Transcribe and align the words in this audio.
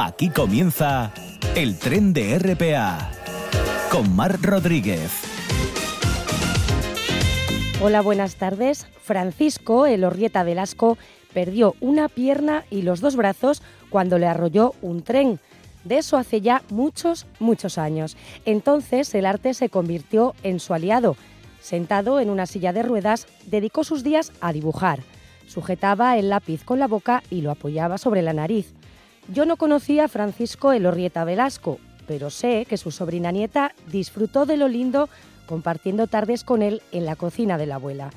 Aquí 0.00 0.28
comienza 0.28 1.12
el 1.56 1.76
tren 1.76 2.12
de 2.12 2.38
RPA 2.38 3.10
con 3.90 4.14
Mar 4.14 4.40
Rodríguez. 4.40 5.10
Hola, 7.82 8.00
buenas 8.00 8.36
tardes. 8.36 8.86
Francisco, 9.02 9.86
el 9.86 10.04
Orrieta 10.04 10.44
Velasco, 10.44 10.98
perdió 11.34 11.74
una 11.80 12.08
pierna 12.08 12.64
y 12.70 12.82
los 12.82 13.00
dos 13.00 13.16
brazos 13.16 13.60
cuando 13.90 14.20
le 14.20 14.28
arrolló 14.28 14.76
un 14.82 15.02
tren. 15.02 15.40
De 15.82 15.98
eso 15.98 16.16
hace 16.16 16.42
ya 16.42 16.62
muchos, 16.70 17.26
muchos 17.40 17.76
años. 17.76 18.16
Entonces 18.44 19.12
el 19.16 19.26
arte 19.26 19.52
se 19.52 19.68
convirtió 19.68 20.36
en 20.44 20.60
su 20.60 20.74
aliado. 20.74 21.16
Sentado 21.60 22.20
en 22.20 22.30
una 22.30 22.46
silla 22.46 22.72
de 22.72 22.84
ruedas, 22.84 23.26
dedicó 23.46 23.82
sus 23.82 24.04
días 24.04 24.30
a 24.40 24.52
dibujar. 24.52 25.00
Sujetaba 25.48 26.16
el 26.18 26.28
lápiz 26.28 26.62
con 26.62 26.78
la 26.78 26.86
boca 26.86 27.24
y 27.30 27.40
lo 27.40 27.50
apoyaba 27.50 27.98
sobre 27.98 28.22
la 28.22 28.32
nariz. 28.32 28.77
Yo 29.30 29.44
no 29.44 29.56
conocía 29.56 30.04
a 30.04 30.08
Francisco 30.08 30.72
Elorrieta 30.72 31.24
Velasco, 31.24 31.78
pero 32.06 32.30
sé 32.30 32.64
que 32.66 32.78
su 32.78 32.90
sobrina 32.90 33.30
nieta 33.30 33.74
disfrutó 33.86 34.46
de 34.46 34.56
lo 34.56 34.68
lindo 34.68 35.10
compartiendo 35.46 36.06
tardes 36.06 36.44
con 36.44 36.62
él 36.62 36.80
en 36.92 37.04
la 37.04 37.14
cocina 37.14 37.58
de 37.58 37.66
la 37.66 37.74
abuela. 37.74 38.10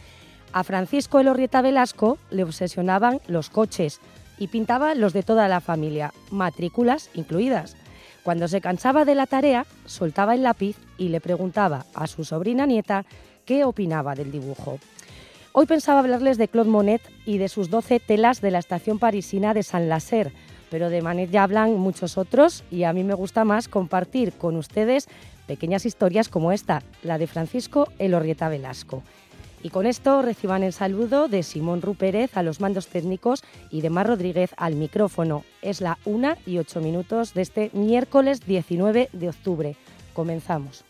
A 0.54 0.64
Francisco 0.64 1.20
Elorrieta 1.20 1.62
Velasco 1.62 2.18
le 2.30 2.44
obsesionaban 2.44 3.20
los 3.28 3.50
coches 3.50 4.00
y 4.38 4.48
pintaba 4.48 4.96
los 4.96 5.12
de 5.12 5.24
toda 5.24 5.50
la 5.50 5.60
familia, 5.60 6.14
matrículas 6.30 7.10
incluidas. 7.14 7.76
Cuando 8.24 8.48
se 8.48 8.62
cansaba 8.62 9.04
de 9.04 9.16
la 9.16 9.28
tarea, 9.28 9.66
soltaba 9.86 10.34
el 10.34 10.44
lápiz 10.44 10.78
y 10.98 11.10
le 11.10 11.20
preguntaba 11.20 11.86
a 11.94 12.08
su 12.08 12.24
sobrina 12.24 12.66
nieta 12.66 13.06
qué 13.46 13.66
opinaba 13.66 14.16
del 14.16 14.32
dibujo. 14.32 14.80
Hoy 15.52 15.66
pensaba 15.66 16.00
hablarles 16.00 16.38
de 16.38 16.48
Claude 16.48 16.70
Monet 16.70 17.02
y 17.26 17.38
de 17.38 17.50
sus 17.50 17.70
12 17.70 18.00
telas 18.00 18.40
de 18.40 18.52
la 18.52 18.60
estación 18.60 19.00
parisina 19.00 19.54
de 19.54 19.64
Saint-Lacer, 19.64 20.32
pero 20.72 20.90
de 20.90 21.02
Manet 21.02 21.30
ya 21.30 21.44
hablan 21.44 21.76
muchos 21.76 22.18
otros 22.18 22.64
y 22.72 22.84
a 22.84 22.94
mí 22.94 23.04
me 23.04 23.14
gusta 23.14 23.44
más 23.44 23.68
compartir 23.68 24.32
con 24.32 24.56
ustedes 24.56 25.08
pequeñas 25.46 25.86
historias 25.86 26.30
como 26.30 26.54
esta, 26.54 26.82
la 27.04 27.18
de 27.18 27.28
Francisco 27.28 27.90
Elorrieta 28.00 28.48
Velasco. 28.48 29.04
Y 29.62 29.70
con 29.70 29.86
esto 29.86 30.22
reciban 30.24 30.64
el 30.64 30.74
saludo 30.74 31.28
de 31.28 31.44
Simón 31.44 31.82
Rupérez 31.82 32.36
a 32.36 32.42
los 32.42 32.62
mandos 32.62 32.88
técnicos 32.88 33.44
y 33.70 33.82
de 33.82 33.92
Mar 33.92 34.08
Rodríguez 34.08 34.56
al 34.58 34.76
micrófono. 34.76 35.44
Es 35.62 35.82
la 35.82 36.00
1 36.06 36.36
y 36.48 36.58
8 36.58 36.80
minutos 36.80 37.36
de 37.36 37.42
este 37.42 37.70
miércoles 37.74 38.40
19 38.48 39.10
de 39.12 39.30
octubre. 39.30 39.76
Comenzamos. 40.14 40.86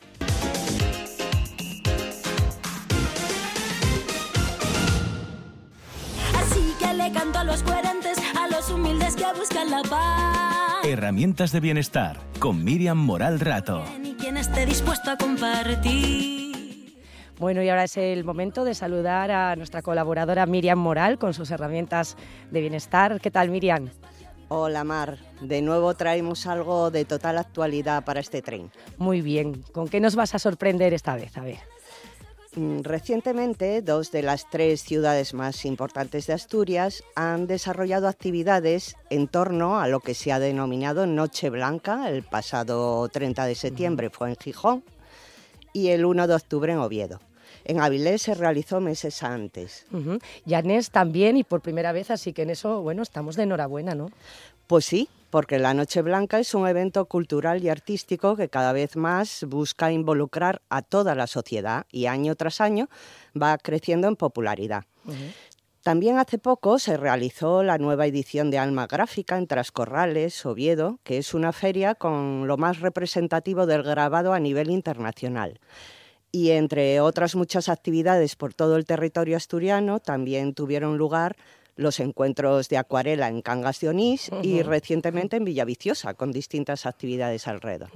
canto 7.10 7.40
a 7.40 7.44
los 7.44 7.64
coherentes, 7.64 8.18
a 8.18 8.21
los 8.21 8.21
humildes 8.82 9.16
que 9.16 9.26
buscan 9.38 9.70
la 9.70 9.82
paz. 9.84 10.86
Herramientas 10.86 11.52
de 11.52 11.60
bienestar 11.60 12.20
con 12.40 12.64
Miriam 12.64 12.98
Moral 12.98 13.40
Rato. 13.40 13.84
Y 14.04 14.14
quien 14.14 14.38
esté 14.38 14.66
dispuesto 14.66 15.12
a 15.12 15.18
compartir. 15.18 16.98
Bueno, 17.38 17.62
y 17.62 17.70
ahora 17.70 17.84
es 17.84 17.98
el 17.98 18.24
momento 18.24 18.64
de 18.64 18.74
saludar 18.74 19.32
a 19.32 19.56
nuestra 19.56 19.82
colaboradora 19.82 20.46
Miriam 20.46 20.80
Moral 20.80 21.20
con 21.20 21.34
sus 21.34 21.52
herramientas 21.52 22.18
de 22.50 22.62
bienestar. 22.62 23.20
¿Qué 23.22 23.30
tal, 23.30 23.50
Miriam? 23.50 23.90
Hola 24.48 24.84
Mar, 24.84 25.18
de 25.40 25.62
nuevo 25.62 25.94
traemos 25.94 26.46
algo 26.46 26.92
de 26.92 27.06
total 27.06 27.38
actualidad 27.38 28.04
para 28.04 28.20
este 28.20 28.42
tren. 28.42 28.70
Muy 28.98 29.22
bien, 29.22 29.64
¿con 29.72 29.88
qué 29.88 30.02
nos 30.02 30.16
vas 30.16 30.36
a 30.36 30.40
sorprender 30.40 30.94
esta 30.94 31.16
vez? 31.16 31.38
A 31.38 31.42
ver. 31.42 31.60
Mm, 32.56 32.82
recientemente, 32.82 33.82
dos 33.82 34.12
de 34.12 34.24
las 34.24 34.50
tres 34.50 34.84
ciudades 34.84 35.34
más 35.34 35.64
importantes 35.64 36.28
de 36.28 36.34
Asturias 36.34 37.02
han 37.16 37.48
desarrollado 37.48 38.10
actividades 38.10 38.98
en 39.10 39.30
torno 39.30 39.80
a 39.80 39.88
lo 39.88 40.02
que 40.02 40.14
se 40.14 40.34
ha 40.34 40.40
denominado 40.40 41.08
Noche 41.08 41.50
Blanca. 41.50 42.10
El 42.10 42.24
pasado 42.24 43.08
30 43.08 43.46
de 43.46 43.56
septiembre 43.56 44.10
fue 44.10 44.30
en 44.30 44.36
Gijón 44.36 44.84
y 45.72 45.90
el 45.90 46.04
1 46.04 46.28
de 46.28 46.36
octubre 46.36 46.74
en 46.74 46.80
Oviedo. 46.80 47.22
En 47.64 47.80
Avilés 47.80 48.24
se 48.24 48.34
realizó 48.34 48.82
meses 48.82 49.24
antes. 49.24 49.86
Uh 49.92 50.18
también 50.92 51.38
y 51.38 51.46
por 51.46 51.62
primera 51.62 51.94
vez, 51.94 52.12
así 52.12 52.34
que 52.34 52.42
en 52.42 52.50
eso, 52.50 52.82
bueno, 52.82 53.02
estamos 53.02 53.38
de 53.38 53.44
enhorabuena, 53.44 53.96
¿no? 53.96 54.10
Pues 54.68 54.84
sí, 54.84 55.08
porque 55.32 55.58
la 55.58 55.74
Noche 55.74 56.02
Blanca 56.02 56.40
es 56.40 56.54
un 56.54 56.68
evento 56.68 57.06
cultural 57.06 57.64
y 57.64 57.70
artístico 57.70 58.36
que 58.36 58.50
cada 58.50 58.74
vez 58.74 58.96
más 58.96 59.46
busca 59.48 59.92
involucrar 59.92 60.62
a 60.70 60.82
toda 60.82 61.16
la 61.16 61.26
sociedad 61.26 61.88
y 61.90 62.06
año 62.06 62.36
tras 62.36 62.62
año 62.62 62.90
va 63.42 63.58
creciendo 63.58 64.08
en 64.08 64.18
popularidad. 64.18 64.84
También 65.82 66.20
hace 66.20 66.38
poco 66.38 66.78
se 66.78 66.96
realizó 66.96 67.64
la 67.64 67.80
nueva 67.80 68.06
edición 68.06 68.52
de 68.52 68.60
Alma 68.60 68.86
Gráfica 68.86 69.38
en 69.38 69.48
Trascorrales, 69.48 70.46
Oviedo, 70.46 71.00
que 71.04 71.18
es 71.18 71.34
una 71.34 71.54
feria 71.54 71.96
con 71.96 72.46
lo 72.46 72.58
más 72.58 72.82
representativo 72.82 73.66
del 73.66 73.82
grabado 73.82 74.34
a 74.34 74.40
nivel 74.40 74.70
internacional. 74.70 75.60
Y 76.32 76.52
entre 76.52 77.02
otras 77.02 77.36
muchas 77.36 77.68
actividades 77.68 78.36
por 78.36 78.54
todo 78.54 78.78
el 78.78 78.86
territorio 78.86 79.38
asturiano, 79.38 80.00
también 80.00 80.54
tuvieron 80.54 80.98
lugar 80.98 81.36
los 81.76 82.00
encuentros 82.00 82.70
de 82.70 82.78
acuarela 82.78 83.28
en 83.28 83.42
Cangas 83.42 83.80
de 83.80 83.90
Onís 83.90 84.30
y 84.42 84.62
recientemente 84.62 85.38
en 85.38 85.46
Villaviciosa, 85.46 86.14
con 86.14 86.32
distintas 86.32 86.86
actividades 86.86 87.48
alrededor. 87.48 87.90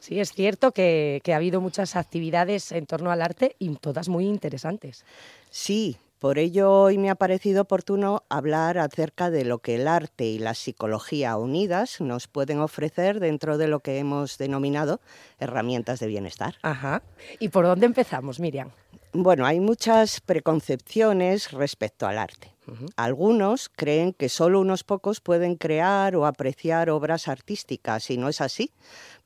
Sí, 0.00 0.20
es 0.20 0.32
cierto 0.32 0.72
que, 0.72 1.20
que 1.24 1.32
ha 1.32 1.36
habido 1.36 1.60
muchas 1.60 1.96
actividades 1.96 2.72
en 2.72 2.86
torno 2.86 3.10
al 3.10 3.22
arte 3.22 3.56
y 3.58 3.74
todas 3.76 4.08
muy 4.08 4.26
interesantes. 4.26 5.04
Sí, 5.50 5.96
por 6.24 6.38
ello 6.38 6.72
hoy 6.72 6.96
me 6.96 7.10
ha 7.10 7.16
parecido 7.16 7.60
oportuno 7.60 8.22
hablar 8.30 8.78
acerca 8.78 9.30
de 9.30 9.44
lo 9.44 9.58
que 9.58 9.74
el 9.74 9.86
arte 9.86 10.24
y 10.24 10.38
la 10.38 10.54
psicología 10.54 11.36
unidas 11.36 12.00
nos 12.00 12.28
pueden 12.28 12.60
ofrecer 12.60 13.20
dentro 13.20 13.58
de 13.58 13.68
lo 13.68 13.80
que 13.80 13.98
hemos 13.98 14.38
denominado 14.38 15.00
herramientas 15.38 16.00
de 16.00 16.06
bienestar. 16.06 16.54
Ajá. 16.62 17.02
¿Y 17.40 17.50
por 17.50 17.66
dónde 17.66 17.84
empezamos, 17.84 18.40
Miriam? 18.40 18.70
Bueno, 19.12 19.44
hay 19.44 19.60
muchas 19.60 20.22
preconcepciones 20.22 21.52
respecto 21.52 22.06
al 22.06 22.16
arte. 22.16 22.53
Algunos 22.96 23.68
creen 23.68 24.12
que 24.12 24.28
solo 24.28 24.60
unos 24.60 24.84
pocos 24.84 25.20
pueden 25.20 25.56
crear 25.56 26.16
o 26.16 26.26
apreciar 26.26 26.90
obras 26.90 27.28
artísticas 27.28 28.10
y 28.10 28.16
no 28.16 28.28
es 28.28 28.40
así, 28.40 28.72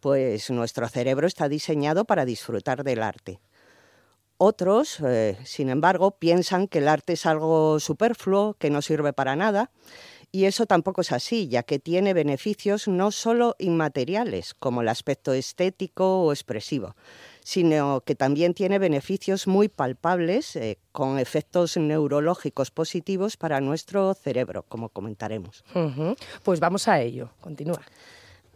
pues 0.00 0.50
nuestro 0.50 0.88
cerebro 0.88 1.26
está 1.26 1.48
diseñado 1.48 2.04
para 2.04 2.24
disfrutar 2.24 2.84
del 2.84 3.02
arte. 3.02 3.40
Otros, 4.40 5.00
eh, 5.00 5.36
sin 5.44 5.68
embargo, 5.68 6.12
piensan 6.12 6.68
que 6.68 6.78
el 6.78 6.88
arte 6.88 7.14
es 7.14 7.26
algo 7.26 7.80
superfluo, 7.80 8.54
que 8.54 8.70
no 8.70 8.82
sirve 8.82 9.12
para 9.12 9.34
nada, 9.34 9.72
y 10.30 10.44
eso 10.44 10.66
tampoco 10.66 11.00
es 11.00 11.10
así, 11.10 11.48
ya 11.48 11.64
que 11.64 11.78
tiene 11.80 12.14
beneficios 12.14 12.86
no 12.86 13.10
solo 13.10 13.56
inmateriales, 13.58 14.54
como 14.54 14.82
el 14.82 14.88
aspecto 14.88 15.32
estético 15.32 16.22
o 16.22 16.32
expresivo, 16.32 16.94
sino 17.48 18.02
que 18.02 18.14
también 18.14 18.52
tiene 18.52 18.78
beneficios 18.78 19.46
muy 19.46 19.70
palpables 19.70 20.54
eh, 20.54 20.76
con 20.92 21.18
efectos 21.18 21.78
neurológicos 21.78 22.70
positivos 22.70 23.38
para 23.38 23.62
nuestro 23.62 24.12
cerebro, 24.12 24.66
como 24.68 24.90
comentaremos. 24.90 25.64
Pues 26.42 26.60
vamos 26.60 26.88
a 26.88 27.00
ello, 27.00 27.30
continúa. 27.40 27.80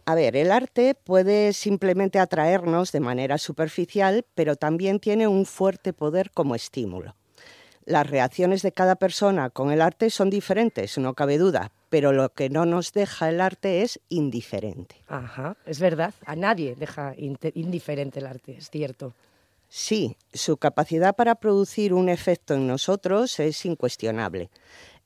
A 0.05 0.13
ver, 0.13 0.35
el 0.35 0.51
arte 0.51 0.93
puede 0.93 1.53
simplemente 1.53 2.19
atraernos 2.19 2.91
de 2.91 2.99
manera 2.99 3.39
superficial, 3.39 4.27
pero 4.35 4.57
también 4.57 4.99
tiene 4.99 5.27
un 5.27 5.47
fuerte 5.47 5.91
poder 5.91 6.29
como 6.29 6.53
estímulo. 6.53 7.15
Las 7.85 8.09
reacciones 8.09 8.61
de 8.61 8.71
cada 8.71 8.95
persona 8.95 9.49
con 9.49 9.71
el 9.71 9.81
arte 9.81 10.09
son 10.09 10.29
diferentes, 10.29 10.97
no 10.97 11.13
cabe 11.13 11.37
duda, 11.37 11.71
pero 11.89 12.13
lo 12.13 12.29
que 12.29 12.49
no 12.49 12.65
nos 12.65 12.93
deja 12.93 13.29
el 13.29 13.41
arte 13.41 13.81
es 13.81 13.99
indiferente. 14.09 14.95
Ajá, 15.07 15.57
es 15.65 15.79
verdad, 15.79 16.13
a 16.25 16.35
nadie 16.35 16.75
deja 16.75 17.13
indiferente 17.17 18.19
el 18.19 18.27
arte, 18.27 18.55
es 18.57 18.69
cierto. 18.69 19.13
Sí, 19.67 20.17
su 20.33 20.57
capacidad 20.57 21.15
para 21.15 21.35
producir 21.35 21.93
un 21.93 22.07
efecto 22.07 22.53
en 22.53 22.67
nosotros 22.67 23.39
es 23.39 23.65
incuestionable. 23.65 24.49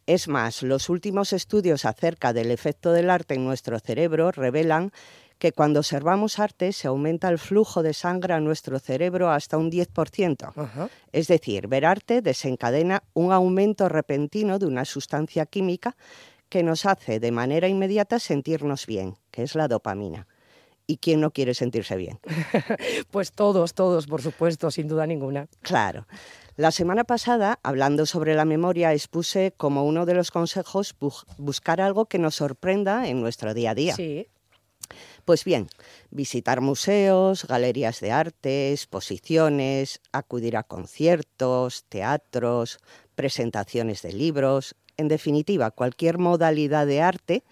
Es 0.05 0.27
más, 0.27 0.61
los 0.61 0.89
últimos 0.89 1.33
estudios 1.33 1.83
acerca 1.83 2.31
del 2.31 2.51
efecto 2.51 2.91
del 2.91 3.09
arte 3.09 3.35
en 3.35 3.45
nuestro 3.45 3.79
cerebro 3.79 4.31
revelan 4.31 4.91
que 5.39 5.51
cuando 5.51 5.79
observamos 5.79 6.39
arte 6.39 6.71
se 6.73 6.87
aumenta 6.87 7.29
el 7.29 7.37
flujo 7.37 7.83
de 7.83 7.93
sangre 7.93 8.33
a 8.33 8.39
nuestro 8.39 8.79
cerebro 8.79 9.29
hasta 9.29 9.57
un 9.57 9.71
10%. 9.71 10.89
Es 11.11 11.27
decir, 11.27 11.67
ver 11.67 11.85
arte 11.85 12.21
desencadena 12.21 13.03
un 13.13 13.31
aumento 13.31 13.89
repentino 13.89 14.59
de 14.59 14.65
una 14.65 14.85
sustancia 14.85 15.45
química 15.45 15.95
que 16.49 16.63
nos 16.63 16.85
hace 16.85 17.19
de 17.19 17.31
manera 17.31 17.67
inmediata 17.67 18.19
sentirnos 18.19 18.85
bien, 18.85 19.17
que 19.31 19.43
es 19.43 19.55
la 19.55 19.67
dopamina. 19.67 20.27
¿Y 20.89 20.97
quién 20.97 21.19
no 21.19 21.31
quiere 21.31 21.53
sentirse 21.53 21.97
bien? 21.97 22.19
pues 23.11 23.33
todos, 23.33 23.73
todos, 23.73 24.07
por 24.07 24.21
supuesto, 24.21 24.71
sin 24.71 24.87
duda 24.87 25.05
ninguna. 25.05 25.47
Claro. 25.61 26.07
La 26.55 26.71
semana 26.71 27.03
pasada, 27.03 27.59
hablando 27.61 28.05
sobre 28.05 28.35
la 28.35 28.45
memoria, 28.45 28.93
expuse 28.93 29.53
como 29.57 29.83
uno 29.83 30.05
de 30.05 30.13
los 30.13 30.31
consejos 30.31 30.95
buscar 31.37 31.81
algo 31.81 32.05
que 32.05 32.19
nos 32.19 32.35
sorprenda 32.35 33.07
en 33.09 33.21
nuestro 33.21 33.53
día 33.53 33.71
a 33.71 33.75
día. 33.75 33.95
Sí. 33.95 34.27
Pues 35.27 35.43
bien, 35.43 35.67
visitar 36.09 36.61
museos, 36.61 37.45
galerías 37.47 37.99
de 37.99 38.13
arte, 38.13 38.71
exposiciones, 38.71 39.99
acudir 40.13 40.55
a 40.55 40.63
conciertos, 40.63 41.83
teatros, 41.89 42.79
presentaciones 43.13 44.01
de 44.03 44.13
libros, 44.13 44.77
en 44.95 45.09
definitiva, 45.09 45.71
cualquier 45.71 46.17
modalidad 46.17 46.87
de 46.87 47.01
arte 47.01 47.43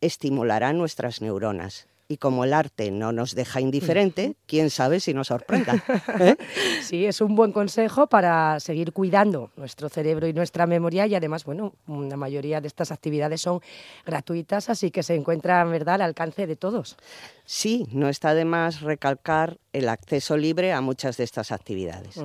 estimulará 0.00 0.72
nuestras 0.72 1.20
neuronas 1.20 1.88
y 2.08 2.18
como 2.18 2.44
el 2.44 2.52
arte 2.52 2.90
no 2.90 3.12
nos 3.12 3.34
deja 3.34 3.60
indiferente, 3.60 4.36
quién 4.46 4.70
sabe 4.70 5.00
si 5.00 5.14
nos 5.14 5.28
sorprenda. 5.28 5.74
¿eh? 6.20 6.36
Sí, 6.82 7.06
es 7.06 7.20
un 7.20 7.34
buen 7.34 7.52
consejo 7.52 8.06
para 8.06 8.60
seguir 8.60 8.92
cuidando 8.92 9.50
nuestro 9.56 9.88
cerebro 9.88 10.26
y 10.26 10.32
nuestra 10.32 10.66
memoria 10.66 11.06
y 11.06 11.14
además, 11.14 11.44
bueno, 11.44 11.74
la 11.86 12.16
mayoría 12.16 12.60
de 12.60 12.68
estas 12.68 12.92
actividades 12.92 13.40
son 13.40 13.60
gratuitas, 14.04 14.70
así 14.70 14.90
que 14.90 15.02
se 15.02 15.14
encuentran, 15.14 15.70
¿verdad?, 15.70 15.96
al 15.96 16.02
alcance 16.02 16.46
de 16.46 16.56
todos. 16.56 16.96
Sí, 17.44 17.86
no 17.90 18.08
está 18.08 18.34
de 18.34 18.44
más 18.44 18.80
recalcar 18.80 19.58
el 19.72 19.88
acceso 19.88 20.36
libre 20.36 20.72
a 20.72 20.80
muchas 20.80 21.16
de 21.16 21.24
estas 21.24 21.52
actividades. 21.52 22.16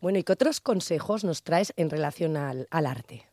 Bueno, 0.00 0.18
¿y 0.18 0.22
qué 0.22 0.32
otros 0.32 0.60
consejos 0.60 1.24
nos 1.24 1.42
traes 1.42 1.72
en 1.76 1.90
relación 1.90 2.36
al 2.36 2.86
arte? 2.86 3.26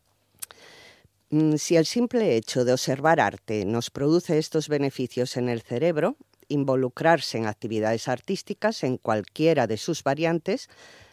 Mm, 1.32 1.56
si 1.56 1.76
el 1.76 1.86
simple 1.86 2.36
hecho 2.36 2.66
de 2.66 2.74
observar 2.74 3.18
arte 3.18 3.64
nos 3.64 3.88
produce 3.88 4.36
estos 4.36 4.68
beneficios 4.68 5.38
en 5.38 5.48
el 5.48 5.62
cerebro, 5.62 6.16
involucrarse 6.48 7.38
en 7.38 7.46
actividades 7.46 8.06
artísticas 8.06 8.84
en 8.84 8.98
cualquiera 8.98 9.66
de 9.66 9.78
sus 9.78 10.04
variantes 10.04 10.68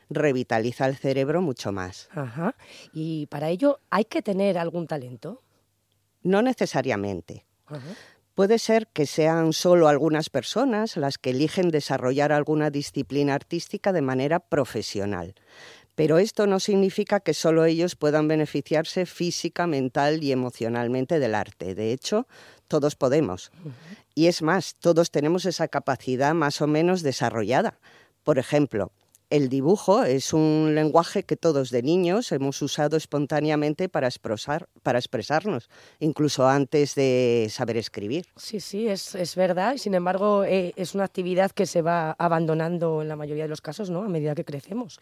revitaliza 0.10 0.88
el 0.88 0.98
cerebro 0.98 1.42
mucho 1.42 1.72
más. 1.72 2.10
Ajá. 2.12 2.56
¿Y 2.92 3.28
para 3.28 3.50
ello 3.50 3.80
hay 3.90 4.04
que 4.06 4.22
tener 4.22 4.58
algún 4.58 4.88
talento? 4.88 5.42
No 6.22 6.42
necesariamente. 6.42 7.46
Puede 8.36 8.60
ser 8.60 8.88
que 8.88 9.06
sean 9.06 9.54
solo 9.54 9.88
algunas 9.88 10.30
personas 10.30 10.98
las 10.98 11.18
que 11.18 11.30
eligen 11.30 11.70
desarrollar 11.70 12.34
alguna 12.34 12.72
disciplina 12.72 13.36
artística 13.36 13.94
de 13.94 14.02
manera 14.02 14.40
profesional. 14.40 15.36
Pero 16.00 16.18
esto 16.18 16.48
no 16.48 16.62
significa 16.62 17.20
que 17.20 17.34
solo 17.34 17.66
ellos 17.66 17.98
puedan 17.98 18.30
beneficiarse 18.30 19.06
física, 19.06 19.68
mental 19.68 20.24
y 20.24 20.32
emocionalmente 20.32 21.20
del 21.20 21.36
arte. 21.36 21.76
De 21.76 21.92
hecho, 21.92 22.26
todos 22.70 22.96
podemos. 22.96 23.52
Y 24.16 24.28
es 24.28 24.42
más, 24.42 24.76
todos 24.80 25.12
tenemos 25.12 25.46
esa 25.46 25.68
capacidad 25.68 26.34
más 26.34 26.62
o 26.62 26.68
menos 26.68 27.04
desarrollada. 27.04 27.82
Por 28.24 28.40
ejemplo, 28.40 28.94
el 29.30 29.50
dibujo 29.50 30.06
es 30.06 30.32
un 30.32 30.72
lenguaje 30.74 31.24
que 31.24 31.36
todos 31.36 31.70
de 31.70 31.84
niños 31.84 32.32
hemos 32.32 32.62
usado 32.62 32.96
espontáneamente 32.96 33.90
para, 33.90 34.08
para 34.82 35.00
expresarnos, 35.00 35.70
incluso 36.00 36.48
antes 36.48 36.96
de 36.96 37.48
saber 37.50 37.76
escribir. 37.76 38.26
Sí, 38.38 38.62
sí, 38.62 38.88
es, 38.88 39.16
es 39.16 39.36
verdad. 39.36 39.76
Sin 39.76 39.96
embargo, 39.96 40.46
eh, 40.46 40.72
es 40.78 40.96
una 40.96 41.04
actividad 41.04 41.52
que 41.52 41.66
se 41.66 41.82
va 41.82 42.16
abandonando 42.18 43.02
en 43.02 43.10
la 43.10 43.18
mayoría 43.18 43.44
de 43.44 43.50
los 43.50 43.60
casos 43.60 43.90
¿no? 43.90 44.04
a 44.04 44.08
medida 44.08 44.34
que 44.34 44.46
crecemos 44.46 45.02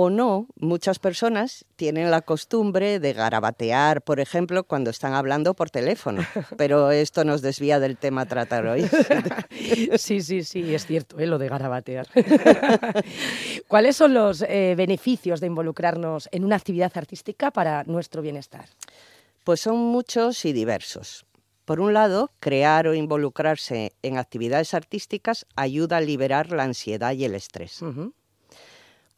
o 0.00 0.10
no, 0.10 0.46
muchas 0.54 1.00
personas 1.00 1.64
tienen 1.74 2.12
la 2.12 2.22
costumbre 2.22 3.00
de 3.00 3.12
garabatear, 3.14 4.00
por 4.00 4.20
ejemplo, 4.20 4.62
cuando 4.62 4.90
están 4.90 5.12
hablando 5.12 5.54
por 5.54 5.70
teléfono. 5.70 6.24
Pero 6.56 6.92
esto 6.92 7.24
nos 7.24 7.42
desvía 7.42 7.80
del 7.80 7.96
tema 7.96 8.20
a 8.20 8.26
tratar 8.26 8.64
hoy. 8.66 8.88
Sí, 9.98 10.20
sí, 10.20 10.44
sí, 10.44 10.72
es 10.72 10.86
cierto, 10.86 11.18
¿eh? 11.18 11.26
lo 11.26 11.38
de 11.38 11.48
garabatear. 11.48 12.06
¿Cuáles 13.68 13.96
son 13.96 14.14
los 14.14 14.42
eh, 14.42 14.74
beneficios 14.76 15.40
de 15.40 15.48
involucrarnos 15.48 16.28
en 16.30 16.44
una 16.44 16.54
actividad 16.54 16.92
artística 16.94 17.50
para 17.50 17.82
nuestro 17.84 18.22
bienestar? 18.22 18.66
Pues 19.42 19.60
son 19.60 19.78
muchos 19.78 20.44
y 20.44 20.52
diversos. 20.52 21.26
Por 21.64 21.80
un 21.80 21.92
lado, 21.92 22.30
crear 22.38 22.86
o 22.86 22.94
involucrarse 22.94 23.92
en 24.02 24.16
actividades 24.16 24.74
artísticas 24.74 25.44
ayuda 25.56 25.96
a 25.96 26.00
liberar 26.00 26.52
la 26.52 26.62
ansiedad 26.62 27.12
y 27.12 27.24
el 27.24 27.34
estrés. 27.34 27.82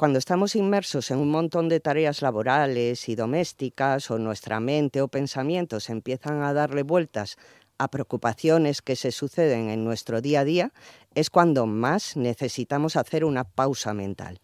Cuando 0.00 0.18
estamos 0.18 0.56
inmersos 0.56 1.10
en 1.10 1.18
un 1.18 1.30
montón 1.30 1.68
de 1.68 1.78
tareas 1.78 2.22
laborales 2.22 3.06
y 3.10 3.16
domésticas 3.16 4.10
o 4.10 4.18
nuestra 4.18 4.58
mente 4.58 5.02
o 5.02 5.08
pensamientos 5.08 5.90
empiezan 5.90 6.40
a 6.42 6.54
darle 6.54 6.84
vueltas 6.84 7.36
a 7.76 7.88
preocupaciones 7.88 8.80
que 8.80 8.96
se 8.96 9.12
suceden 9.12 9.68
en 9.68 9.84
nuestro 9.84 10.22
día 10.22 10.40
a 10.40 10.44
día, 10.44 10.72
es 11.14 11.28
cuando 11.28 11.66
más 11.66 12.16
necesitamos 12.16 12.96
hacer 12.96 13.26
una 13.26 13.44
pausa 13.44 13.92
mental. 13.92 14.40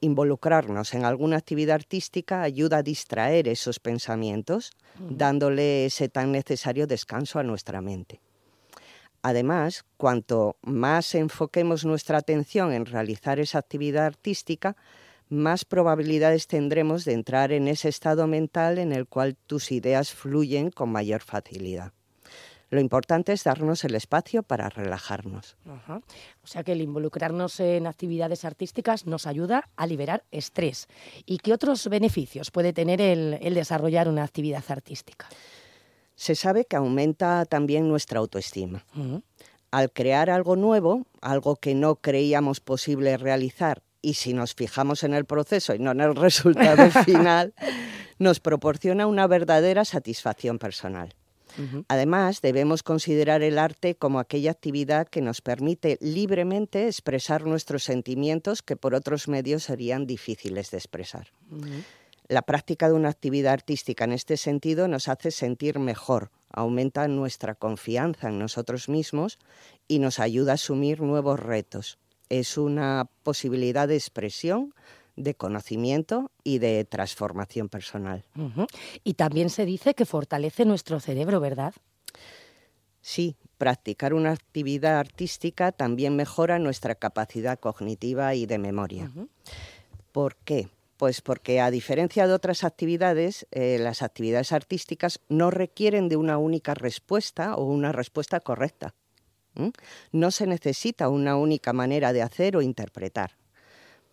Involucrarnos 0.00 0.94
en 0.94 1.04
alguna 1.04 1.36
actividad 1.36 1.76
artística 1.76 2.42
ayuda 2.42 2.78
a 2.78 2.82
distraer 2.82 3.46
esos 3.46 3.78
pensamientos, 3.78 4.72
dándole 4.98 5.86
ese 5.86 6.08
tan 6.08 6.32
necesario 6.32 6.88
descanso 6.88 7.38
a 7.38 7.44
nuestra 7.44 7.80
mente. 7.82 8.20
Además, 9.22 9.84
cuanto 9.96 10.56
más 10.62 11.14
enfoquemos 11.14 11.84
nuestra 11.84 12.18
atención 12.18 12.72
en 12.72 12.86
realizar 12.86 13.38
esa 13.38 13.58
actividad 13.58 14.04
artística, 14.06 14.76
más 15.28 15.64
probabilidades 15.64 16.48
tendremos 16.48 17.04
de 17.04 17.12
entrar 17.12 17.52
en 17.52 17.68
ese 17.68 17.88
estado 17.88 18.26
mental 18.26 18.78
en 18.78 18.92
el 18.92 19.06
cual 19.06 19.36
tus 19.46 19.70
ideas 19.72 20.12
fluyen 20.12 20.70
con 20.70 20.90
mayor 20.90 21.22
facilidad. 21.22 21.92
Lo 22.68 22.80
importante 22.80 23.32
es 23.32 23.44
darnos 23.44 23.84
el 23.84 23.94
espacio 23.94 24.42
para 24.42 24.70
relajarnos. 24.70 25.56
O 26.42 26.46
sea 26.46 26.64
que 26.64 26.72
el 26.72 26.80
involucrarnos 26.80 27.60
en 27.60 27.86
actividades 27.86 28.46
artísticas 28.46 29.06
nos 29.06 29.26
ayuda 29.26 29.68
a 29.76 29.86
liberar 29.86 30.24
estrés. 30.30 30.88
¿Y 31.26 31.38
qué 31.38 31.52
otros 31.52 31.86
beneficios 31.88 32.50
puede 32.50 32.72
tener 32.72 33.00
el 33.02 33.54
desarrollar 33.54 34.08
una 34.08 34.24
actividad 34.24 34.64
artística? 34.68 35.28
Se 36.22 36.36
sabe 36.36 36.66
que 36.66 36.76
aumenta 36.76 37.44
también 37.46 37.88
nuestra 37.88 38.20
autoestima. 38.20 38.84
Al 39.72 39.90
crear 39.90 40.30
algo 40.30 40.54
nuevo, 40.54 41.04
algo 41.20 41.56
que 41.56 41.74
no 41.74 41.96
creíamos 41.96 42.60
posible 42.60 43.16
realizar, 43.16 43.82
y 44.00 44.14
si 44.14 44.32
nos 44.32 44.54
fijamos 44.54 45.02
en 45.02 45.14
el 45.14 45.24
proceso 45.24 45.74
y 45.74 45.80
no 45.80 45.90
en 45.90 46.00
el 46.00 46.14
resultado 46.26 46.88
final, 47.04 47.54
nos 48.20 48.38
proporciona 48.38 49.08
una 49.08 49.26
verdadera 49.26 49.84
satisfacción 49.84 50.60
personal. 50.60 51.12
Además, 51.88 52.40
debemos 52.40 52.84
considerar 52.84 53.42
el 53.42 53.58
arte 53.58 53.96
como 53.96 54.20
aquella 54.20 54.52
actividad 54.52 55.08
que 55.08 55.20
nos 55.20 55.40
permite 55.40 55.98
libremente 56.00 56.86
expresar 56.86 57.44
nuestros 57.44 57.82
sentimientos 57.82 58.62
que 58.62 58.76
por 58.76 58.94
otros 58.94 59.26
medios 59.26 59.64
serían 59.64 60.06
difíciles 60.06 60.70
de 60.70 60.78
expresar. 60.78 61.32
La 62.28 62.42
práctica 62.42 62.88
de 62.88 62.94
una 62.94 63.08
actividad 63.08 63.52
artística 63.52 64.04
en 64.04 64.12
este 64.12 64.36
sentido 64.36 64.88
nos 64.88 65.08
hace 65.08 65.30
sentir 65.30 65.78
mejor, 65.78 66.30
aumenta 66.50 67.08
nuestra 67.08 67.54
confianza 67.54 68.28
en 68.28 68.38
nosotros 68.38 68.88
mismos 68.88 69.38
y 69.88 69.98
nos 69.98 70.18
ayuda 70.18 70.52
a 70.52 70.54
asumir 70.54 71.00
nuevos 71.00 71.40
retos. 71.40 71.98
Es 72.28 72.56
una 72.56 73.08
posibilidad 73.22 73.88
de 73.88 73.96
expresión, 73.96 74.74
de 75.16 75.34
conocimiento 75.34 76.30
y 76.44 76.58
de 76.58 76.84
transformación 76.84 77.68
personal. 77.68 78.24
Y 79.04 79.14
también 79.14 79.50
se 79.50 79.66
dice 79.66 79.94
que 79.94 80.06
fortalece 80.06 80.64
nuestro 80.64 81.00
cerebro, 81.00 81.40
¿verdad? 81.40 81.74
Sí, 83.02 83.36
practicar 83.58 84.14
una 84.14 84.30
actividad 84.30 84.98
artística 84.98 85.72
también 85.72 86.16
mejora 86.16 86.58
nuestra 86.58 86.94
capacidad 86.94 87.58
cognitiva 87.58 88.34
y 88.34 88.46
de 88.46 88.58
memoria. 88.58 89.10
¿Por 90.12 90.36
qué? 90.36 90.68
Pues 91.02 91.20
porque 91.20 91.60
a 91.60 91.72
diferencia 91.72 92.28
de 92.28 92.32
otras 92.32 92.62
actividades, 92.62 93.48
eh, 93.50 93.76
las 93.80 94.02
actividades 94.02 94.52
artísticas 94.52 95.18
no 95.28 95.50
requieren 95.50 96.08
de 96.08 96.14
una 96.14 96.38
única 96.38 96.74
respuesta 96.74 97.56
o 97.56 97.64
una 97.64 97.90
respuesta 97.90 98.38
correcta. 98.38 98.94
No 100.12 100.30
se 100.30 100.46
necesita 100.46 101.08
una 101.08 101.34
única 101.34 101.72
manera 101.72 102.12
de 102.12 102.22
hacer 102.22 102.56
o 102.56 102.62
interpretar. 102.62 103.36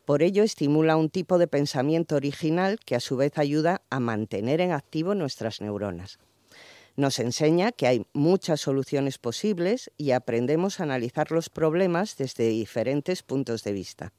Por 0.05 0.23
ello 0.23 0.41
estimula 0.41 0.95
un 0.95 1.11
tipo 1.11 1.37
de 1.37 1.45
pensamiento 1.45 2.15
original 2.15 2.79
que 2.83 2.95
a 2.95 2.99
su 2.99 3.17
vez 3.17 3.37
ayuda 3.37 3.83
a 3.91 3.99
mantener 3.99 4.59
en 4.59 4.71
activo 4.71 5.13
nuestras 5.13 5.61
neuronas. 5.61 6.17
Nos 6.95 7.19
enseña 7.19 7.71
que 7.71 7.85
hay 7.85 8.07
muchas 8.13 8.61
soluciones 8.61 9.19
posibles 9.19 9.91
y 9.95 10.09
aprendemos 10.09 10.79
a 10.79 10.85
analizar 10.85 11.29
los 11.29 11.51
problemas 11.51 12.17
desde 12.17 12.49
diferentes 12.49 13.21
puntos 13.21 13.63
de 13.63 13.73
vista. 13.73 14.11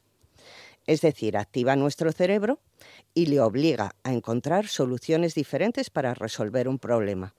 Es 0.90 1.02
decir, 1.02 1.37
activa 1.37 1.76
nuestro 1.76 2.11
cerebro 2.11 2.59
y 3.14 3.26
le 3.26 3.38
obliga 3.38 3.94
a 4.02 4.12
encontrar 4.12 4.66
soluciones 4.66 5.37
diferentes 5.37 5.88
para 5.88 6.14
resolver 6.14 6.66
un 6.66 6.80
problema. 6.80 7.32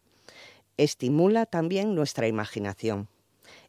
Estimula 0.78 1.46
también 1.46 1.94
nuestra 1.94 2.30
imaginación 2.30 3.10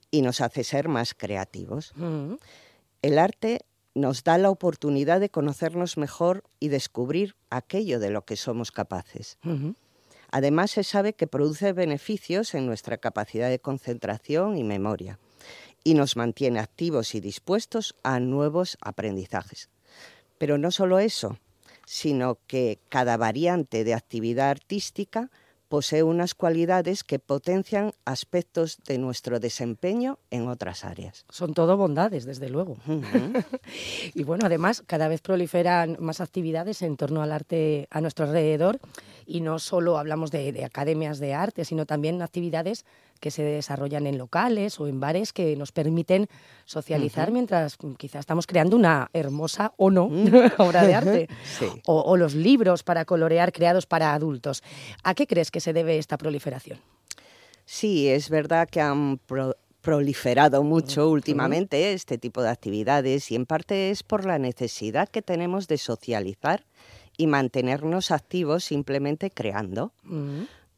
y 0.08 0.22
nos 0.22 0.40
hace 0.40 0.62
ser 0.62 0.86
más 0.86 1.14
creativos. 1.14 1.94
Mm. 1.96 2.34
El 3.02 3.18
arte 3.18 3.62
nos 3.96 4.22
da 4.22 4.38
la 4.38 4.50
oportunidad 4.50 5.18
de 5.18 5.30
conocernos 5.30 5.96
mejor 5.96 6.44
y 6.60 6.68
descubrir 6.68 7.34
aquello 7.50 7.98
de 7.98 8.10
lo 8.10 8.24
que 8.24 8.36
somos 8.36 8.70
capaces. 8.70 9.36
Además, 10.30 10.70
se 10.70 10.84
sabe 10.84 11.14
que 11.14 11.26
produce 11.26 11.72
beneficios 11.72 12.54
en 12.54 12.66
nuestra 12.66 12.98
capacidad 12.98 13.50
de 13.50 13.58
concentración 13.58 14.56
y 14.56 14.62
memoria 14.62 15.18
y 15.82 15.94
nos 15.94 16.16
mantiene 16.16 16.60
activos 16.60 17.16
y 17.16 17.20
dispuestos 17.20 17.96
a 18.04 18.20
nuevos 18.20 18.78
aprendizajes. 18.80 19.71
Pero 20.42 20.58
no 20.58 20.72
solo 20.72 20.98
eso, 20.98 21.38
sino 21.86 22.36
que 22.48 22.80
cada 22.88 23.16
variante 23.16 23.84
de 23.84 23.94
actividad 23.94 24.50
artística 24.50 25.30
posee 25.68 26.02
unas 26.02 26.34
cualidades 26.34 27.04
que 27.04 27.20
potencian 27.20 27.92
aspectos 28.04 28.78
de 28.84 28.98
nuestro 28.98 29.38
desempeño 29.38 30.18
en 30.32 30.48
otras 30.48 30.84
áreas. 30.84 31.24
Son 31.28 31.54
todo 31.54 31.76
bondades, 31.76 32.24
desde 32.24 32.48
luego. 32.48 32.76
y 34.14 34.24
bueno, 34.24 34.44
además, 34.46 34.82
cada 34.84 35.06
vez 35.06 35.20
proliferan 35.20 35.96
más 36.00 36.20
actividades 36.20 36.82
en 36.82 36.96
torno 36.96 37.22
al 37.22 37.30
arte 37.30 37.86
a 37.90 38.00
nuestro 38.00 38.26
alrededor 38.26 38.80
y 39.24 39.42
no 39.42 39.60
solo 39.60 39.96
hablamos 39.96 40.32
de, 40.32 40.64
academias 40.64 41.20
de 41.20 41.34
arte, 41.34 41.64
sino 41.64 41.86
también 41.86 42.20
actividades 42.20 42.84
que 43.22 43.30
se 43.30 43.42
desarrollan 43.44 44.06
en 44.08 44.18
locales 44.18 44.80
o 44.80 44.88
en 44.88 44.98
bares 44.98 45.32
que 45.32 45.54
nos 45.56 45.70
permiten 45.70 46.26
socializar 46.64 47.30
mientras 47.30 47.78
quizás 47.96 48.20
estamos 48.20 48.48
creando 48.48 48.76
una 48.76 49.08
hermosa 49.12 49.72
o 49.76 49.90
no 49.90 50.08
Mm. 50.08 50.26
obra 50.58 50.84
de 50.84 50.94
arte. 50.94 51.28
Sí. 51.58 51.66
O, 51.86 52.00
o 52.00 52.16
los 52.16 52.34
libros 52.34 52.82
para 52.82 53.04
colorear 53.04 53.52
creados 53.52 53.86
para 53.86 54.12
adultos. 54.12 54.62
¿A 55.04 55.14
qué 55.14 55.26
crees 55.28 55.50
que 55.52 55.60
se 55.60 55.72
debe 55.72 55.98
esta 55.98 56.18
proliferación? 56.18 56.80
Sí, 57.64 58.08
es 58.08 58.28
verdad 58.28 58.68
que 58.68 58.80
han 58.80 59.18
pro- 59.18 59.56
proliferado 59.82 60.64
mucho 60.64 61.08
últimamente 61.08 61.92
este 61.92 62.18
tipo 62.18 62.42
de 62.42 62.48
actividades 62.50 63.30
y 63.30 63.36
en 63.36 63.46
parte 63.46 63.90
es 63.90 64.02
por 64.02 64.24
la 64.24 64.38
necesidad 64.40 65.08
que 65.08 65.22
tenemos 65.22 65.68
de 65.68 65.78
socializar 65.78 66.64
y 67.16 67.26
mantenernos 67.28 68.10
activos 68.10 68.64
simplemente 68.64 69.30
creando. 69.30 69.92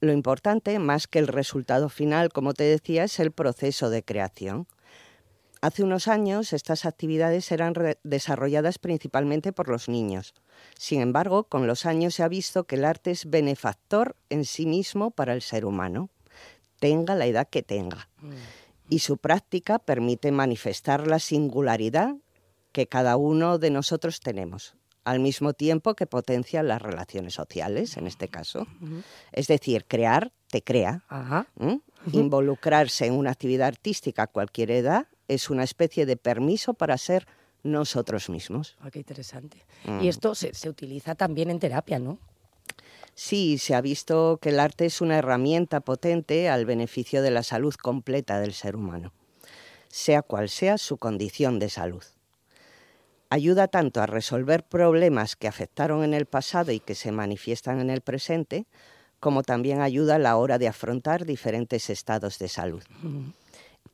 Lo 0.05 0.13
importante, 0.13 0.79
más 0.79 1.07
que 1.07 1.19
el 1.19 1.29
resultado 1.29 1.89
final, 1.89 2.31
como 2.31 2.53
te 2.53 2.65
decía, 2.65 3.05
es 3.05 3.19
el 3.21 3.33
proceso 3.33 3.89
de 3.89 4.03
creación. 4.03 4.67
Hace 5.63 5.83
unos 5.83 6.09
años 6.09 6.53
estas 6.53 6.85
actividades 6.85 7.51
eran 7.51 7.73
desarrolladas 8.03 8.79
principalmente 8.79 9.55
por 9.55 9.71
los 9.71 9.89
niños. 9.89 10.35
Sin 10.77 11.01
embargo, 11.01 11.45
con 11.45 11.67
los 11.67 11.87
años 11.87 12.17
se 12.17 12.23
ha 12.23 12.29
visto 12.29 12.65
que 12.65 12.75
el 12.75 12.85
arte 12.85 13.13
es 13.13 13.31
benefactor 13.31 14.15
en 14.29 14.45
sí 14.45 14.67
mismo 14.67 15.11
para 15.11 15.33
el 15.33 15.41
ser 15.41 15.65
humano, 15.65 16.11
tenga 16.81 17.15
la 17.15 17.25
edad 17.25 17.49
que 17.49 17.63
tenga. 17.63 18.11
Y 18.91 18.99
su 18.99 19.17
práctica 19.17 19.79
permite 19.79 20.33
manifestar 20.33 21.07
la 21.07 21.19
singularidad 21.19 22.15
que 22.73 22.89
cada 22.89 23.17
uno 23.17 23.57
de 23.57 23.71
nosotros 23.71 24.21
tenemos, 24.21 24.77
al 25.05 25.21
mismo 25.21 25.53
tiempo 25.53 25.95
que 25.95 26.07
potencia 26.07 26.63
las 26.63 26.81
relaciones 26.81 27.35
sociales, 27.35 27.97
en 27.97 28.07
este 28.07 28.29
caso. 28.29 28.67
Es 29.33 29.47
decir, 29.47 29.85
crear 29.87 30.33
te 30.51 30.63
crea. 30.63 31.05
Ajá. 31.09 31.47
¿m? 31.59 31.81
Involucrarse 32.13 33.07
en 33.07 33.15
una 33.15 33.31
actividad 33.31 33.69
artística 33.69 34.25
a 34.25 34.27
cualquier 34.27 34.71
edad 34.71 35.07
es 35.29 35.51
una 35.51 35.65
especie 35.65 36.07
de 36.07 36.17
permiso 36.17 36.75
para 36.75 36.99
ser 36.99 37.27
nosotros 37.63 38.29
mismos. 38.29 38.77
Ah, 38.81 38.91
qué 38.91 38.99
interesante. 38.99 39.65
Mm. 39.85 40.03
Y 40.03 40.09
esto 40.09 40.35
se, 40.35 40.55
se 40.55 40.69
utiliza 40.69 41.15
también 41.15 41.51
en 41.51 41.59
terapia, 41.59 41.99
¿no? 41.99 42.19
Sí, 43.15 43.59
se 43.59 43.75
ha 43.75 43.81
visto 43.81 44.39
que 44.41 44.51
el 44.51 44.61
arte 44.61 44.87
es 44.87 45.01
una 45.01 45.19
herramienta 45.19 45.81
potente 45.81 46.49
al 46.49 46.67
beneficio 46.67 47.23
de 47.23 47.31
la 47.31 47.43
salud 47.43 47.75
completa 47.75 48.41
del 48.41 48.53
ser 48.53 48.77
humano, 48.77 49.13
sea 49.89 50.23
cual 50.23 50.49
sea 50.49 50.79
su 50.79 50.99
condición 50.99 51.59
de 51.59 51.71
salud. 51.71 52.03
Ayuda 53.35 53.67
tanto 53.67 54.01
a 54.01 54.07
resolver 54.07 54.63
problemas 54.63 55.35
que 55.35 55.49
afectaron 55.49 56.05
en 56.05 56.15
el 56.15 56.25
pasado 56.25 56.71
y 56.71 56.79
que 56.79 56.95
se 56.95 57.11
manifiestan 57.11 57.81
en 57.81 57.91
el 57.91 58.01
presente, 58.01 58.65
como 59.19 59.43
también 59.43 59.81
ayuda 59.81 60.15
a 60.15 60.19
la 60.21 60.37
hora 60.37 60.57
de 60.57 60.69
afrontar 60.69 61.25
diferentes 61.25 61.91
estados 61.91 62.39
de 62.39 62.47
salud. 62.47 62.85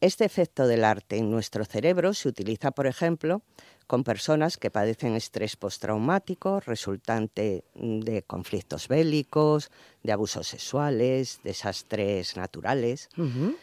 Este 0.00 0.24
efecto 0.24 0.66
del 0.66 0.84
arte 0.84 1.18
en 1.18 1.30
nuestro 1.30 1.66
cerebro 1.66 2.14
se 2.14 2.28
utiliza, 2.28 2.70
por 2.70 2.86
ejemplo, 2.86 3.42
con 3.86 4.04
personas 4.04 4.56
que 4.56 4.70
padecen 4.70 5.14
estrés 5.14 5.56
postraumático 5.56 6.60
resultante 6.60 7.64
de 7.74 8.22
conflictos 8.22 8.88
bélicos, 8.88 9.70
de 10.02 10.12
abusos 10.12 10.46
sexuales, 10.46 11.40
desastres 11.42 12.36
naturales. 12.36 13.08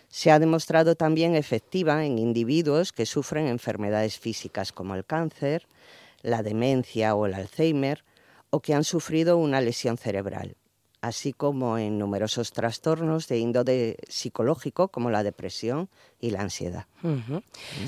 Se 0.09 0.29
ha 0.29 0.37
demostrado 0.37 0.95
también 0.95 1.33
efectiva 1.33 2.05
en 2.05 2.19
individuos 2.19 2.91
que 2.91 3.05
sufren 3.05 3.47
enfermedades 3.47 4.19
físicas 4.19 4.71
como 4.73 4.95
el 4.95 5.05
cáncer, 5.05 5.65
la 6.23 6.43
demencia 6.43 7.15
o 7.15 7.25
el 7.25 7.33
Alzheimer, 7.33 8.03
o 8.49 8.59
que 8.59 8.73
han 8.73 8.83
sufrido 8.83 9.37
una 9.37 9.61
lesión 9.61 9.97
cerebral, 9.97 10.56
así 11.01 11.33
como 11.33 11.77
en 11.77 11.99
numerosos 11.99 12.51
trastornos 12.51 13.27
de 13.27 13.37
índole 13.37 13.97
psicológico 14.07 14.87
como 14.89 15.09
la 15.09 15.23
depresión 15.23 15.89
y 16.19 16.31
la 16.31 16.41
ansiedad. 16.41 16.85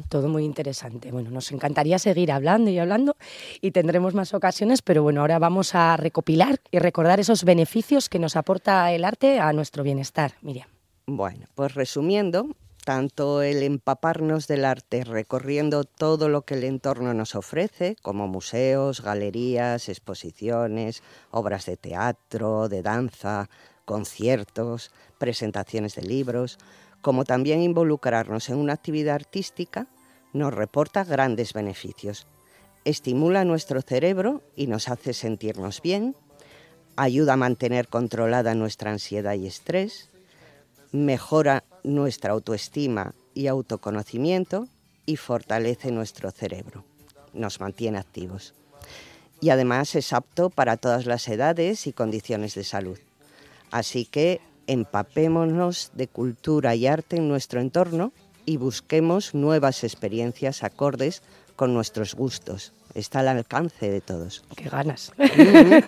Todo 0.08 0.28
muy 0.28 0.44
interesante. 0.44 1.12
Bueno, 1.12 1.32
nos 1.32 1.52
encantaría 1.52 2.00
seguir 2.00 2.32
hablando 2.32 2.70
y 2.70 2.80
hablando 2.80 3.16
y 3.62 3.72
tendremos 3.72 4.14
más 4.14 4.34
ocasiones, 4.34 4.82
pero 4.82 5.04
bueno, 5.04 5.22
ahora 5.22 5.40
vamos 5.40 5.76
a 5.76 5.98
recopilar 5.98 6.60
y 6.72 6.80
recordar 6.80 7.20
esos 7.20 7.44
beneficios 7.44 8.10
que 8.10 8.20
nos 8.20 8.36
aporta 8.36 8.92
el 8.92 9.04
arte 9.04 9.40
a 9.40 9.52
nuestro 9.54 9.84
bienestar. 9.84 10.34
Miriam. 10.42 10.68
Bueno, 11.08 11.48
pues 11.56 11.74
resumiendo, 11.74 12.50
tanto 12.84 13.42
el 13.42 13.64
empaparnos 13.64 14.48
del 14.48 14.66
arte 14.66 15.04
recorriendo 15.04 15.84
todo 15.84 16.30
lo 16.30 16.44
que 16.44 16.56
el 16.56 16.64
entorno 16.64 17.14
nos 17.14 17.36
ofrece, 17.36 17.96
como 18.02 18.28
museos, 18.28 19.02
galerías, 19.02 19.90
exposiciones, 19.90 21.04
obras 21.32 21.66
de 21.66 21.78
teatro, 21.78 22.70
de 22.70 22.82
danza, 22.82 23.50
conciertos, 23.86 24.92
presentaciones 25.18 25.96
de 25.96 26.04
libros, 26.04 26.58
como 27.02 27.24
también 27.24 27.62
involucrarnos 27.62 28.50
en 28.50 28.58
una 28.58 28.74
actividad 28.74 29.16
artística, 29.16 29.88
nos 30.34 30.54
reporta 30.54 31.04
grandes 31.04 31.54
beneficios. 31.54 32.28
Estimula 32.86 33.46
nuestro 33.46 33.82
cerebro 33.82 34.42
y 34.56 34.68
nos 34.68 34.90
hace 34.90 35.14
sentirnos 35.14 35.82
bien, 35.82 36.16
ayuda 36.96 37.34
a 37.34 37.38
mantener 37.38 37.88
controlada 37.88 38.56
nuestra 38.56 38.92
ansiedad 38.92 39.34
y 39.34 39.48
estrés, 39.48 40.10
mejora 40.92 41.64
nuestra 41.84 42.34
autoestima 42.34 43.14
y 43.34 43.48
autoconocimiento 43.48 44.68
y 45.06 45.16
fortalece 45.16 45.92
nuestro 45.92 46.32
cerebro. 46.32 46.84
Nos 47.34 47.60
mantiene 47.60 47.98
activos. 47.98 48.54
Y 49.42 49.50
además 49.50 49.96
es 49.96 50.14
apto 50.14 50.50
para 50.50 50.78
todas 50.78 51.06
las 51.06 51.28
edades 51.28 51.88
y 51.88 51.94
condiciones 51.94 52.56
de 52.56 52.64
salud. 52.64 53.00
Así 53.72 54.06
que 54.06 54.42
empapémonos 54.68 55.92
de 55.94 56.08
cultura 56.08 56.76
y 56.76 56.88
arte 56.88 57.18
en 57.18 57.28
nuestro 57.28 57.62
entorno 57.62 58.12
y 58.46 58.58
busquemos 58.58 59.34
nuevas 59.34 59.84
experiencias 59.84 60.64
acordes 60.64 61.24
con 61.56 61.74
nuestros 61.74 62.16
gustos. 62.16 62.74
Está 62.94 63.20
al 63.20 63.28
alcance 63.30 63.90
de 63.90 64.02
todos. 64.02 64.44
Qué 64.56 64.70
ganas. 64.70 65.12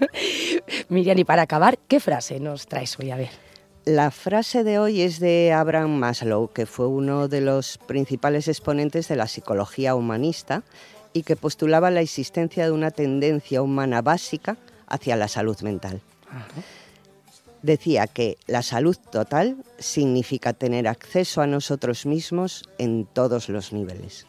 Miriam, 0.90 1.18
y 1.18 1.24
para 1.24 1.44
acabar, 1.44 1.78
¿qué 1.88 2.00
frase 2.00 2.40
nos 2.40 2.68
traes 2.68 2.98
hoy? 3.00 3.12
A 3.12 3.18
ver. 3.18 3.51
La 3.86 4.12
frase 4.12 4.64
de 4.64 4.78
hoy 4.78 5.02
es 5.02 5.20
de 5.20 5.52
Abraham 5.54 5.96
Maslow, 5.98 6.52
que 6.54 6.68
fue 6.68 6.86
uno 6.86 7.28
de 7.28 7.42
los 7.42 7.80
principales 7.80 8.48
exponentes 8.48 9.08
de 9.08 9.16
la 9.16 9.28
psicología 9.28 9.96
humanista 9.96 10.62
y 11.14 11.24
que 11.24 11.36
postulaba 11.36 11.90
la 11.90 12.02
existencia 12.02 12.64
de 12.64 12.72
una 12.72 12.92
tendencia 12.92 13.64
humana 13.64 14.04
básica 14.04 14.58
hacia 14.86 15.16
la 15.16 15.28
salud 15.28 15.60
mental. 15.62 16.00
Decía 17.64 18.06
que 18.06 18.38
la 18.46 18.62
salud 18.62 18.98
total 19.12 19.58
significa 19.80 20.54
tener 20.54 20.88
acceso 20.88 21.42
a 21.42 21.48
nosotros 21.48 22.06
mismos 22.06 22.70
en 22.78 23.06
todos 23.06 23.50
los 23.50 23.74
niveles. 23.74 24.28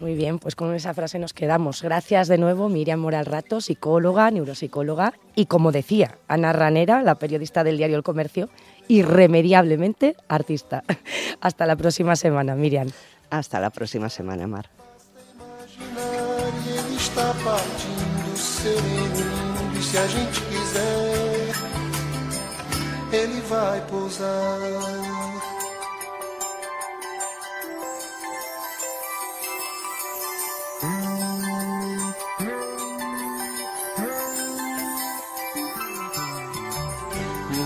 Muy 0.00 0.14
bien, 0.14 0.38
pues 0.38 0.54
con 0.54 0.74
esa 0.74 0.94
frase 0.94 1.18
nos 1.18 1.32
quedamos. 1.32 1.82
Gracias 1.82 2.28
de 2.28 2.38
nuevo, 2.38 2.68
Miriam 2.68 3.00
Moral 3.00 3.26
Rato, 3.26 3.60
psicóloga, 3.60 4.30
neuropsicóloga 4.30 5.14
y, 5.34 5.46
como 5.46 5.72
decía, 5.72 6.18
Ana 6.28 6.52
Ranera, 6.52 7.02
la 7.02 7.16
periodista 7.16 7.64
del 7.64 7.78
diario 7.78 7.96
El 7.96 8.04
Comercio, 8.04 8.48
irremediablemente 8.86 10.14
artista. 10.28 10.84
Hasta 11.40 11.66
la 11.66 11.74
próxima 11.74 12.14
semana, 12.14 12.54
Miriam. 12.54 12.88
Hasta 13.30 13.58
la 13.58 13.70
próxima 13.70 14.08
semana, 14.08 14.46
Mar. 14.46 14.70
imaginar 15.78 16.78
ele 16.78 16.96
está 16.96 17.32
partindo 17.44 18.08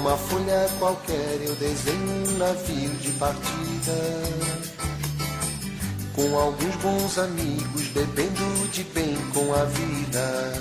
Numa 0.02 0.16
folha 0.16 0.68
qualquer 0.80 1.38
eu 1.46 1.54
desenho 1.54 2.28
um 2.28 2.36
navio 2.36 2.90
de 2.96 3.12
partida 3.12 3.92
com 6.12 6.36
alguns 6.36 6.74
bons 6.82 7.18
amigos, 7.18 7.86
bebendo 7.94 8.68
de 8.72 8.82
bem 8.82 9.16
com 9.32 9.54
a 9.54 9.64
vida. 9.64 10.52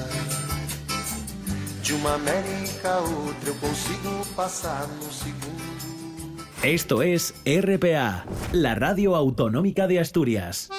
De 1.82 1.92
uma 1.94 2.14
América 2.14 2.92
a 2.92 3.00
outra 3.00 3.50
eu 3.50 3.56
consigo 3.56 4.24
passar 4.36 4.88
num 4.88 5.12
segundo. 5.12 6.46
Esto 6.62 7.02
es 7.02 7.34
RPA, 7.44 8.24
la 8.54 8.76
radio 8.76 9.16
autonómica 9.16 9.88
de 9.88 9.98
Asturias. 9.98 10.70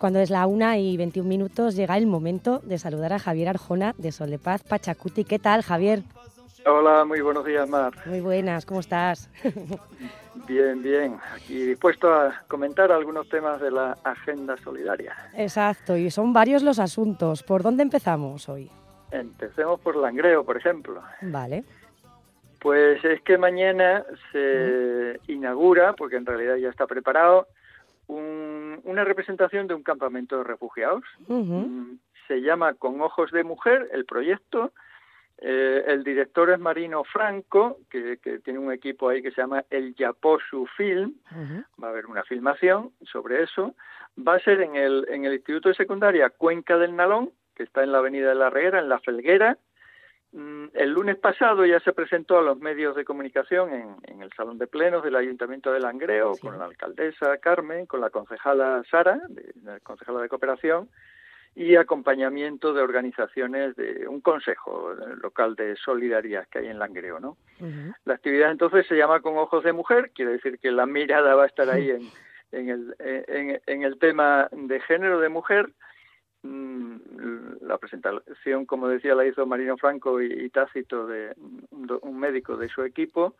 Cuando 0.00 0.18
es 0.18 0.30
la 0.30 0.46
una 0.46 0.78
y 0.78 0.96
21 0.96 1.28
minutos 1.28 1.76
llega 1.76 1.98
el 1.98 2.06
momento 2.06 2.60
de 2.64 2.78
saludar 2.78 3.12
a 3.12 3.18
Javier 3.18 3.50
Arjona 3.50 3.94
de 3.98 4.12
Sol 4.12 4.30
de 4.30 4.38
Paz 4.38 4.62
Pachacuti. 4.64 5.24
¿Qué 5.24 5.38
tal, 5.38 5.62
Javier? 5.62 6.00
Hola, 6.66 7.04
muy 7.04 7.20
buenos 7.20 7.44
días, 7.44 7.68
Mar. 7.68 7.92
Muy 8.06 8.20
buenas, 8.20 8.64
¿cómo 8.64 8.80
estás? 8.80 9.30
Bien, 10.46 10.80
bien. 10.82 11.16
Aquí 11.36 11.54
dispuesto 11.66 12.12
a 12.12 12.42
comentar 12.48 12.90
algunos 12.90 13.28
temas 13.28 13.60
de 13.60 13.70
la 13.70 13.98
agenda 14.04 14.56
solidaria. 14.56 15.14
Exacto, 15.36 15.96
y 15.96 16.10
son 16.10 16.32
varios 16.32 16.62
los 16.62 16.78
asuntos. 16.78 17.42
¿Por 17.42 17.62
dónde 17.62 17.82
empezamos 17.82 18.48
hoy? 18.48 18.70
Empecemos 19.10 19.78
por 19.80 19.96
Langreo, 19.96 20.42
por 20.44 20.56
ejemplo. 20.56 21.02
Vale. 21.20 21.64
Pues 22.60 23.04
es 23.04 23.20
que 23.22 23.38
mañana 23.38 24.04
se 24.32 25.20
inaugura, 25.28 25.92
porque 25.92 26.16
en 26.16 26.26
realidad 26.26 26.56
ya 26.56 26.68
está 26.70 26.86
preparado, 26.86 27.46
un- 28.06 28.49
una 28.84 29.04
representación 29.04 29.66
de 29.66 29.74
un 29.74 29.82
campamento 29.82 30.38
de 30.38 30.44
refugiados. 30.44 31.02
Mm, 31.28 31.94
Se 32.28 32.40
llama 32.40 32.74
Con 32.74 33.00
Ojos 33.00 33.30
de 33.32 33.44
Mujer 33.44 33.88
el 33.92 34.04
proyecto. 34.04 34.72
Eh, 35.42 35.84
el 35.86 36.04
director 36.04 36.50
es 36.50 36.58
Marino 36.58 37.02
Franco, 37.04 37.78
que, 37.90 38.18
que 38.18 38.40
tiene 38.40 38.58
un 38.58 38.72
equipo 38.72 39.08
ahí 39.08 39.22
que 39.22 39.30
se 39.30 39.40
llama 39.40 39.64
El 39.70 39.94
Yaposu 39.94 40.66
Film. 40.76 41.14
Va 41.82 41.88
a 41.88 41.90
haber 41.90 42.06
una 42.06 42.22
filmación 42.24 42.92
sobre 43.10 43.42
eso. 43.42 43.74
Va 44.18 44.34
a 44.34 44.40
ser 44.40 44.60
en 44.60 44.76
el, 44.76 45.06
en 45.08 45.24
el 45.24 45.32
Instituto 45.34 45.70
de 45.70 45.74
Secundaria 45.74 46.28
Cuenca 46.30 46.76
del 46.76 46.94
Nalón, 46.94 47.30
que 47.54 47.62
está 47.62 47.82
en 47.82 47.92
la 47.92 47.98
Avenida 47.98 48.28
de 48.28 48.34
la 48.34 48.50
Reguera, 48.50 48.80
en 48.80 48.88
La 48.88 48.98
Felguera. 49.00 49.56
Mm, 50.32 50.66
El 50.74 50.92
lunes 50.92 51.16
pasado 51.16 51.66
ya 51.66 51.80
se 51.80 51.92
presentó 51.92 52.38
a 52.38 52.42
los 52.42 52.58
medios 52.58 52.94
de 52.94 53.04
comunicación 53.04 53.72
en, 53.72 53.96
en 54.04 54.22
el 54.22 54.32
Salón 54.32 54.58
de 54.58 54.66
Plenos 54.68 55.02
del 55.02 55.16
Ayuntamiento 55.16 55.72
de 55.72 55.80
Langreo, 55.80 56.34
Sí. 56.34 56.42
con 56.46 56.58
la 56.58 56.66
alcaldesa 56.66 57.38
Carmen, 57.38 57.86
con 57.86 58.00
la 58.00 58.10
concejala 58.10 58.82
Sara, 58.90 59.20
de, 59.28 59.52
la 59.64 59.80
concejala 59.80 60.20
de 60.20 60.28
Cooperación, 60.28 60.88
y 61.56 61.74
acompañamiento 61.74 62.72
de 62.72 62.80
organizaciones 62.80 63.74
de 63.74 64.06
un 64.06 64.20
consejo 64.20 64.94
local 65.20 65.56
de 65.56 65.74
solidaridad 65.74 66.46
que 66.46 66.60
hay 66.60 66.68
en 66.68 66.78
Langreo, 66.78 67.18
¿no? 67.18 67.36
La 68.04 68.14
actividad 68.14 68.52
entonces 68.52 68.86
se 68.86 68.94
llama 68.96 69.20
Con 69.20 69.36
Ojos 69.36 69.64
de 69.64 69.72
Mujer, 69.72 70.12
quiere 70.14 70.30
decir 70.32 70.60
que 70.60 70.70
la 70.70 70.86
mirada 70.86 71.34
va 71.34 71.42
a 71.42 71.46
estar 71.46 71.68
ahí 71.68 71.90
en, 71.90 72.02
en, 72.52 72.68
el, 72.68 72.94
en, 73.00 73.60
en 73.66 73.82
el 73.82 73.98
tema 73.98 74.48
de 74.52 74.78
género 74.80 75.18
de 75.18 75.28
mujer. 75.28 75.70
Mm, 76.42 76.96
La 77.62 77.78
presentación, 77.78 78.64
como 78.66 78.88
decía, 78.88 79.14
la 79.14 79.26
hizo 79.26 79.44
Marino 79.46 79.76
Franco 79.76 80.20
y, 80.20 80.26
y 80.32 80.50
Tácito, 80.50 81.06
de 81.06 81.32
un, 81.70 81.86
do- 81.86 82.00
un 82.02 82.18
médico 82.18 82.56
de 82.56 82.68
su 82.68 82.82
equipo, 82.82 83.34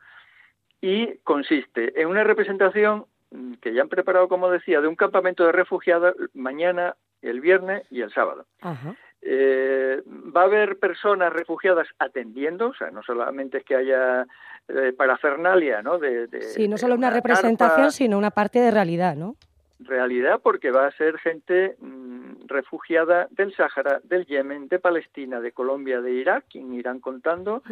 y 0.81 1.17
consiste 1.25 2.01
en 2.01 2.09
una 2.09 2.25
representación 2.25 3.07
mm, 3.31 3.55
que 3.55 3.73
ya 3.75 3.83
han 3.83 3.89
preparado, 3.89 4.29
como 4.29 4.51
decía, 4.51 4.81
de 4.81 4.89
un 4.89 4.97
campamento 4.97 5.45
de 5.45 5.53
refugiados 5.53 6.15
mañana, 6.35 6.97
el 7.23 7.41
viernes 7.41 7.87
y 7.91 8.01
el 8.03 8.13
sábado. 8.13 8.47
Ajá. 8.61 8.95
Eh, 9.23 10.03
va 10.35 10.43
a 10.43 10.45
haber 10.45 10.79
personas 10.79 11.31
refugiadas 11.33 11.87
atendiendo, 11.99 12.69
o 12.69 12.75
sea, 12.75 12.91
no 12.91 13.03
solamente 13.03 13.59
es 13.59 13.65
que 13.65 13.77
haya 13.77 14.27
eh, 14.69 14.95
parafernalia, 14.97 15.83
¿no? 15.83 15.99
De, 15.99 16.27
de- 16.27 16.43
Sí, 16.43 16.69
no 16.69 16.77
de 16.77 16.79
solo 16.79 16.95
una 16.95 17.11
carpa, 17.11 17.29
representación, 17.29 17.93
sino 17.93 18.17
una 18.17 18.31
parte 18.31 18.61
de 18.61 18.71
realidad, 18.71 19.17
¿no? 19.17 19.37
Realidad, 19.83 20.41
porque 20.43 20.71
va 20.71 20.87
a 20.87 20.93
ser 20.93 21.19
gente 21.19 21.77
mm, 21.81 22.47
refugiada 22.47 23.29
del 23.31 23.55
Sáhara, 23.55 24.01
del 24.05 24.27
Yemen, 24.27 24.69
de 24.69 24.79
Palestina, 24.79 25.41
de 25.41 25.53
Colombia, 25.53 26.01
de 26.01 26.13
Irak, 26.13 26.45
quien 26.51 26.73
irán 26.75 27.01
contando. 27.01 27.63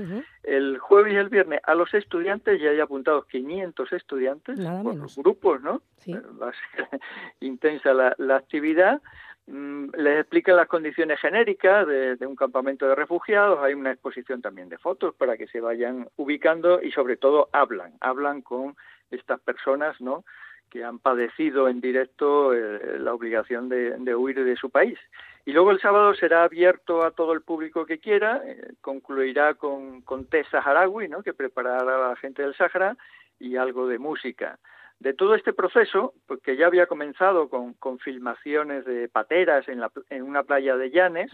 El 0.42 0.78
jueves 0.78 1.12
y 1.12 1.16
el 1.16 1.28
viernes 1.28 1.60
a 1.64 1.74
los 1.74 1.92
estudiantes, 1.94 2.60
ya 2.60 2.70
hay 2.70 2.80
apuntados 2.80 3.26
500 3.26 3.92
estudiantes, 3.92 4.58
Nada 4.58 4.82
por 4.82 4.94
menos. 4.94 5.16
grupos, 5.16 5.60
¿no? 5.62 5.82
Sí. 5.98 6.12
Eh, 6.12 6.20
Va 6.40 6.48
a 6.50 6.52
ser 6.52 7.00
intensa 7.40 7.92
la, 7.92 8.14
la 8.18 8.36
actividad. 8.36 9.00
Mm, 9.46 9.90
Les 9.96 10.20
explican 10.20 10.56
las 10.56 10.68
condiciones 10.68 11.18
genéricas 11.20 11.86
de, 11.86 12.16
de 12.16 12.26
un 12.26 12.36
campamento 12.36 12.86
de 12.88 12.94
refugiados. 12.94 13.58
Hay 13.60 13.74
una 13.74 13.92
exposición 13.92 14.40
también 14.42 14.68
de 14.68 14.78
fotos 14.78 15.14
para 15.14 15.36
que 15.36 15.46
se 15.48 15.60
vayan 15.60 16.08
ubicando 16.16 16.82
y 16.82 16.90
sobre 16.92 17.16
todo 17.16 17.48
hablan, 17.52 17.92
hablan 18.00 18.42
con 18.42 18.76
estas 19.10 19.40
personas, 19.40 19.98
¿no? 20.00 20.24
Que 20.68 20.84
han 20.84 20.98
padecido 20.98 21.68
en 21.68 21.80
directo 21.80 22.54
eh, 22.54 22.98
la 22.98 23.14
obligación 23.14 23.68
de, 23.68 23.96
de 23.98 24.14
huir 24.14 24.44
de 24.44 24.56
su 24.56 24.70
país. 24.70 24.98
Y 25.44 25.52
luego 25.52 25.70
el 25.70 25.80
sábado 25.80 26.14
será 26.14 26.44
abierto 26.44 27.02
a 27.02 27.10
todo 27.10 27.32
el 27.32 27.40
público 27.40 27.86
que 27.86 27.98
quiera, 27.98 28.42
eh, 28.44 28.74
concluirá 28.80 29.54
con, 29.54 30.02
con 30.02 30.26
té 30.26 30.44
saharaui, 30.44 31.08
¿no? 31.08 31.22
que 31.22 31.32
preparará 31.32 32.08
la 32.10 32.16
gente 32.16 32.42
del 32.42 32.54
Sahara, 32.54 32.96
y 33.40 33.56
algo 33.56 33.86
de 33.86 33.98
música. 33.98 34.58
De 34.98 35.14
todo 35.14 35.34
este 35.34 35.52
proceso, 35.52 36.12
porque 36.26 36.56
ya 36.56 36.66
había 36.66 36.86
comenzado 36.86 37.48
con, 37.48 37.74
con 37.74 37.98
filmaciones 38.00 38.84
de 38.84 39.08
pateras 39.08 39.68
en, 39.68 39.80
la, 39.80 39.92
en 40.10 40.24
una 40.24 40.42
playa 40.42 40.76
de 40.76 40.90
Llanes, 40.90 41.30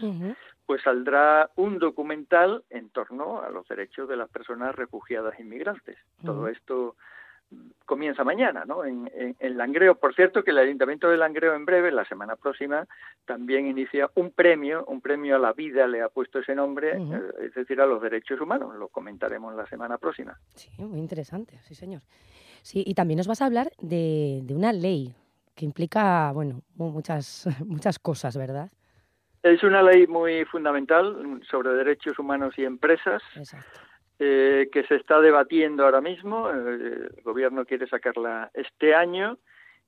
pues 0.67 0.83
saldrá 0.83 1.49
un 1.55 1.79
documental 1.79 2.63
en 2.69 2.89
torno 2.89 3.41
a 3.41 3.49
los 3.49 3.67
derechos 3.67 4.07
de 4.07 4.17
las 4.17 4.29
personas 4.29 4.75
refugiadas 4.75 5.37
e 5.39 5.41
inmigrantes. 5.41 5.97
Todo 6.23 6.47
esto 6.47 6.95
comienza 7.85 8.23
mañana, 8.23 8.65
¿no? 8.65 8.83
En, 8.83 9.09
en- 9.15 9.35
en 9.39 9.57
Langreo. 9.57 9.95
Por 9.95 10.15
cierto, 10.15 10.43
que 10.43 10.51
el 10.51 10.57
Ayuntamiento 10.57 11.07
de 11.09 11.17
Langreo 11.17 11.53
en 11.55 11.65
breve, 11.65 11.91
la 11.91 12.03
semana 12.05 12.35
próxima, 12.35 12.87
también 13.25 13.67
inicia 13.67 14.09
un 14.15 14.31
premio, 14.31 14.83
un 14.87 15.01
premio 15.01 15.35
a 15.35 15.39
la 15.39 15.53
vida, 15.53 15.85
le 15.87 16.01
ha 16.01 16.09
puesto 16.09 16.39
ese 16.39 16.55
nombre, 16.55 16.97
eh, 16.97 17.21
es 17.43 17.53
decir, 17.53 17.79
a 17.81 17.85
los 17.85 18.01
derechos 18.01 18.41
humanos. 18.41 18.75
Lo 18.75 18.87
comentaremos 18.87 19.53
la 19.55 19.67
semana 19.67 19.97
próxima. 19.97 20.37
Sí, 20.55 20.69
muy 20.79 20.99
interesante, 20.99 21.59
sí, 21.63 21.75
señor. 21.75 22.01
Sí, 22.63 22.83
y 22.85 22.95
también 22.95 23.17
nos 23.17 23.27
vas 23.27 23.41
a 23.41 23.45
hablar 23.45 23.69
de, 23.79 24.39
de 24.43 24.55
una 24.55 24.73
ley 24.73 25.13
que 25.55 25.65
implica, 25.65 26.31
bueno, 26.33 26.61
mu- 26.75 26.89
muchas, 26.91 27.45
muchas 27.65 27.99
cosas, 27.99 28.35
¿verdad? 28.35 28.71
Es 29.43 29.61
una 29.63 29.83
ley 29.83 30.07
muy 30.07 30.43
fundamental 30.45 31.39
sobre 31.51 31.69
derechos 31.73 32.17
humanos 32.17 32.55
y 32.57 32.63
empresas. 32.65 33.21
Exacto. 33.35 33.79
Eh, 34.19 34.69
que 34.71 34.83
se 34.83 34.95
está 34.95 35.19
debatiendo 35.21 35.83
ahora 35.85 36.01
mismo. 36.01 36.49
eh, 36.49 37.09
el 37.17 37.21
gobierno 37.23 37.65
quiere 37.65 37.87
sacarla 37.87 38.49
este 38.53 38.95
año 38.95 39.37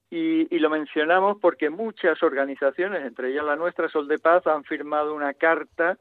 y, 0.10 0.54
y 0.56 0.60
lo 0.60 0.70
mencionamos 0.70 1.38
porque 1.42 1.70
muchas 1.70 2.22
organizaciones, 2.24 3.06
entre 3.06 3.30
ellas 3.30 3.46
la 3.46 3.56
nuestra, 3.56 3.90
Sol 3.90 4.08
de 4.08 4.20
Paz, 4.20 4.46
han 4.48 4.64
firmado 4.64 5.14
una 5.16 5.34
carta 5.34 5.98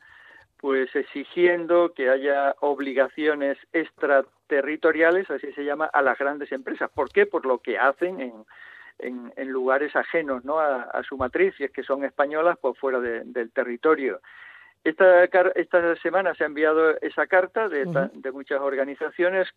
pues 0.58 0.94
exigiendo 0.96 1.92
que 1.94 2.08
haya 2.08 2.54
obligaciones 2.60 3.58
extraterritoriales, 3.72 5.30
así 5.30 5.52
se 5.52 5.64
llama, 5.64 5.86
a 5.92 6.02
las 6.02 6.18
grandes 6.18 6.50
empresas. 6.52 6.90
¿Por 6.94 7.10
qué? 7.10 7.26
Por 7.26 7.44
lo 7.46 7.58
que 7.58 7.78
hacen 7.78 8.20
en, 8.98 9.52
lugares 9.52 9.94
ajenos 9.94 10.44
¿no? 10.44 10.58
a, 10.58 11.02
su 11.02 11.18
matriz, 11.18 11.54
si 11.56 11.64
es 11.64 11.70
que 11.70 11.82
son 11.82 12.04
españolas, 12.04 12.56
pues 12.60 12.78
fuera 12.78 13.00
de- 13.00 13.24
del 13.24 13.50
territorio. 13.52 14.20
Esta, 14.88 15.24
esta 15.56 15.96
semana 15.96 16.34
se 16.34 16.44
ha 16.44 16.46
enviado 16.46 16.96
esa 17.00 17.26
carta 17.26 17.68
de, 17.68 17.86
ta- 17.86 18.10
de 18.14 18.30
muchas 18.32 18.60
organizaciones 18.60 19.48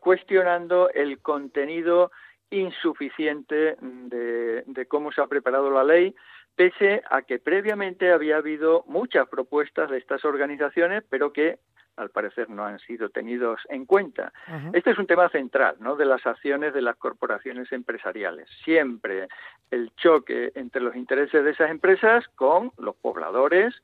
cuestionando 0.00 0.90
el 0.90 1.20
contenido 1.22 2.10
insuficiente 2.50 3.76
de, 3.80 4.62
de 4.66 4.86
cómo 4.86 5.12
se 5.12 5.20
ha 5.20 5.26
preparado 5.26 5.70
la 5.70 5.82
ley, 5.82 6.14
pese 6.54 7.02
a 7.10 7.22
que 7.22 7.38
previamente 7.38 8.12
había 8.12 8.36
habido 8.36 8.84
muchas 8.86 9.28
propuestas 9.28 9.90
de 9.90 9.98
estas 9.98 10.24
organizaciones, 10.24 11.04
pero 11.08 11.32
que 11.32 11.58
al 11.96 12.10
parecer 12.10 12.50
no 12.50 12.64
han 12.66 12.78
sido 12.80 13.08
tenidos 13.08 13.58
en 13.70 13.86
cuenta. 13.86 14.30
Este 14.74 14.90
es 14.90 14.98
un 14.98 15.06
tema 15.06 15.30
central, 15.30 15.76
¿no? 15.80 15.96
De 15.96 16.04
las 16.04 16.26
acciones 16.26 16.74
de 16.74 16.82
las 16.82 16.96
corporaciones 16.96 17.72
empresariales. 17.72 18.48
Siempre 18.64 19.28
el 19.70 19.90
choque 19.96 20.52
entre 20.54 20.82
los 20.82 20.94
intereses 20.94 21.42
de 21.42 21.50
esas 21.52 21.70
empresas 21.70 22.28
con 22.34 22.70
los 22.76 22.94
pobladores 22.96 23.74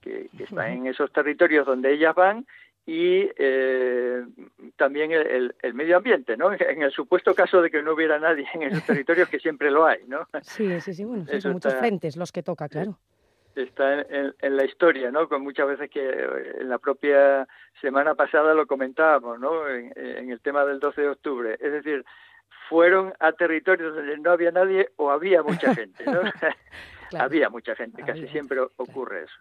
que, 0.00 0.28
que 0.36 0.44
están 0.44 0.72
en 0.72 0.86
esos 0.86 1.12
territorios 1.12 1.66
donde 1.66 1.92
ellas 1.92 2.14
van 2.14 2.46
y 2.86 3.28
eh, 3.36 4.22
también 4.76 5.12
el, 5.12 5.26
el- 5.26 5.54
el 5.60 5.74
medio 5.74 5.98
ambiente, 5.98 6.36
¿no? 6.36 6.50
En 6.58 6.82
el 6.82 6.90
supuesto 6.90 7.34
caso 7.34 7.60
de 7.60 7.70
que 7.70 7.82
no 7.82 7.92
hubiera 7.92 8.18
nadie 8.18 8.46
en 8.54 8.62
esos 8.62 8.84
territorios, 8.84 9.28
que 9.28 9.38
siempre 9.38 9.70
lo 9.70 9.84
hay, 9.86 10.00
¿no? 10.06 10.26
Sí, 10.42 10.80
sí, 10.80 10.94
sí, 10.94 11.04
bueno, 11.04 11.26
sí, 11.26 11.40
son 11.40 11.52
muchos 11.52 11.72
está- 11.72 11.80
frentes 11.80 12.16
los 12.16 12.32
que 12.32 12.42
toca, 12.42 12.68
claro. 12.68 12.98
está 13.54 14.00
en, 14.00 14.56
la 14.56 14.64
historia, 14.64 15.10
¿no? 15.10 15.28
Con 15.28 15.42
muchas 15.42 15.66
veces 15.68 15.90
que 15.90 16.00
eh, 16.00 16.52
en 16.60 16.68
la 16.70 16.78
propia 16.78 17.46
semana 17.80 18.14
pasada 18.14 18.54
lo 18.54 18.66
comentábamos, 18.66 19.38
¿no? 19.38 19.68
En, 19.68 19.92
en 19.96 20.30
el 20.30 20.40
tema 20.40 20.64
del 20.64 20.78
12 20.80 21.00
de 21.02 21.08
octubre. 21.08 21.56
Es 21.60 21.72
decir, 21.72 22.04
fueron 22.70 23.12
a 23.20 23.32
territorios 23.32 23.94
donde 23.96 24.16
no 24.18 24.30
había 24.30 24.50
nadie 24.50 24.88
o 24.96 25.10
había 25.10 25.42
mucha 25.42 25.74
gente, 25.74 26.04
¿no? 26.06 26.20
Claro. 27.10 27.24
Había 27.24 27.48
mucha 27.48 27.74
gente, 27.74 28.02
casi 28.02 28.28
siempre 28.28 28.58
claro. 28.58 28.70
ocurre 28.76 29.22
eso. 29.22 29.34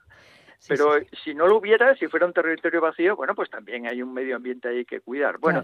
Sí, 0.60 0.70
Pero 0.70 1.00
sí. 1.00 1.06
si 1.24 1.34
no 1.34 1.48
lo 1.48 1.58
hubiera, 1.58 1.96
si 1.96 2.08
fuera 2.08 2.26
un 2.26 2.34
territorio 2.34 2.82
vacío, 2.82 3.16
bueno, 3.16 3.36
pues 3.36 3.50
también 3.50 3.88
hay 3.88 4.02
un 4.02 4.14
medio 4.14 4.36
ambiente 4.36 4.68
ahí 4.68 4.86
que 4.86 5.02
cuidar. 5.02 5.38
Bueno, 5.38 5.64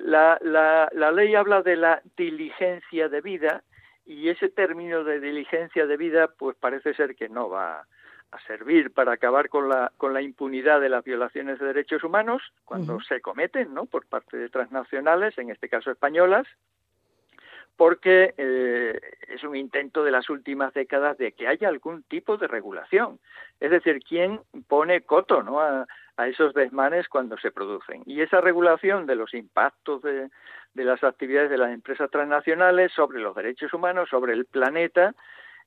la, 0.00 0.38
la, 0.42 0.88
la 0.92 1.12
ley 1.12 1.34
habla 1.34 1.62
de 1.62 1.76
la 1.76 2.02
diligencia 2.16 3.08
de 3.08 3.20
vida 3.20 3.62
y 4.04 4.28
ese 4.28 4.48
término 4.48 5.04
de 5.04 5.20
diligencia 5.20 5.86
de 5.86 5.96
vida, 5.96 6.28
pues 6.28 6.56
parece 6.56 6.94
ser 6.94 7.14
que 7.14 7.28
no 7.28 7.48
va 7.48 7.86
a 8.30 8.40
servir 8.46 8.92
para 8.92 9.12
acabar 9.12 9.48
con 9.48 9.68
la, 9.68 9.92
con 9.96 10.12
la 10.12 10.20
impunidad 10.20 10.80
de 10.80 10.88
las 10.88 11.04
violaciones 11.04 11.58
de 11.60 11.66
derechos 11.66 12.02
humanos 12.02 12.42
cuando 12.64 13.00
se 13.00 13.20
cometen, 13.20 13.72
¿no? 13.72 13.86
Por 13.86 14.06
parte 14.06 14.36
de 14.36 14.48
transnacionales, 14.48 15.38
en 15.38 15.50
este 15.50 15.68
caso 15.68 15.92
españolas, 15.92 16.46
porque 17.76 18.34
eh, 18.36 19.00
es 19.28 19.42
un 19.42 19.56
intento 19.56 20.04
de 20.04 20.10
las 20.10 20.30
últimas 20.30 20.72
décadas 20.74 21.18
de 21.18 21.32
que 21.32 21.48
haya 21.48 21.68
algún 21.68 22.02
tipo 22.04 22.36
de 22.36 22.46
regulación. 22.46 23.18
Es 23.60 23.70
decir, 23.70 24.00
¿quién 24.06 24.40
pone 24.68 25.00
coto 25.02 25.42
¿no? 25.42 25.60
a, 25.60 25.86
a 26.16 26.28
esos 26.28 26.54
desmanes 26.54 27.08
cuando 27.08 27.36
se 27.38 27.50
producen. 27.50 28.02
Y 28.06 28.20
esa 28.20 28.40
regulación 28.40 29.06
de 29.06 29.16
los 29.16 29.34
impactos 29.34 30.02
de, 30.02 30.30
de 30.74 30.84
las 30.84 31.02
actividades 31.02 31.50
de 31.50 31.58
las 31.58 31.72
empresas 31.72 32.10
transnacionales 32.10 32.92
sobre 32.92 33.20
los 33.20 33.34
derechos 33.34 33.72
humanos, 33.72 34.08
sobre 34.08 34.32
el 34.34 34.44
planeta, 34.44 35.14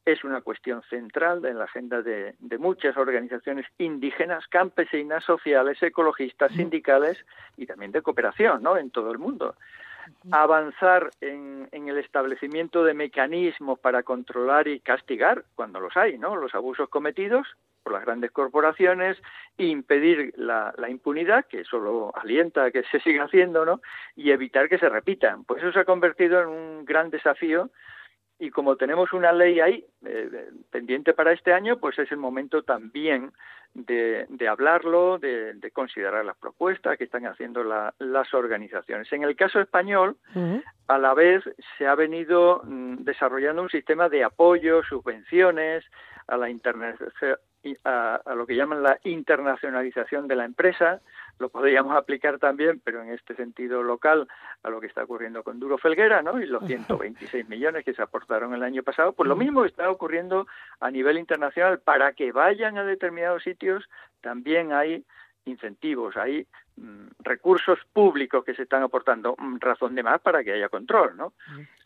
es 0.05 0.23
una 0.23 0.39
cuestión 0.39 0.81
central 0.83 1.43
en 1.45 1.57
la 1.57 1.65
agenda 1.65 2.01
de, 2.01 2.35
de, 2.39 2.57
muchas 2.57 2.95
organizaciones 2.95 3.65
indígenas, 3.77 4.47
campesinas, 4.47 5.21
sociales, 5.25 5.83
ecologistas, 5.83 6.53
sindicales 6.53 7.17
y 7.57 7.65
también 7.65 7.91
de 7.91 8.01
cooperación 8.01 8.63
¿no? 8.63 8.77
en 8.77 8.89
todo 8.89 9.11
el 9.11 9.17
mundo. 9.17 9.55
Avanzar 10.31 11.09
en, 11.21 11.67
en, 11.71 11.87
el 11.87 11.97
establecimiento 11.97 12.83
de 12.83 12.93
mecanismos 12.93 13.79
para 13.79 14.03
controlar 14.03 14.67
y 14.67 14.79
castigar, 14.79 15.45
cuando 15.55 15.79
los 15.79 15.95
hay, 15.97 16.17
¿no? 16.17 16.35
los 16.35 16.53
abusos 16.55 16.89
cometidos 16.89 17.47
por 17.83 17.93
las 17.93 18.05
grandes 18.05 18.31
corporaciones, 18.31 19.17
impedir 19.57 20.33
la, 20.35 20.73
la 20.77 20.89
impunidad, 20.89 21.45
que 21.45 21.63
solo 21.63 22.11
alienta 22.15 22.65
a 22.65 22.71
que 22.71 22.83
se 22.83 22.99
siga 22.99 23.23
haciendo, 23.23 23.65
¿no? 23.65 23.81
y 24.15 24.31
evitar 24.31 24.67
que 24.67 24.77
se 24.77 24.89
repitan. 24.89 25.45
Pues 25.45 25.63
eso 25.63 25.71
se 25.71 25.79
ha 25.79 25.85
convertido 25.85 26.41
en 26.41 26.47
un 26.47 26.85
gran 26.85 27.09
desafío 27.09 27.69
y 28.39 28.49
como 28.51 28.75
tenemos 28.75 29.13
una 29.13 29.31
ley 29.31 29.59
ahí 29.59 29.85
eh, 30.05 30.49
pendiente 30.69 31.13
para 31.13 31.31
este 31.31 31.53
año, 31.53 31.77
pues 31.77 31.97
es 31.97 32.11
el 32.11 32.17
momento 32.17 32.63
también 32.63 33.31
de, 33.73 34.25
de 34.29 34.47
hablarlo, 34.47 35.17
de, 35.17 35.53
de, 35.53 35.71
considerar 35.71 36.25
las 36.25 36.37
propuestas 36.37 36.97
que 36.97 37.03
están 37.03 37.25
haciendo 37.25 37.63
la, 37.63 37.93
las 37.99 38.33
organizaciones. 38.33 39.11
En 39.11 39.23
el 39.23 39.35
caso 39.35 39.59
español, 39.59 40.17
uh 40.35 40.39
-huh. 40.39 40.63
a 40.87 40.97
la 40.97 41.13
vez 41.13 41.43
se 41.77 41.87
ha 41.87 41.95
venido 41.95 42.61
mm, 42.63 43.03
desarrollando 43.03 43.61
un 43.61 43.69
sistema 43.69 44.09
de 44.09 44.23
apoyo, 44.23 44.83
subvenciones 44.83 45.83
a 46.27 46.37
la 46.37 46.49
internet, 46.49 46.97
a, 47.83 48.21
a, 48.23 48.35
lo 48.35 48.45
que 48.45 48.55
llaman 48.55 48.83
la 48.83 48.99
internacionalización 49.03 50.27
de 50.27 50.35
la 50.35 50.45
empresa, 50.45 51.01
lo 51.39 51.49
podríamos 51.49 51.95
aplicar 51.95 52.39
también, 52.39 52.81
pero 52.83 53.01
en 53.01 53.11
este 53.11 53.35
sentido 53.35 53.83
local, 53.83 54.27
a 54.63 54.69
lo 54.69 54.81
que 54.81 54.87
está 54.87 55.03
ocurriendo 55.03 55.43
con 55.43 55.59
Duro 55.59 55.77
Felguera, 55.77 56.21
¿no? 56.21 56.41
Y 56.41 56.45
los 56.45 56.65
126 56.65 57.47
millones 57.47 57.85
que 57.85 57.93
se 57.93 58.01
aportaron 58.01 58.53
el 58.53 58.63
año 58.63 58.83
pasado, 58.83 59.13
pues 59.13 59.27
lo 59.27 59.35
mismo 59.35 59.65
está 59.65 59.89
ocurriendo 59.89 60.47
a 60.79 60.89
nivel 60.89 61.17
internacional. 61.17 61.79
Para 61.79 62.13
que 62.13 62.31
vayan 62.31 62.77
a 62.77 62.83
determinados 62.83 63.43
sitios, 63.43 63.87
también 64.21 64.73
hay 64.73 65.05
incentivos, 65.47 66.15
hay 66.17 66.45
mm, 66.75 67.07
recursos 67.19 67.79
públicos 67.93 68.43
que 68.43 68.53
se 68.53 68.63
están 68.63 68.83
aportando, 68.83 69.35
mm, 69.37 69.57
razón 69.59 69.95
de 69.95 70.03
más 70.03 70.21
para 70.21 70.43
que 70.43 70.53
haya 70.53 70.69
control, 70.69 71.15
¿no? 71.17 71.33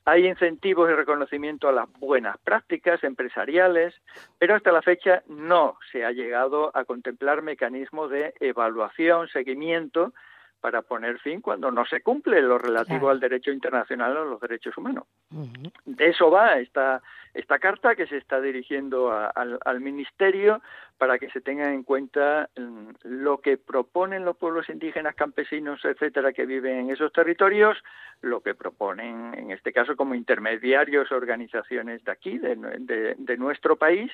Hay 0.06 0.26
incentivos 0.26 0.89
y 0.89 0.93
reconocimiento 0.93 1.69
a 1.69 1.71
las 1.71 1.91
buenas 2.00 2.38
prácticas 2.39 3.04
empresariales, 3.04 3.93
pero 4.39 4.56
hasta 4.56 4.71
la 4.71 4.82
fecha 4.82 5.21
no 5.28 5.78
se 5.91 6.04
ha 6.04 6.12
llegado 6.12 6.76
a 6.76 6.86
contemplar 6.86 7.43
mecanismos 7.43 8.10
de 8.10 8.34
evaluación, 8.39 9.28
seguimiento, 9.28 10.13
para 10.62 10.84
poner 10.84 11.19
fin 11.19 11.41
cuando 11.41 11.71
no 11.71 11.86
se 11.86 12.02
cumple 12.02 12.41
lo 12.41 12.58
relativo 12.60 13.00
claro. 13.00 13.10
al 13.10 13.19
derecho 13.19 13.52
internacional 13.52 14.15
o 14.15 14.26
los 14.26 14.39
derechos 14.39 14.78
humanos. 14.78 15.06
Uh 15.32 15.43
-huh. 15.43 15.71
De 15.86 16.10
eso 16.10 16.30
va 16.30 16.60
esta, 16.60 17.02
esta 17.34 17.58
carta 17.58 17.95
que 17.95 18.06
se 18.06 18.17
está 18.17 18.39
dirigiendo 18.39 19.12
a, 19.12 19.28
al, 19.28 19.60
al, 19.65 19.82
Ministerio 19.82 20.62
para 21.01 21.17
que 21.17 21.31
se 21.31 21.41
tenga 21.41 21.73
en 21.73 21.81
cuenta 21.81 22.47
mm, 22.55 22.89
lo 23.05 23.39
que 23.39 23.57
proponen 23.57 24.23
los 24.23 24.37
pueblos 24.37 24.69
indígenas, 24.69 25.15
campesinos, 25.15 25.83
etcétera, 25.83 26.31
que 26.31 26.45
viven 26.45 26.77
en 26.77 26.89
esos 26.91 27.11
territorios, 27.11 27.75
lo 28.21 28.41
que 28.41 28.53
proponen, 28.53 29.33
en 29.33 29.49
este 29.49 29.73
caso, 29.73 29.95
como 29.95 30.13
intermediarios, 30.13 31.11
organizaciones 31.11 32.03
de 32.03 32.11
aquí, 32.11 32.37
de, 32.37 32.55
de, 32.55 33.15
de 33.17 33.37
nuestro 33.37 33.77
país, 33.77 34.11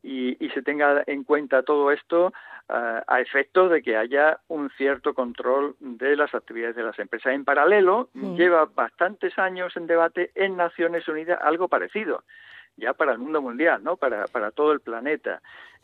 y, 0.00 0.36
y, 0.38 0.50
se 0.50 0.62
tenga 0.62 1.02
en 1.08 1.24
cuenta 1.24 1.64
todo 1.64 1.90
esto 1.90 2.26
uh, 2.68 3.02
a 3.04 3.20
efecto 3.20 3.68
de 3.68 3.82
que 3.82 3.96
haya 3.96 4.38
un 4.46 4.70
cierto 4.76 5.14
control 5.14 5.74
de 5.80 6.14
las 6.14 6.32
actividades 6.36 6.76
de 6.76 6.84
las 6.84 7.00
empresas. 7.00 7.32
En 7.32 7.44
paralelo, 7.44 8.10
lleva 8.14 8.66
bastantes 8.66 9.36
años 9.40 9.76
en 9.76 9.88
debate 9.88 10.30
en 10.36 10.56
Naciones 10.56 11.08
Unidas 11.08 11.40
algo 11.42 11.66
parecido, 11.66 12.22
ya 12.76 12.94
para 12.94 13.10
el 13.10 13.18
mundo 13.18 13.42
mundial, 13.42 13.82
¿no? 13.82 13.96
Para, 13.96 14.28
para 14.28 14.52
todo 14.52 14.70
el 14.70 14.78
planeta. 14.78 15.42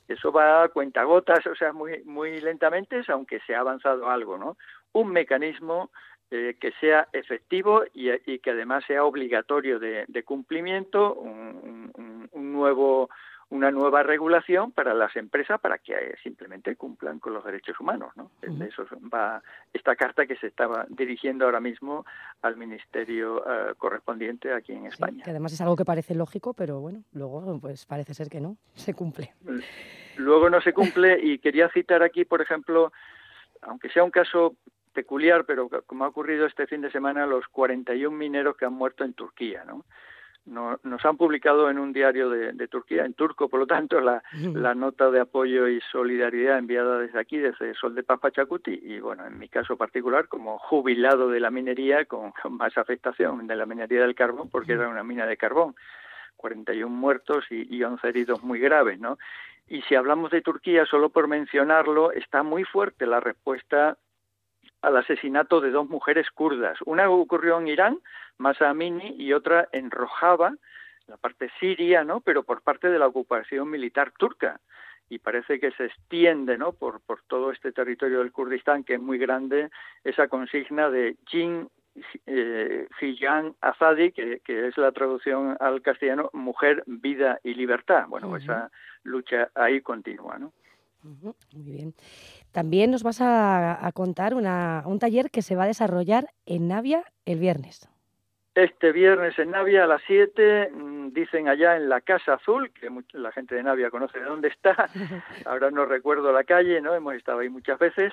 Eso 0.09 0.33
va 0.33 0.65
a 0.65 0.69
cuentagotas, 0.69 1.47
o 1.47 1.55
sea, 1.55 1.73
muy, 1.73 2.03
muy 2.05 2.41
lentamente, 2.41 3.03
aunque 3.09 3.41
se 3.47 3.55
ha 3.55 3.61
avanzado 3.61 4.11
algo, 4.11 4.37
¿no? 4.37 4.57
Un 4.93 5.11
mecanismo 5.11 5.91
eh, 6.31 6.57
que 6.61 6.73
sea 6.81 7.09
efectivo 7.13 7.85
y, 7.93 8.39
que 8.39 8.51
además 8.51 8.85
sea 8.87 9.05
obligatorio 9.05 9.79
de, 9.79 10.05
de 10.09 10.23
cumplimiento, 10.23 11.15
un, 11.15 11.91
un, 11.95 12.29
un 12.33 12.53
nuevo 12.53 13.09
una 13.55 13.71
nueva 13.71 14.03
regulación 14.03 14.73
para 14.73 14.95
las 14.95 15.15
empresas 15.15 15.61
para 15.61 15.79
que 15.79 15.93
eh, 15.93 16.17
simplemente 16.25 16.75
cumplan 16.75 17.21
con 17.21 17.35
los 17.35 17.45
derechos 17.45 17.79
humanos. 17.79 18.13
¿no? 18.17 18.29
-huh. 18.43 18.69
Eso 18.69 18.85
va 19.15 19.41
esta 19.73 19.95
carta 19.95 20.27
que 20.27 20.35
se 20.37 20.49
estaba 20.49 20.87
dirigiendo 20.89 21.45
ahora 21.45 21.61
mismo 21.61 22.05
al 22.43 22.57
ministerio 22.57 23.37
uh, 23.37 23.75
correspondiente 23.77 24.53
aquí 24.53 24.73
en 24.73 24.87
España. 24.87 25.19
Sí, 25.19 25.23
que 25.23 25.31
además 25.31 25.53
es 25.53 25.61
algo 25.61 25.77
que 25.77 25.85
parece 25.85 26.17
lógico, 26.17 26.53
pero 26.53 26.81
bueno, 26.81 27.05
luego 27.13 27.61
pues 27.61 27.87
parece 27.87 28.13
ser 28.13 28.29
que 28.29 28.41
no, 28.41 28.57
se 28.75 28.93
cumple. 28.93 29.33
Luego 30.17 30.51
no 30.51 30.61
se 30.61 30.73
cumple 30.73 31.21
y 31.23 31.39
quería 31.39 31.69
citar 31.69 32.03
aquí, 32.03 32.25
por 32.25 32.43
ejemplo, 32.43 32.93
aunque 33.63 33.89
sea 33.89 34.03
un 34.03 34.11
caso 34.11 34.57
peculiar, 34.93 35.45
pero 35.45 35.69
como 35.87 36.05
ha 36.05 36.09
ocurrido 36.09 36.47
este 36.47 36.67
fin 36.67 36.81
de 36.81 36.91
semana, 36.91 37.25
los 37.27 37.47
41 37.49 38.17
mineros 38.17 38.57
que 38.57 38.65
han 38.65 38.75
muerto 38.75 39.05
en 39.05 39.15
Turquía, 39.15 39.65
¿no? 39.65 39.85
No, 40.47 40.79
nos 40.83 41.05
han 41.05 41.17
publicado 41.17 41.71
en 41.71 41.79
un 41.79 41.93
diario 41.93 42.29
de, 42.29 42.53
de 42.53 42.69
Turquía, 42.69 43.05
en 43.05 43.15
turco, 43.15 43.49
por 43.49 43.61
lo 43.61 43.67
tanto, 43.67 44.01
la, 44.01 44.23
la, 44.33 44.75
nota 44.75 45.11
de 45.11 45.21
apoyo 45.21 45.69
y 45.69 45.81
solidaridad 45.93 46.59
enviada 46.59 46.99
desde 46.99 47.19
aquí, 47.19 47.39
desde 47.39 47.75
Sol 47.75 47.95
de 47.95 48.03
Paz 48.03 48.21
Pachacuti, 48.21 48.79
y 48.83 49.01
bueno, 49.01 49.27
en 49.27 49.39
mi 49.39 49.49
caso 49.49 49.77
particular, 49.77 50.29
como 50.29 50.59
jubilado 50.59 51.29
de 51.29 51.41
la 51.41 51.51
minería, 51.51 52.05
con, 52.05 52.33
con 52.33 52.57
más 52.57 52.77
afectación 52.77 53.47
de 53.47 53.57
la 53.57 53.67
minería 53.67 54.03
del 54.03 54.15
carbón, 54.15 54.51
porque 54.51 54.73
era 54.73 54.89
una 54.89 55.03
mina 55.03 55.27
de 55.27 55.37
carbón, 55.37 55.75
41 56.37 56.95
muertos 56.95 57.45
y, 57.51 57.75
y 57.75 57.83
11 57.83 58.07
heridos 58.07 58.43
muy 58.43 58.59
graves, 58.59 58.99
¿no? 58.99 59.19
Y 59.67 59.81
si 59.83 59.95
hablamos 59.95 60.31
de 60.31 60.43
Turquía, 60.43 60.85
solo 60.85 61.09
por 61.09 61.27
mencionarlo, 61.27 62.13
está 62.13 62.43
muy 62.43 62.65
fuerte 62.65 63.07
la 63.07 63.21
respuesta 63.21 63.97
al 64.85 64.97
asesinato 64.97 65.61
de 65.61 65.71
dos 65.71 65.89
mujeres 65.89 66.31
kurdas. 66.31 66.79
Una 66.85 67.09
ocurrió 67.09 67.59
en 67.59 67.69
Irán, 67.69 67.99
Masa 68.39 68.71
Amini, 68.71 69.15
y 69.19 69.33
otra 69.33 69.69
en 69.73 69.91
Rojava, 69.91 70.55
la 71.07 71.17
parte 71.17 71.51
siria, 71.59 72.05
¿no? 72.05 72.21
Pero 72.21 72.43
por 72.43 72.63
parte 72.63 72.89
de 72.89 72.99
la 72.99 73.07
ocupación 73.07 73.71
militar 73.71 74.13
turca. 74.19 74.61
Y 75.09 75.19
parece 75.19 75.61
que 75.61 75.71
se 75.73 75.87
extiende, 75.87 76.57
¿no? 76.57 76.73
Por, 76.73 77.01
por 77.01 77.23
todo 77.23 77.51
este 77.51 77.73
territorio 77.73 78.21
del 78.21 78.33
Kurdistán, 78.33 78.85
que 78.85 78.95
es 78.95 79.01
muy 79.01 79.19
grande, 79.19 79.71
esa 80.03 80.29
consigna 80.29 80.91
de 80.91 81.17
Jin 81.27 81.69
eh, 82.27 82.89
Azadi, 83.61 84.13
que, 84.13 84.41
que, 84.41 84.69
es 84.69 84.77
la 84.79 84.93
traducción 84.93 85.57
al 85.61 85.83
castellano, 85.83 86.31
mujer, 86.33 86.83
vida 86.87 87.39
y 87.43 87.55
libertad. 87.55 88.07
Bueno, 88.09 88.29
uh 88.29 88.33
-huh. 88.33 88.43
esa 88.43 88.71
lucha 89.03 89.51
ahí 89.55 89.81
continúa, 89.81 90.39
¿no? 90.39 90.53
Muy 91.05 91.63
bien. 91.63 91.95
También 92.55 92.93
nos 92.93 93.03
vas 93.03 93.21
a, 93.21 93.85
a 93.85 93.91
contar 93.91 94.33
una, 94.33 94.85
un 94.87 95.01
taller 95.01 95.29
que 95.33 95.43
se 95.43 95.57
va 95.57 95.65
a 95.65 95.67
desarrollar 95.67 96.27
en 96.47 96.69
Navia 96.69 97.03
el 97.27 97.41
viernes. 97.41 97.89
Este 98.55 98.93
viernes 98.93 99.37
en 99.41 99.51
Navia 99.51 99.83
a 99.83 99.87
las 99.89 100.01
7, 100.07 100.71
mm, 100.73 101.09
dicen 101.09 101.49
allá 101.49 101.75
en 101.77 101.89
la 101.89 102.01
Casa 102.01 102.35
Azul, 102.35 102.71
que 102.71 102.89
la 103.15 103.33
gente 103.33 103.57
de 103.57 103.65
Navia 103.65 103.91
conoce 103.91 104.21
de 104.21 104.27
dónde 104.27 104.47
está, 104.47 104.89
ahora 105.47 105.73
no 105.73 105.85
recuerdo 105.85 106.33
la 106.33 106.45
calle, 106.45 106.81
no 106.81 106.95
hemos 106.95 107.15
estado 107.15 107.41
ahí 107.41 107.49
muchas 107.49 107.77
veces, 107.81 108.13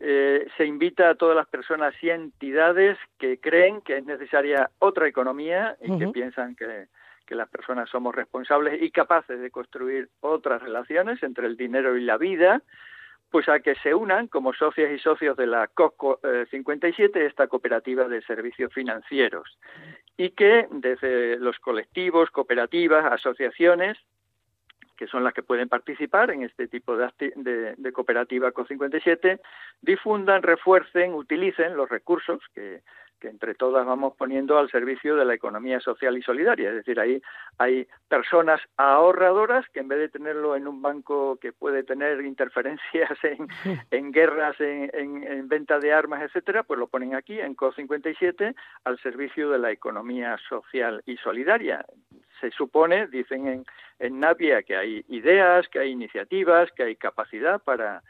eh, 0.00 0.46
se 0.58 0.66
invita 0.66 1.08
a 1.08 1.14
todas 1.14 1.34
las 1.34 1.48
personas 1.48 1.94
y 2.02 2.10
entidades 2.10 2.98
que 3.18 3.40
creen 3.40 3.80
que 3.80 3.96
es 3.96 4.04
necesaria 4.04 4.68
otra 4.80 5.08
economía 5.08 5.78
y 5.80 5.90
uh 5.90 5.94
-huh. 5.94 5.98
que 5.98 6.08
piensan 6.08 6.54
que, 6.56 6.88
que 7.24 7.34
las 7.34 7.48
personas 7.48 7.88
somos 7.88 8.14
responsables 8.14 8.82
y 8.82 8.90
capaces 8.90 9.40
de 9.40 9.50
construir 9.50 10.10
otras 10.20 10.60
relaciones 10.60 11.22
entre 11.22 11.46
el 11.46 11.56
dinero 11.56 11.96
y 11.96 12.02
la 12.02 12.18
vida, 12.18 12.60
pues 13.30 13.48
a 13.48 13.60
que 13.60 13.74
se 13.76 13.94
unan 13.94 14.26
como 14.28 14.52
socias 14.52 14.90
y 14.90 14.98
socios 14.98 15.36
de 15.36 15.46
la 15.46 15.70
eh, 16.22 16.46
57, 16.50 17.26
esta 17.26 17.46
cooperativa 17.46 18.08
de 18.08 18.22
servicios 18.22 18.72
financieros, 18.72 19.58
y 20.16 20.30
que 20.30 20.66
desde 20.70 21.38
los 21.38 21.58
colectivos, 21.58 22.30
cooperativas, 22.30 23.04
asociaciones, 23.04 23.98
que 24.96 25.06
son 25.06 25.22
las 25.22 25.32
que 25.32 25.44
pueden 25.44 25.68
participar 25.68 26.30
en 26.32 26.42
este 26.42 26.66
tipo 26.66 26.96
de, 26.96 27.74
de, 27.76 27.92
cooperativa 27.92 28.52
CO57, 28.52 29.40
difundan, 29.80 30.42
refuercen, 30.42 31.14
utilicen 31.14 31.76
los 31.76 31.88
recursos 31.88 32.40
que, 32.52 32.82
que 33.18 33.28
entre 33.28 33.54
todas 33.54 33.84
vamos 33.86 34.14
poniendo 34.16 34.58
al 34.58 34.70
servicio 34.70 35.16
de 35.16 35.24
la 35.24 35.34
economía 35.34 35.80
social 35.80 36.16
y 36.16 36.22
solidaria. 36.22 36.70
Es 36.70 36.76
decir, 36.76 36.98
ahí 37.00 37.20
hay 37.58 37.86
personas 38.08 38.60
ahorradoras 38.76 39.68
que 39.70 39.80
en 39.80 39.88
vez 39.88 39.98
de 39.98 40.08
tenerlo 40.08 40.56
en 40.56 40.66
un 40.66 40.80
banco 40.80 41.38
que 41.40 41.52
puede 41.52 41.82
tener 41.82 42.20
interferencias 42.24 43.18
en, 43.22 43.48
en 43.90 44.12
guerras, 44.12 44.60
en, 44.60 44.90
en, 44.92 45.24
en, 45.24 45.48
venta 45.48 45.78
de 45.78 45.92
armas, 45.92 46.22
etcétera, 46.22 46.62
pues 46.62 46.78
lo 46.78 46.86
ponen 46.86 47.14
aquí 47.14 47.40
en 47.40 47.56
CO57 47.56 48.54
al 48.84 48.98
servicio 49.00 49.50
de 49.50 49.58
la 49.58 49.70
economía 49.70 50.36
social 50.48 51.02
y 51.06 51.16
solidaria. 51.16 51.84
Se 52.40 52.50
supone, 52.50 53.08
dicen 53.08 53.46
en, 53.48 53.64
en 53.98 54.20
Navia, 54.20 54.62
que 54.62 54.76
hay 54.76 55.04
ideas, 55.08 55.68
que 55.68 55.80
hay 55.80 55.90
iniciativas, 55.90 56.70
que 56.72 56.84
hay 56.84 56.96
capacidad 56.96 57.60
para 57.60 58.02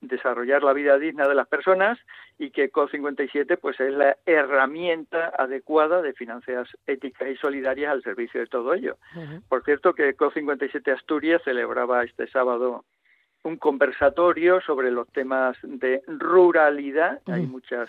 desarrollar 0.00 0.62
la 0.62 0.72
vida 0.72 0.98
digna 0.98 1.28
de 1.28 1.34
las 1.34 1.48
personas 1.48 1.98
y 2.38 2.50
que 2.50 2.70
COP57 2.70 3.58
pues 3.58 3.78
es 3.80 3.92
la 3.92 4.16
herramienta 4.26 5.32
adecuada 5.36 6.02
de 6.02 6.12
finanzas 6.12 6.68
éticas 6.86 7.28
y 7.28 7.36
solidarias 7.36 7.92
al 7.92 8.02
servicio 8.02 8.40
de 8.40 8.46
todo 8.46 8.74
ello. 8.74 8.96
Por 9.48 9.64
cierto 9.64 9.94
que 9.94 10.16
COP57 10.16 10.92
Asturias 10.94 11.42
celebraba 11.44 12.02
este 12.02 12.26
sábado 12.28 12.84
un 13.42 13.56
conversatorio 13.56 14.60
sobre 14.60 14.90
los 14.90 15.08
temas 15.08 15.56
de 15.62 16.02
ruralidad. 16.06 17.20
Hay 17.26 17.46
muchas 17.46 17.88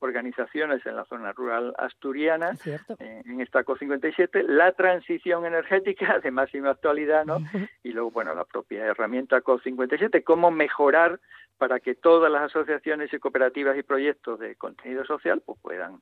organizaciones 0.00 0.84
en 0.86 0.96
la 0.96 1.04
zona 1.04 1.32
rural 1.32 1.74
asturiana 1.78 2.52
eh, 2.98 3.22
en 3.24 3.40
esta 3.40 3.64
COP57, 3.64 4.44
la 4.46 4.72
transición 4.72 5.44
energética 5.46 6.18
de 6.22 6.30
máxima 6.30 6.70
actualidad, 6.70 7.24
¿no? 7.24 7.38
Y 7.82 7.92
luego, 7.92 8.10
bueno, 8.10 8.34
la 8.34 8.44
propia 8.44 8.84
herramienta 8.84 9.42
COP57, 9.42 10.24
cómo 10.24 10.50
mejorar 10.50 11.20
para 11.58 11.80
que 11.80 11.94
todas 11.94 12.32
las 12.32 12.42
asociaciones 12.42 13.12
y 13.12 13.18
cooperativas 13.18 13.76
y 13.76 13.82
proyectos 13.82 14.38
de 14.40 14.56
contenido 14.56 15.04
social 15.04 15.42
pues 15.44 15.58
puedan 15.60 16.00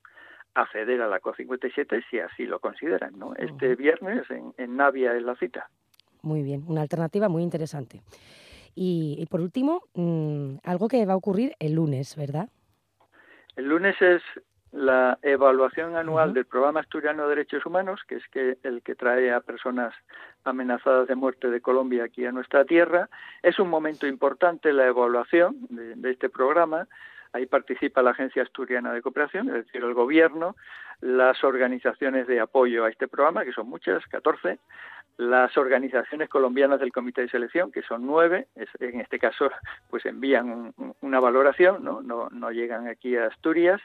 acceder 0.54 1.02
a 1.02 1.08
la 1.08 1.20
COP57 1.20 2.04
si 2.10 2.20
así 2.20 2.46
lo 2.46 2.60
consideran, 2.60 3.18
¿no? 3.18 3.34
Este 3.34 3.74
viernes 3.74 4.30
en, 4.30 4.54
en 4.56 4.76
Navia 4.76 5.14
es 5.14 5.22
la 5.22 5.36
cita. 5.36 5.68
Muy 6.22 6.42
bien, 6.42 6.64
una 6.66 6.82
alternativa 6.82 7.28
muy 7.28 7.42
interesante. 7.42 8.02
Y, 8.80 9.26
por 9.26 9.40
último, 9.40 9.82
mm, 9.94 10.58
algo 10.62 10.86
que 10.86 11.04
va 11.04 11.14
a 11.14 11.16
ocurrir 11.16 11.56
el 11.58 11.72
lunes, 11.72 12.14
¿verdad? 12.14 12.48
El 13.58 13.64
lunes 13.64 14.00
es 14.00 14.22
la 14.70 15.18
evaluación 15.20 15.96
anual 15.96 16.32
del 16.32 16.44
Programa 16.44 16.78
Asturiano 16.78 17.24
de 17.24 17.30
Derechos 17.30 17.66
Humanos, 17.66 18.00
que 18.06 18.14
es 18.14 18.28
que 18.28 18.56
el 18.62 18.82
que 18.82 18.94
trae 18.94 19.32
a 19.32 19.40
personas 19.40 19.92
amenazadas 20.44 21.08
de 21.08 21.16
muerte 21.16 21.50
de 21.50 21.60
Colombia 21.60 22.04
aquí 22.04 22.24
a 22.24 22.30
nuestra 22.30 22.64
tierra. 22.64 23.08
Es 23.42 23.58
un 23.58 23.68
momento 23.68 24.06
importante 24.06 24.72
la 24.72 24.86
evaluación 24.86 25.56
de, 25.70 26.08
este 26.08 26.28
programa. 26.28 26.86
Ahí 27.32 27.46
participa 27.46 28.00
la 28.00 28.12
Agencia 28.12 28.44
Asturiana 28.44 28.92
de 28.92 29.02
Cooperación, 29.02 29.48
es 29.48 29.66
decir, 29.66 29.82
el 29.82 29.92
Gobierno, 29.92 30.54
las 31.00 31.42
organizaciones 31.42 32.28
de 32.28 32.38
apoyo 32.38 32.84
a 32.84 32.90
este 32.90 33.08
programa, 33.08 33.44
que 33.44 33.50
son 33.50 33.68
muchas, 33.68 34.06
14, 34.06 34.60
las 35.18 35.56
organizaciones 35.58 36.28
colombianas 36.28 36.78
del 36.78 36.92
comité 36.92 37.22
de 37.22 37.28
selección, 37.28 37.72
que 37.72 37.82
son 37.82 38.06
nueve, 38.06 38.46
en 38.78 39.00
este 39.00 39.18
caso 39.18 39.50
pues 39.90 40.06
envían 40.06 40.72
una 41.00 41.20
valoración, 41.20 41.84
¿no? 41.84 42.00
¿no? 42.00 42.28
No, 42.30 42.50
llegan 42.50 42.86
aquí 42.86 43.16
a 43.16 43.26
Asturias, 43.26 43.80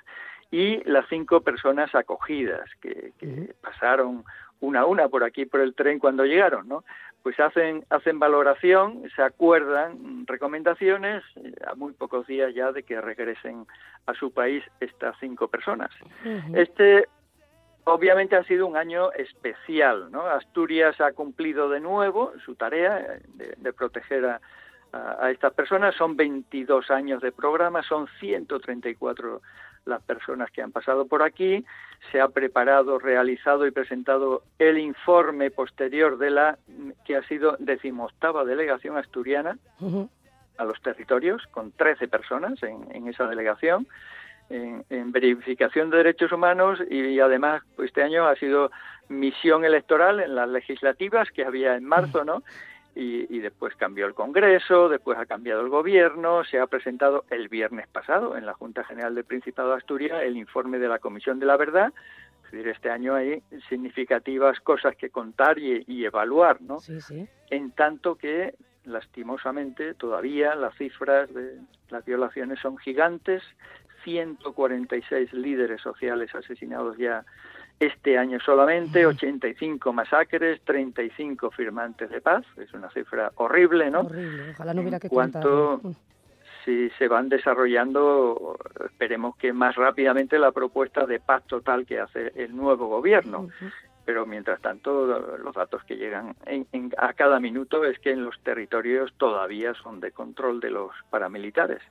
y 0.51 0.83
las 0.83 1.07
cinco 1.09 1.41
personas 1.41 1.93
acogidas 1.95 2.69
que, 2.79 3.11
pasaron 3.61 4.23
una 4.59 4.81
a 4.81 4.85
una 4.85 5.09
por 5.09 5.23
aquí 5.23 5.45
por 5.45 5.59
el 5.59 5.73
tren 5.73 5.97
cuando 5.97 6.25
llegaron, 6.25 6.67
¿no? 6.67 6.83
Pues 7.23 7.39
hacen, 7.39 7.83
hacen 7.89 8.19
valoración, 8.19 9.01
se 9.15 9.23
acuerdan 9.23 10.27
recomendaciones 10.27 11.23
eh, 11.37 11.53
a 11.65 11.73
muy 11.73 11.93
pocos 11.93 12.27
días 12.27 12.53
ya 12.53 12.71
de 12.71 12.83
que 12.83 13.01
regresen 13.01 13.65
a 14.05 14.13
su 14.13 14.31
país 14.31 14.63
estas 14.79 15.17
cinco 15.19 15.47
personas. 15.47 15.89
Este 16.53 17.07
Obviamente 17.85 18.35
ha 18.35 18.43
sido 18.45 18.65
un 18.65 18.77
año 18.77 19.11
especial, 19.11 20.09
¿no? 20.09 20.21
Asturias 20.21 21.01
ha 21.01 21.11
cumplido 21.11 21.69
de 21.69 21.81
nuevo 21.81 22.31
su 22.45 22.55
tarea 22.55 23.19
de, 23.35 23.73
proteger 23.73 24.25
a, 24.25 24.41
a, 24.93 25.29
estas 25.31 25.53
personas. 25.53 25.93
Son 25.95 26.15
22 26.15 26.89
años 26.91 27.21
de 27.21 27.33
programa, 27.33 27.83
son 27.83 28.07
134 28.19 29.41
las 29.85 30.01
personas 30.03 30.49
que 30.51 30.61
han 30.61 30.71
pasado 30.71 31.07
por 31.07 31.23
aquí. 31.23 31.65
Se 32.11 32.21
ha 32.21 32.29
preparado, 32.29 32.99
realizado 32.99 33.67
y 33.67 33.71
presentado 33.71 34.43
el 34.59 34.77
informe 34.77 35.51
posterior 35.51 36.17
de 36.17 36.31
la 36.31 36.57
que 37.03 37.17
ha 37.17 37.23
sido 37.23 37.57
decimoctava 37.59 38.45
delegación 38.45 38.97
asturiana 38.97 39.57
a 40.57 40.63
los 40.63 40.81
territorios, 40.81 41.45
con 41.47 41.73
13 41.73 42.07
personas 42.07 42.61
en, 42.63 42.87
en 42.95 43.09
esa 43.09 43.27
delegación 43.27 43.87
en, 44.49 45.11
verificación 45.11 45.89
de 45.89 45.97
derechos 45.97 46.31
humanos 46.31 46.79
y, 46.89 47.19
además 47.19 47.63
pues, 47.75 47.87
este 47.87 48.03
año 48.03 48.27
ha 48.27 48.35
sido 48.35 48.71
misión 49.09 49.65
electoral 49.65 50.19
en 50.19 50.35
las 50.35 50.49
legislativas 50.49 51.29
que 51.31 51.45
había 51.45 51.75
en 51.75 51.85
marzo, 51.85 52.23
¿no? 52.23 52.43
Y, 52.95 53.39
después 53.39 53.75
cambió 53.75 54.05
el 54.05 54.13
Congreso, 54.13 54.87
después 54.87 55.17
ha 55.17 55.25
cambiado 55.25 55.61
el 55.61 55.69
Gobierno, 55.69 56.43
se 56.43 56.59
ha 56.59 56.67
presentado 56.67 57.25
el 57.31 57.49
viernes 57.49 57.87
pasado 57.87 58.37
en 58.37 58.45
la 58.45 58.53
Junta 58.53 58.83
General 58.83 59.15
del 59.15 59.23
Principado 59.23 59.69
de 59.69 59.77
Asturias 59.77 60.21
el 60.23 60.37
informe 60.37 60.77
de 60.77 60.87
la 60.87 60.99
Comisión 60.99 61.39
de 61.39 61.47
la 61.47 61.57
Verdad. 61.57 61.91
Es 62.45 62.51
decir, 62.51 62.67
este 62.67 62.91
año 62.91 63.15
hay 63.15 63.41
significativas 63.67 64.59
cosas 64.59 64.95
que 64.95 65.09
contar 65.09 65.57
y, 65.57 65.83
y 65.87 66.05
evaluar, 66.05 66.61
¿no? 66.61 66.79
Sí, 66.79 67.01
sí. 67.01 67.27
En 67.49 67.71
tanto 67.71 68.15
que 68.15 68.53
lastimosamente 68.85 69.93
todavía 69.93 70.55
las 70.55 70.75
cifras 70.75 71.33
de 71.33 71.59
las 71.89 72.05
violaciones 72.05 72.59
son 72.59 72.77
gigantes, 72.77 73.43
146 74.03 75.33
líderes 75.33 75.81
sociales 75.81 76.33
asesinados 76.35 76.97
ya 76.97 77.23
este 77.79 78.17
año 78.17 78.39
solamente, 78.39 79.05
85 79.05 79.93
masacres, 79.93 80.61
35 80.63 81.51
firmantes 81.51 82.09
de 82.09 82.21
paz, 82.21 82.45
es 82.57 82.73
una 82.73 82.89
cifra 82.91 83.31
horrible, 83.35 83.89
¿no? 83.89 84.01
Horrible, 84.01 84.51
ojalá 84.51 84.73
no 84.73 84.81
hubiera 84.81 84.99
que 84.99 85.09
cuanto 85.09 85.81
si 86.63 86.89
se 86.91 87.07
van 87.07 87.29
desarrollando, 87.29 88.57
esperemos 88.85 89.35
que 89.35 89.51
más 89.51 89.75
rápidamente 89.75 90.39
la 90.39 90.51
propuesta 90.51 91.05
de 91.05 91.19
paz 91.19 91.43
total 91.45 91.85
que 91.85 91.99
hace 91.99 92.31
el 92.35 92.55
nuevo 92.55 92.87
gobierno 92.87 93.49
pero 94.05 94.25
mientras 94.25 94.59
tanto 94.61 95.05
los 95.37 95.55
datos 95.55 95.83
que 95.85 95.95
llegan 95.95 96.35
a 96.97 97.13
cada 97.13 97.39
minuto 97.39 97.83
es 97.85 97.97
que 97.99 98.11
en 98.11 98.25
los 98.25 98.39
territorios 98.41 99.13
todavía 99.17 99.73
son 99.75 99.99
de 99.99 100.11
control 100.11 100.59
de 100.59 100.71
los 100.71 100.91
paramilitares. 101.09 101.81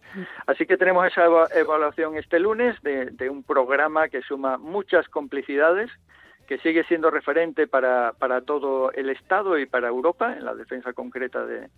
Así 0.46 0.66
que 0.66 0.77
tenemos 0.77 1.07
esa 1.07 1.25
evaluación 1.55 2.16
este 2.16 2.38
lunes 2.38 2.77
de, 2.83 3.31
un 3.31 3.42
programa 3.42 4.09
que 4.09 4.22
suma 4.22 4.59
muchas 4.59 5.09
complicidades, 5.09 5.90
que 6.46 6.59
sigue 6.59 6.85
siendo 6.85 7.11
referente 7.11 7.66
para, 7.66 8.12
para 8.18 8.42
todo 8.42 8.92
el 8.92 9.09
Estado 9.09 9.59
y 9.59 9.66
para 9.66 9.88
Europa 9.88 10.37
en 10.37 10.44
la 10.44 10.55
defensa 10.55 10.92
concreta 10.92 11.46
de, 11.46 11.70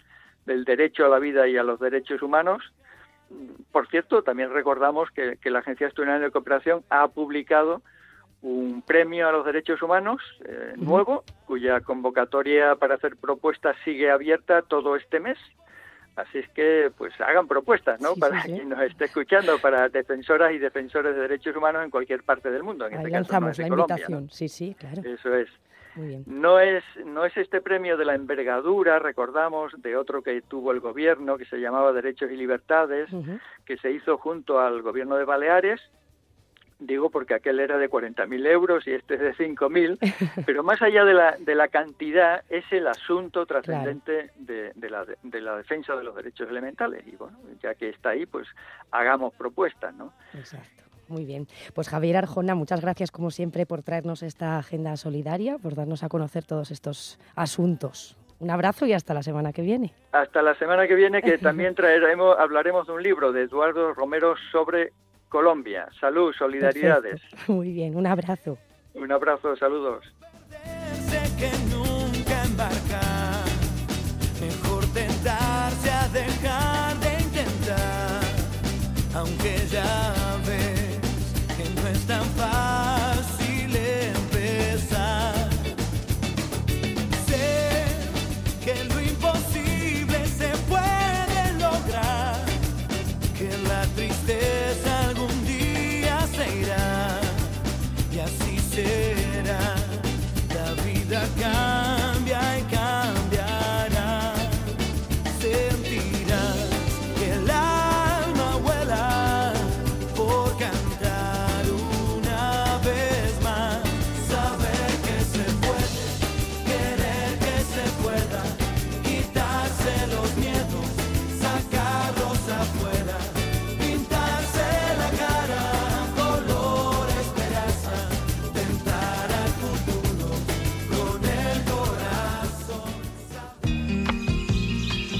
del 0.47 0.65
derecho 0.65 1.07
a 1.07 1.09
la 1.09 1.19
vida 1.19 1.47
y 1.47 1.57
a 1.57 1.63
los 1.63 1.79
derechos 1.79 2.23
humanos. 2.23 2.73
Por 3.71 3.89
cierto, 3.89 4.23
también 4.23 4.53
recordamos 4.53 5.11
que, 5.11 5.39
que 5.41 5.51
la 5.51 5.61
Agencia 5.61 5.87
Asturiana 5.87 6.19
de 6.19 6.31
Cooperación 6.31 6.83
ha 6.91 7.09
publicado 7.09 7.83
un 8.45 8.83
premio 8.83 9.27
a 9.27 9.33
los 9.33 9.45
derechos 9.47 9.81
humanos 9.81 10.21
eh, 10.45 10.75
nuevo, 10.77 11.25
cuya 11.47 11.81
convocatoria 11.81 12.77
para 12.77 12.97
hacer 12.97 13.17
propuestas 13.17 13.75
sigue 13.85 14.11
abierta 14.11 14.61
todo 14.61 14.97
este 14.97 15.19
mes. 15.19 15.39
Así 16.15 16.39
es 16.39 16.49
que, 16.51 16.93
pues, 16.97 17.13
hagan 17.23 17.49
propuestas, 17.49 18.01
¿no? 18.01 18.15
para 18.15 18.43
quien 18.43 18.69
nos 18.69 18.83
esté 18.83 19.07
escuchando, 19.07 19.59
para 19.59 19.89
defensoras 19.89 20.53
y 20.53 20.59
defensores 20.59 21.15
de 21.15 21.23
derechos 21.23 21.57
humanos 21.57 21.85
en 21.85 21.91
cualquier 21.91 22.23
parte 22.23 22.51
del 22.51 22.63
mundo. 22.63 22.87
En 22.87 22.95
este 22.95 23.09
lanzamos 23.09 23.59
la 23.59 23.67
invitación, 23.67 24.31
sí, 24.31 24.49
sí, 24.49 24.77
claro. 24.79 25.03
Eso 25.03 25.35
es. 25.35 25.49
No 26.27 26.59
es 26.59 26.83
no 27.05 27.25
es 27.25 27.37
este 27.37 27.61
premio 27.61 27.97
de 27.97 28.05
la 28.05 28.17
envergadura, 28.17 28.99
recordamos, 28.99 29.73
de 29.81 29.97
otro 29.97 30.23
que 30.23 30.43
tuvo 30.43 30.73
el 30.73 30.81
gobierno 30.81 31.39
que 31.39 31.45
se 31.45 31.59
llamaba 31.59 31.93
Derechos 31.93 32.33
y 32.33 32.37
Libertades, 32.37 33.09
que 33.65 33.77
se 33.77 33.93
hizo 33.93 34.19
junto 34.19 34.61
al 34.61 34.83
gobierno 34.83 35.17
de 35.17 35.25
Baleares 35.25 35.81
digo 36.87 37.11
porque 37.11 37.35
aquel 37.35 37.61
era 37.61 37.79
de 37.79 37.91
40.000 37.91 38.47
euros 38.47 38.87
y 38.87 38.93
este 38.93 39.15
es 39.15 39.21
de 39.21 39.35
5.000, 39.35 40.45
pero 40.47 40.63
más 40.63 40.81
allá 40.83 41.05
de 41.05 41.15
la, 41.15 41.37
de 41.39 41.55
la 41.55 41.69
cantidad 41.69 42.43
es 42.49 42.65
el 42.71 42.87
asunto 42.87 43.47
trascendente 43.47 44.31
de, 44.37 44.73
la, 44.91 45.05
de 45.23 45.41
la 45.41 45.57
defensa 45.57 45.97
de 45.97 46.05
los 46.05 46.15
derechos 46.15 46.49
elementales. 46.49 47.07
Y 47.07 47.17
bueno, 47.17 47.39
ya 47.63 47.75
que 47.75 47.89
está 47.89 48.11
ahí, 48.11 48.27
pues 48.27 48.49
hagamos 48.91 49.35
propuestas, 49.35 49.95
¿no? 49.95 50.13
Exacto. 50.35 50.85
Muy 51.09 51.25
bien. 51.25 51.47
Pues 51.75 51.89
Javier 51.89 52.17
Arjona, 52.17 52.55
muchas 52.55 52.81
gracias 52.81 53.11
como 53.11 53.31
siempre 53.31 53.67
por 53.67 53.83
traernos 53.83 54.23
esta 54.23 54.59
agenda 54.59 54.97
solidaria, 54.97 55.59
por 55.59 55.75
darnos 55.75 56.03
a 56.03 56.09
conocer 56.09 56.45
todos 56.45 56.71
estos 56.71 57.19
asuntos. 57.35 58.17
Un 58.41 58.51
abrazo 58.51 58.87
y 58.87 58.93
hasta 58.93 59.15
la 59.15 59.23
semana 59.23 59.53
que 59.53 59.63
viene. 59.63 59.93
Hasta 60.13 60.43
la 60.43 60.55
semana 60.57 60.87
que 60.87 60.95
viene 60.95 61.23
que 61.23 61.39
también 61.39 61.75
traeremos, 61.75 62.37
hablaremos 62.39 62.87
de 62.87 62.93
un 62.93 63.03
libro 63.03 63.33
de 63.33 63.43
Eduardo 63.43 63.93
Romero 63.95 64.35
sobre 64.51 64.93
Colombia. 65.35 65.89
Salud, 65.99 66.33
solidaridades. 66.33 67.21
Muy 67.49 67.73
bien, 67.73 67.97
un 67.97 68.07
abrazo. 68.07 68.57
Un 68.95 69.11
abrazo, 69.11 69.57
saludos. 69.57 70.05
que 71.37 71.51
nunca 71.75 72.45
embarcar, 72.45 73.45
mejor 74.41 74.85
tentarse 74.95 75.91
a 75.91 76.09
dejar 76.11 76.97
de 77.01 77.13
intentar, 77.21 78.21
aunque 79.13 79.64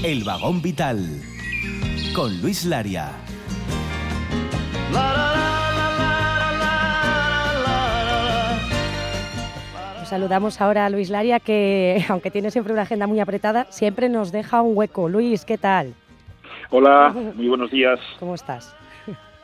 El 0.05 0.23
vagón 0.23 0.61
vital. 0.61 0.99
Con 2.13 2.39
Luis 2.39 2.63
Laria. 2.63 3.09
Saludamos 10.03 10.61
ahora 10.61 10.85
a 10.85 10.91
Luis 10.91 11.09
Laria, 11.09 11.39
que 11.39 12.05
aunque 12.09 12.29
tiene 12.29 12.51
siempre 12.51 12.71
una 12.71 12.83
agenda 12.83 13.07
muy 13.07 13.19
apretada, 13.19 13.65
siempre 13.71 14.07
nos 14.07 14.31
deja 14.31 14.61
un 14.61 14.77
hueco. 14.77 15.09
Luis, 15.09 15.43
¿qué 15.43 15.57
tal? 15.57 15.95
Hola, 16.69 17.09
muy 17.35 17.47
buenos 17.47 17.71
días. 17.71 17.99
¿Cómo 18.19 18.35
estás? 18.35 18.75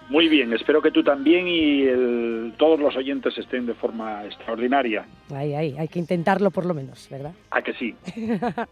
Muy 0.09 0.27
bien, 0.27 0.51
espero 0.51 0.81
que 0.81 0.91
tú 0.91 1.03
también 1.03 1.47
y 1.47 1.83
el- 1.83 2.53
todos 2.57 2.79
los 2.79 2.95
oyentes 2.97 3.37
estén 3.37 3.65
de 3.65 3.73
forma 3.73 4.25
extraordinaria. 4.25 5.05
Ahí, 5.33 5.53
ahí, 5.53 5.75
hay 5.79 5.87
que 5.87 5.99
intentarlo 5.99 6.51
por 6.51 6.65
lo 6.65 6.73
menos, 6.73 7.07
¿verdad? 7.09 7.31
¿A 7.51 7.61
que 7.61 7.73
sí? 7.73 7.95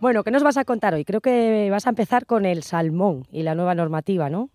Bueno, 0.00 0.24
¿qué 0.24 0.30
nos 0.30 0.42
vas 0.42 0.56
a 0.56 0.64
contar 0.64 0.94
hoy? 0.94 1.04
Creo 1.04 1.20
que 1.20 1.68
vas 1.70 1.86
a 1.86 1.90
empezar 1.90 2.24
con 2.24 2.46
el 2.46 2.62
salmón 2.62 3.24
y 3.30 3.42
la 3.42 3.54
nueva 3.54 3.74
normativa, 3.74 4.30
¿no? 4.30 4.48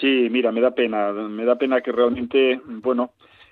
Sí, 0.00 0.28
mira, 0.30 0.52
me 0.52 0.60
da 0.60 0.70
pena, 0.70 1.10
me 1.12 1.44
da 1.44 1.56
pena 1.56 1.80
que 1.80 1.90
realmente, 1.90 2.60
bueno, 2.64 3.10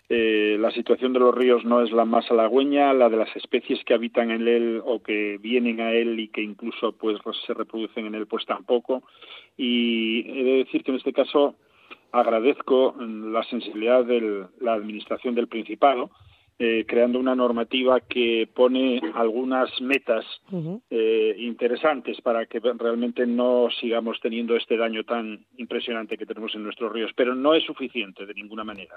eh, 0.08 0.56
la 0.60 0.70
situación 0.70 1.12
de 1.12 1.18
los 1.18 1.34
ríos 1.34 1.64
no 1.64 1.82
es 1.82 1.90
la 1.90 2.04
más 2.04 2.30
halagüeña, 2.30 2.92
la 2.94 3.08
de 3.08 3.16
las 3.16 3.34
especies 3.34 3.82
que 3.84 3.94
habitan 3.94 4.30
en 4.30 4.46
él 4.46 4.80
o 4.84 5.02
que 5.02 5.36
vienen 5.42 5.80
a 5.80 5.90
él 5.90 6.20
y 6.20 6.28
que 6.28 6.40
incluso 6.42 6.92
pues 6.92 7.18
se 7.44 7.54
reproducen 7.54 8.06
en 8.06 8.14
él, 8.14 8.28
pues 8.28 8.46
tampoco. 8.46 9.02
Y 9.56 10.20
he 10.30 10.44
de 10.44 10.52
decir 10.58 10.84
que 10.84 10.92
en 10.92 10.98
este 10.98 11.12
caso 11.12 11.56
agradezco 12.12 12.94
mm, 12.98 13.32
la 13.32 13.42
sensibilidad 13.44 14.04
de 14.04 14.46
la 14.60 14.72
Administración 14.74 15.34
del 15.34 15.48
Principado, 15.48 16.10
eh, 16.60 16.84
creando 16.88 17.20
una 17.20 17.36
normativa 17.36 18.00
que 18.00 18.48
pone 18.52 19.00
algunas 19.14 19.70
metas 19.80 20.24
eh, 20.90 21.36
interesantes 21.38 22.20
para 22.20 22.46
que 22.46 22.58
realmente 22.58 23.26
no 23.26 23.68
sigamos 23.80 24.18
teniendo 24.20 24.56
este 24.56 24.76
daño 24.76 25.04
tan 25.04 25.44
impresionante 25.56 26.18
que 26.18 26.26
tenemos 26.26 26.52
en 26.56 26.64
nuestros 26.64 26.92
ríos, 26.92 27.12
pero 27.14 27.36
no 27.36 27.54
es 27.54 27.62
suficiente 27.64 28.26
de 28.26 28.34
ninguna 28.34 28.64
manera. 28.64 28.96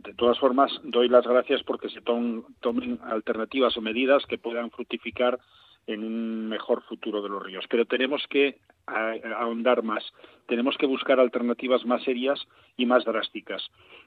De 0.00 0.12
todas 0.14 0.38
formas, 0.40 0.72
doy 0.82 1.08
las 1.08 1.24
gracias 1.26 1.62
porque 1.62 1.88
se 1.88 2.00
tom- 2.00 2.42
tomen 2.60 2.98
alternativas 3.04 3.76
o 3.76 3.80
medidas 3.80 4.24
que 4.26 4.38
puedan 4.38 4.70
fructificar 4.72 5.38
en 5.88 6.04
un 6.04 6.48
mejor 6.48 6.82
futuro 6.82 7.22
de 7.22 7.30
los 7.30 7.42
ríos. 7.42 7.64
Pero 7.68 7.86
tenemos 7.86 8.24
que 8.28 8.58
ahondar 8.86 9.82
más, 9.82 10.04
tenemos 10.46 10.76
que 10.78 10.86
buscar 10.86 11.18
alternativas 11.18 11.84
más 11.84 12.02
serias 12.04 12.40
y 12.76 12.86
más 12.86 13.04
drásticas. 13.04 13.62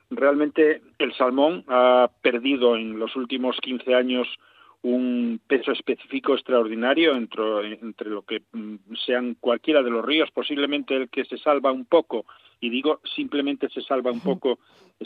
Realmente 0.10 0.82
el 0.98 1.14
salmón 1.14 1.66
ha 1.68 2.10
perdido 2.22 2.76
en 2.76 2.98
los 2.98 3.16
últimos 3.16 3.58
15 3.62 3.94
años 3.94 4.28
un 4.84 5.40
peso 5.46 5.72
específico 5.72 6.34
extraordinario 6.34 7.16
entre, 7.16 7.74
entre 7.82 8.10
lo 8.10 8.24
que 8.24 8.42
mm, 8.52 8.76
sean 9.06 9.36
cualquiera 9.40 9.84
de 9.84 9.92
los 9.92 10.04
ríos, 10.04 10.32
posiblemente 10.32 10.96
el 10.96 11.10
que 11.10 11.26
se 11.26 11.38
salva 11.38 11.72
un 11.72 11.86
poco, 11.86 12.26
y 12.60 12.70
digo 12.70 13.00
simplemente 13.16 13.70
se 13.70 13.82
salva 13.82 14.12
un 14.12 14.22
poco, 14.22 14.58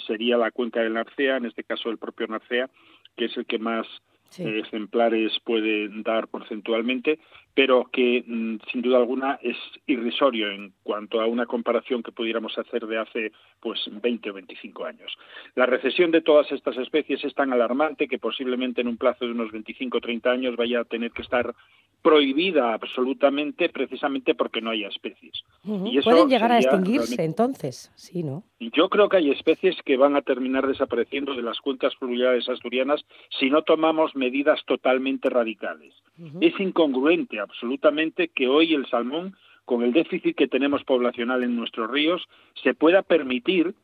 sería 0.07 0.37
la 0.37 0.51
cuenca 0.51 0.79
del 0.79 0.93
Narcea, 0.93 1.37
en 1.37 1.45
este 1.45 1.65
caso 1.65 1.89
el 1.89 1.97
propio 1.97 2.27
Narcea, 2.27 2.69
que 3.17 3.25
es 3.25 3.35
el 3.35 3.45
que 3.45 3.59
más 3.59 3.85
Sí. 4.29 4.43
eh, 4.43 4.59
ejemplares 4.59 5.31
puede 5.43 5.89
dar 6.03 6.27
porcentualmente, 6.27 7.19
pero 7.53 7.85
que 7.91 8.23
mm, 8.27 8.57
sin 8.71 8.81
duda 8.81 8.97
alguna 8.97 9.39
es 9.41 9.55
irrisorio 9.87 10.51
en 10.51 10.73
cuanto 10.83 11.21
a 11.21 11.25
una 11.25 11.45
comparación 11.45 12.03
que 12.03 12.11
pudiéramos 12.11 12.57
hacer 12.57 12.85
de 12.85 12.97
hace 12.97 13.31
pues 13.61 13.79
20 13.89 14.29
o 14.29 14.33
25 14.33 14.85
años. 14.85 15.15
La 15.55 15.65
recesión 15.65 16.11
de 16.11 16.21
todas 16.21 16.51
estas 16.51 16.75
especies 16.77 17.23
es 17.23 17.33
tan 17.33 17.53
alarmante 17.53 18.07
que 18.07 18.19
posiblemente 18.19 18.81
en 18.81 18.87
un 18.89 18.97
plazo 18.97 19.25
de 19.25 19.31
unos 19.31 19.51
25 19.51 19.97
o 19.97 20.01
30 20.01 20.29
años 20.31 20.55
vaya 20.57 20.81
a 20.81 20.85
tener 20.85 21.11
que 21.11 21.21
estar 21.21 21.55
prohibida 22.01 22.71
absolutamente 22.75 23.67
precisamente 23.69 24.35
porque 24.35 24.61
no 24.61 24.69
haya 24.69 24.89
especies. 24.89 25.41
Ujú. 25.63 25.87
Y 25.87 25.97
eso 25.97 26.11
Pueden 26.11 26.29
llegar 26.29 26.51
a 26.51 26.59
extinguirse 26.59 27.15
realmente- 27.15 27.23
entonces, 27.23 27.91
sí, 27.95 28.21
¿no? 28.21 28.43
Yo 28.59 28.89
creo 28.89 29.09
que 29.09 29.17
hay 29.17 29.31
especies 29.31 29.75
que 29.83 29.97
van 29.97 30.15
a 30.15 30.21
terminar 30.21 30.67
desapareciendo 30.67 31.33
de 31.33 31.41
las 31.41 31.59
cuencas 31.61 31.95
fluviales 31.95 32.47
asturianas 32.47 33.03
si 33.39 33.49
no 33.49 33.63
tomamos 33.63 34.14
medidas 34.15 34.63
totalmente 34.65 35.29
radicales. 35.29 35.93
Es 36.39 36.57
incongruente 36.59 37.39
absolutamente 37.39 38.29
que 38.29 38.47
hoy 38.47 38.73
el 38.73 38.85
salmón, 38.87 39.35
con 39.65 39.83
el 39.83 39.91
déficit 39.91 40.35
que 40.35 40.47
tenemos 40.47 40.83
poblacional 40.83 41.43
en 41.43 41.55
nuestros 41.55 41.91
ríos, 41.91 42.25
se 42.63 42.73
pueda 42.73 43.01
permitir 43.01 43.75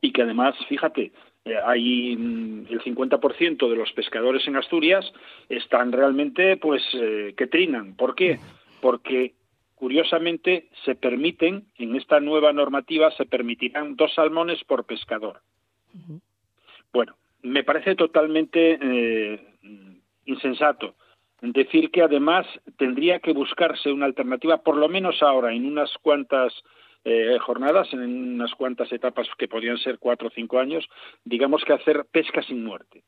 y 0.00 0.12
que 0.12 0.22
además, 0.22 0.54
fíjate, 0.68 1.12
eh, 1.44 1.56
hay 1.64 2.16
mm, 2.16 2.66
el 2.70 2.80
50% 2.82 3.68
de 3.68 3.76
los 3.76 3.92
pescadores 3.92 4.46
en 4.46 4.56
Asturias 4.56 5.10
están 5.48 5.92
realmente, 5.92 6.56
pues, 6.56 6.82
eh, 6.94 7.34
que 7.36 7.46
trinan. 7.46 7.96
¿Por 7.96 8.14
qué? 8.14 8.38
Porque 8.80 9.34
curiosamente 9.74 10.68
se 10.84 10.94
permiten, 10.94 11.64
en 11.76 11.96
esta 11.96 12.20
nueva 12.20 12.52
normativa, 12.52 13.10
se 13.12 13.26
permitirán 13.26 13.96
dos 13.96 14.14
salmones 14.14 14.62
por 14.64 14.84
pescador. 14.84 15.40
Bueno, 16.92 17.16
me 17.42 17.62
parece 17.62 17.94
totalmente 17.94 18.78
eh, 18.80 19.53
insensato 20.24 20.94
decir 21.52 21.90
que 21.90 22.02
además 22.02 22.46
tendría 22.78 23.20
que 23.20 23.32
buscarse 23.32 23.92
una 23.92 24.06
alternativa, 24.06 24.62
por 24.62 24.76
lo 24.76 24.88
menos 24.88 25.22
ahora, 25.22 25.52
en 25.52 25.66
unas 25.66 25.90
cuantas 26.00 26.52
eh, 27.04 27.36
jornadas, 27.40 27.92
en 27.92 28.00
unas 28.00 28.54
cuantas 28.54 28.90
etapas 28.92 29.28
que 29.36 29.48
podrían 29.48 29.78
ser 29.78 29.98
cuatro 29.98 30.28
o 30.28 30.30
cinco 30.30 30.58
años, 30.58 30.88
digamos 31.24 31.62
que 31.64 31.74
hacer 31.74 32.06
pesca 32.10 32.42
sin 32.42 32.64
muerte. 32.64 33.02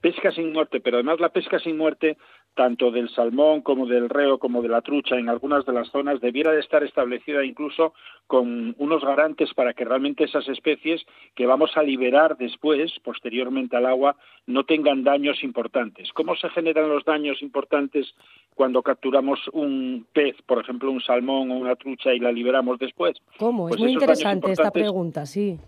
Pesca 0.00 0.30
sin 0.32 0.52
muerte, 0.52 0.80
pero 0.80 0.96
además 0.96 1.20
la 1.20 1.30
pesca 1.30 1.58
sin 1.58 1.76
muerte, 1.76 2.16
tanto 2.54 2.90
del 2.90 3.08
salmón 3.10 3.62
como 3.62 3.86
del 3.86 4.08
reo 4.08 4.38
como 4.38 4.62
de 4.62 4.68
la 4.68 4.82
trucha, 4.82 5.16
en 5.16 5.28
algunas 5.28 5.64
de 5.64 5.72
las 5.72 5.88
zonas, 5.90 6.20
debiera 6.20 6.52
de 6.52 6.60
estar 6.60 6.82
establecida 6.82 7.44
incluso 7.44 7.94
con 8.26 8.74
unos 8.78 9.02
garantes 9.04 9.54
para 9.54 9.72
que 9.72 9.84
realmente 9.84 10.24
esas 10.24 10.48
especies 10.48 11.04
que 11.34 11.46
vamos 11.46 11.76
a 11.76 11.82
liberar 11.82 12.36
después, 12.36 12.92
posteriormente 13.02 13.76
al 13.76 13.86
agua, 13.86 14.16
no 14.46 14.64
tengan 14.64 15.04
daños 15.04 15.42
importantes. 15.42 16.12
¿Cómo 16.12 16.36
se 16.36 16.48
generan 16.50 16.88
los 16.88 17.04
daños 17.04 17.40
importantes 17.42 18.14
cuando 18.54 18.82
capturamos 18.82 19.40
un 19.52 20.06
pez, 20.12 20.36
por 20.46 20.60
ejemplo, 20.60 20.90
un 20.90 21.00
salmón 21.00 21.50
o 21.50 21.56
una 21.56 21.76
trucha 21.76 22.12
y 22.12 22.18
la 22.18 22.32
liberamos 22.32 22.78
después? 22.78 23.16
¿Cómo? 23.38 23.68
Pues 23.68 23.76
es 23.76 23.80
muy 23.80 23.90
esos 23.90 24.00
daños 24.02 24.20
interesante 24.20 24.52
esta 24.52 24.70
pregunta, 24.70 25.26
sí. 25.26 25.58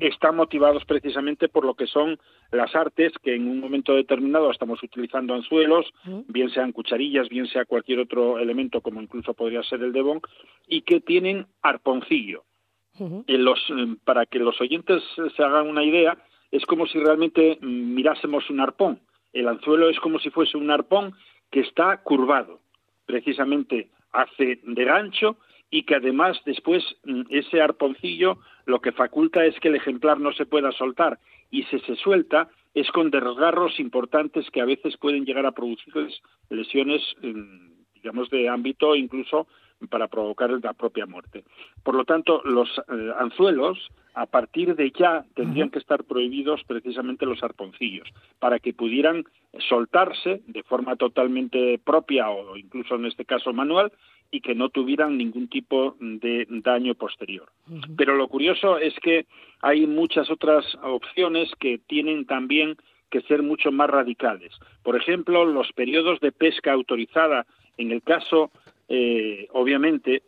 Están 0.00 0.36
motivados 0.36 0.84
precisamente 0.84 1.48
por 1.48 1.64
lo 1.64 1.74
que 1.74 1.86
son 1.86 2.18
las 2.50 2.74
artes 2.74 3.12
que 3.22 3.34
en 3.34 3.48
un 3.48 3.60
momento 3.60 3.94
determinado 3.94 4.50
estamos 4.50 4.82
utilizando 4.82 5.34
anzuelos, 5.34 5.86
bien 6.28 6.50
sean 6.50 6.72
cucharillas, 6.72 7.28
bien 7.28 7.46
sea 7.46 7.64
cualquier 7.64 8.00
otro 8.00 8.38
elemento 8.38 8.80
como 8.80 9.00
incluso 9.00 9.34
podría 9.34 9.62
ser 9.62 9.82
el 9.82 9.92
devon, 9.92 10.20
y 10.66 10.82
que 10.82 11.00
tienen 11.00 11.46
arponcillo. 11.62 12.44
En 12.98 13.44
los, 13.44 13.58
eh, 13.70 13.96
para 14.04 14.26
que 14.26 14.38
los 14.38 14.60
oyentes 14.60 15.02
se 15.34 15.42
hagan 15.42 15.66
una 15.66 15.82
idea, 15.82 16.18
es 16.50 16.64
como 16.66 16.86
si 16.86 16.98
realmente 16.98 17.58
mirásemos 17.62 18.48
un 18.50 18.60
arpón. 18.60 19.00
El 19.32 19.48
anzuelo 19.48 19.88
es 19.88 19.98
como 19.98 20.18
si 20.18 20.28
fuese 20.28 20.58
un 20.58 20.70
arpón 20.70 21.14
que 21.50 21.60
está 21.60 22.02
curvado, 22.02 22.60
precisamente 23.06 23.90
hace 24.12 24.60
de 24.62 24.84
gancho 24.84 25.38
y 25.72 25.84
que 25.84 25.96
además 25.96 26.38
después 26.44 26.84
mm, 27.04 27.22
ese 27.30 27.60
arponcillo 27.60 28.38
lo 28.66 28.80
que 28.80 28.92
faculta 28.92 29.44
es 29.44 29.58
que 29.58 29.68
el 29.68 29.76
ejemplar 29.76 30.20
no 30.20 30.32
se 30.32 30.46
pueda 30.46 30.70
soltar 30.70 31.18
y 31.50 31.64
si 31.64 31.80
se 31.80 31.96
suelta 31.96 32.48
es 32.74 32.88
con 32.92 33.10
desgarros 33.10 33.80
importantes 33.80 34.48
que 34.50 34.60
a 34.60 34.66
veces 34.66 34.96
pueden 34.98 35.24
llegar 35.24 35.46
a 35.46 35.52
producirles 35.52 36.22
lesiones, 36.50 37.02
mm, 37.22 37.94
digamos, 37.94 38.30
de 38.30 38.48
ámbito 38.48 38.94
incluso 38.94 39.48
para 39.90 40.08
provocar 40.08 40.50
la 40.62 40.74
propia 40.74 41.06
muerte. 41.06 41.42
Por 41.82 41.94
lo 41.94 42.04
tanto, 42.04 42.40
los 42.44 42.68
eh, 42.78 43.10
anzuelos, 43.18 43.78
a 44.14 44.26
partir 44.26 44.76
de 44.76 44.92
ya, 44.92 45.24
tendrían 45.34 45.70
que 45.70 45.80
estar 45.80 46.04
prohibidos 46.04 46.62
precisamente 46.64 47.26
los 47.26 47.42
arponcillos, 47.42 48.08
para 48.38 48.60
que 48.60 48.74
pudieran 48.74 49.24
soltarse 49.68 50.42
de 50.46 50.62
forma 50.62 50.96
totalmente 50.96 51.80
propia 51.84 52.30
o 52.30 52.56
incluso 52.56 52.94
en 52.94 53.06
este 53.06 53.24
caso 53.24 53.52
manual 53.52 53.92
y 54.32 54.40
que 54.40 54.54
no 54.54 54.70
tuvieran 54.70 55.18
ningún 55.18 55.46
tipo 55.46 55.94
de 56.00 56.46
daño 56.48 56.94
posterior. 56.94 57.52
Pero 57.96 58.16
lo 58.16 58.28
curioso 58.28 58.78
es 58.78 58.94
que 59.00 59.26
hay 59.60 59.86
muchas 59.86 60.30
otras 60.30 60.64
opciones 60.82 61.50
que 61.60 61.78
tienen 61.86 62.24
también 62.24 62.76
que 63.10 63.20
ser 63.20 63.42
mucho 63.42 63.70
más 63.70 63.90
radicales. 63.90 64.52
Por 64.82 64.96
ejemplo, 64.96 65.44
los 65.44 65.70
periodos 65.74 66.18
de 66.20 66.32
pesca 66.32 66.72
autorizada, 66.72 67.46
en 67.76 67.92
el 67.92 68.02
caso, 68.02 68.50
eh, 68.88 69.48
obviamente, 69.52 70.22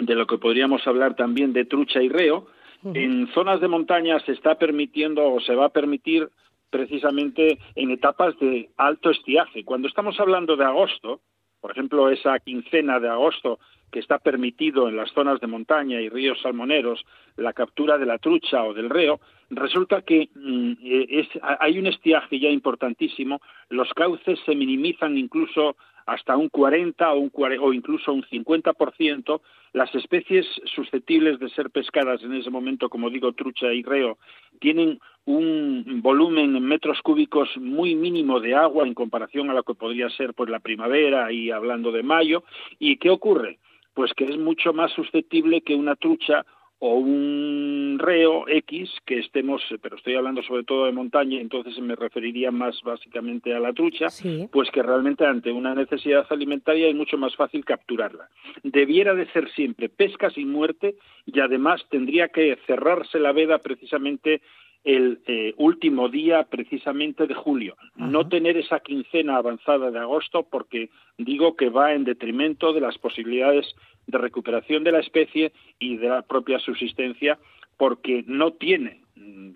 de 0.00 0.14
lo 0.14 0.26
que 0.26 0.38
podríamos 0.38 0.86
hablar 0.86 1.14
también 1.14 1.52
de 1.52 1.66
trucha 1.66 2.02
y 2.02 2.08
reo, 2.08 2.46
en 2.94 3.26
zonas 3.34 3.60
de 3.60 3.68
montaña 3.68 4.18
se 4.20 4.32
está 4.32 4.56
permitiendo 4.56 5.30
o 5.30 5.40
se 5.40 5.54
va 5.54 5.66
a 5.66 5.70
permitir 5.70 6.28
precisamente 6.70 7.58
en 7.74 7.90
etapas 7.90 8.38
de 8.38 8.70
alto 8.76 9.10
estiaje. 9.10 9.64
Cuando 9.64 9.88
estamos 9.88 10.18
hablando 10.20 10.56
de 10.56 10.64
agosto, 10.64 11.20
por 11.66 11.72
ejemplo, 11.72 12.10
esa 12.10 12.38
quincena 12.38 13.00
de 13.00 13.08
agosto 13.08 13.58
que 13.90 13.98
está 13.98 14.20
permitido 14.20 14.88
en 14.88 14.96
las 14.96 15.10
zonas 15.10 15.40
de 15.40 15.48
montaña 15.48 16.00
y 16.00 16.08
ríos 16.08 16.40
salmoneros 16.40 17.04
la 17.36 17.52
captura 17.54 17.98
de 17.98 18.06
la 18.06 18.18
trucha 18.18 18.62
o 18.62 18.72
del 18.72 18.88
reo, 18.88 19.18
Resulta 19.50 20.02
que 20.02 20.28
mm, 20.34 20.72
eh, 20.82 21.06
es, 21.08 21.28
hay 21.42 21.78
un 21.78 21.86
estiaje 21.86 22.40
ya 22.40 22.48
importantísimo, 22.48 23.40
los 23.68 23.92
cauces 23.94 24.38
se 24.44 24.56
minimizan 24.56 25.16
incluso 25.16 25.76
hasta 26.06 26.36
un 26.36 26.48
40 26.48 27.12
o, 27.12 27.18
un, 27.18 27.32
o 27.60 27.72
incluso 27.72 28.12
un 28.12 28.22
50%, 28.22 29.40
las 29.72 29.94
especies 29.94 30.46
susceptibles 30.64 31.38
de 31.38 31.50
ser 31.50 31.70
pescadas 31.70 32.22
en 32.22 32.32
ese 32.34 32.48
momento, 32.48 32.88
como 32.88 33.10
digo, 33.10 33.32
trucha 33.32 33.72
y 33.72 33.82
reo, 33.82 34.18
tienen 34.60 35.00
un 35.26 36.00
volumen 36.02 36.56
en 36.56 36.64
metros 36.64 37.02
cúbicos 37.02 37.48
muy 37.56 37.96
mínimo 37.96 38.40
de 38.40 38.54
agua 38.54 38.86
en 38.86 38.94
comparación 38.94 39.50
a 39.50 39.54
lo 39.54 39.64
que 39.64 39.74
podría 39.74 40.08
ser 40.10 40.32
pues 40.34 40.48
la 40.48 40.60
primavera 40.60 41.32
y 41.32 41.50
hablando 41.50 41.90
de 41.90 42.04
mayo. 42.04 42.44
¿Y 42.78 42.96
qué 42.96 43.10
ocurre? 43.10 43.58
Pues 43.92 44.12
que 44.14 44.24
es 44.24 44.38
mucho 44.38 44.72
más 44.72 44.92
susceptible 44.92 45.62
que 45.62 45.74
una 45.74 45.96
trucha 45.96 46.46
o 46.78 46.96
un 46.96 47.98
reo 47.98 48.46
X 48.48 48.90
que 49.06 49.18
estemos, 49.18 49.62
pero 49.80 49.96
estoy 49.96 50.14
hablando 50.14 50.42
sobre 50.42 50.64
todo 50.64 50.84
de 50.84 50.92
montaña, 50.92 51.40
entonces 51.40 51.78
me 51.78 51.96
referiría 51.96 52.50
más 52.50 52.80
básicamente 52.82 53.54
a 53.54 53.60
la 53.60 53.72
trucha, 53.72 54.08
pues 54.52 54.70
que 54.70 54.82
realmente 54.82 55.24
ante 55.24 55.50
una 55.52 55.74
necesidad 55.74 56.26
alimentaria 56.28 56.88
es 56.88 56.94
mucho 56.94 57.16
más 57.16 57.34
fácil 57.34 57.64
capturarla. 57.64 58.28
Debiera 58.62 59.14
de 59.14 59.26
ser 59.32 59.50
siempre 59.52 59.88
pesca 59.88 60.30
sin 60.30 60.50
muerte 60.50 60.96
y 61.24 61.40
además 61.40 61.82
tendría 61.88 62.28
que 62.28 62.58
cerrarse 62.66 63.18
la 63.18 63.32
veda 63.32 63.58
precisamente 63.58 64.42
el 64.84 65.20
eh, 65.26 65.54
último 65.56 66.08
día 66.08 66.44
precisamente 66.44 67.26
de 67.26 67.34
julio. 67.34 67.76
No 67.96 68.28
tener 68.28 68.56
esa 68.56 68.80
quincena 68.80 69.36
avanzada 69.36 69.90
de 69.90 69.98
agosto 69.98 70.46
porque 70.48 70.90
digo 71.18 71.56
que 71.56 71.70
va 71.70 71.94
en 71.94 72.04
detrimento 72.04 72.72
de 72.72 72.80
las 72.80 72.96
posibilidades 72.98 73.66
de 74.06 74.18
recuperación 74.18 74.84
de 74.84 74.92
la 74.92 75.00
especie 75.00 75.52
y 75.78 75.96
de 75.96 76.08
la 76.08 76.22
propia 76.22 76.58
subsistencia 76.58 77.38
porque 77.76 78.24
no 78.26 78.52
tiene 78.52 79.05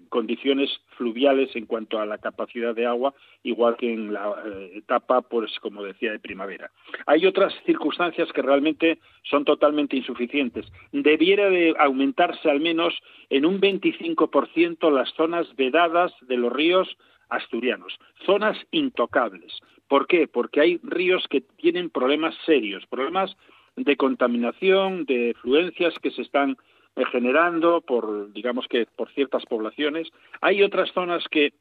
condiciones 0.09 0.71
fluviales 0.97 1.55
en 1.55 1.67
cuanto 1.67 1.99
a 1.99 2.07
la 2.07 2.19
capacidad 2.19 2.75
de 2.75 2.87
agua, 2.87 3.15
igual 3.43 3.77
que 3.77 3.93
en 3.93 4.13
la 4.13 4.35
eh, 4.45 4.73
etapa, 4.75 5.23
pues 5.23 5.51
como 5.61 5.83
decía, 5.83 6.13
de 6.13 6.19
primavera. 6.19 6.71
Hay 7.07 7.27
otras 7.27 7.55
circunstancias 7.65 8.33
que 8.33 8.43
realmente 8.43 8.99
son 9.23 9.45
totalmente 9.45 9.97
insuficientes. 9.97 10.67
Debiera 10.93 11.51
de 11.51 11.75
aumentarse 11.79 12.51
al 12.51 12.61
menos 12.61 12.95
en 13.29 13.47
un 13.47 13.61
25% 13.61 14.91
las 14.91 15.11
zonas 15.15 15.55
vedadas 15.57 16.13
de 16.23 16.37
los 16.37 16.53
ríos 16.53 16.97
asturianos, 17.29 17.99
zonas 18.27 18.59
intocables. 18.71 19.61
¿Por 19.89 20.07
qué? 20.07 20.27
Porque 20.27 20.61
hay 20.61 20.81
ríos 20.83 21.27
que 21.29 21.41
tienen 21.41 21.91
problemas 21.91 22.35
serios, 22.47 22.87
problemas 22.87 23.37
de 23.77 23.97
contaminación, 23.97 25.05
de 25.05 25.35
fluencias 25.41 25.95
que 26.03 26.11
se 26.11 26.23
están 26.23 26.57
generando 27.11 27.81
por, 27.81 28.33
digamos 28.33 28.67
que, 28.69 28.87
por 28.97 29.11
ciertas 29.13 29.45
poblaciones. 29.47 30.09
Hay 30.41 30.63
otras 30.63 30.91
zonas 30.93 31.25
que 31.31 31.53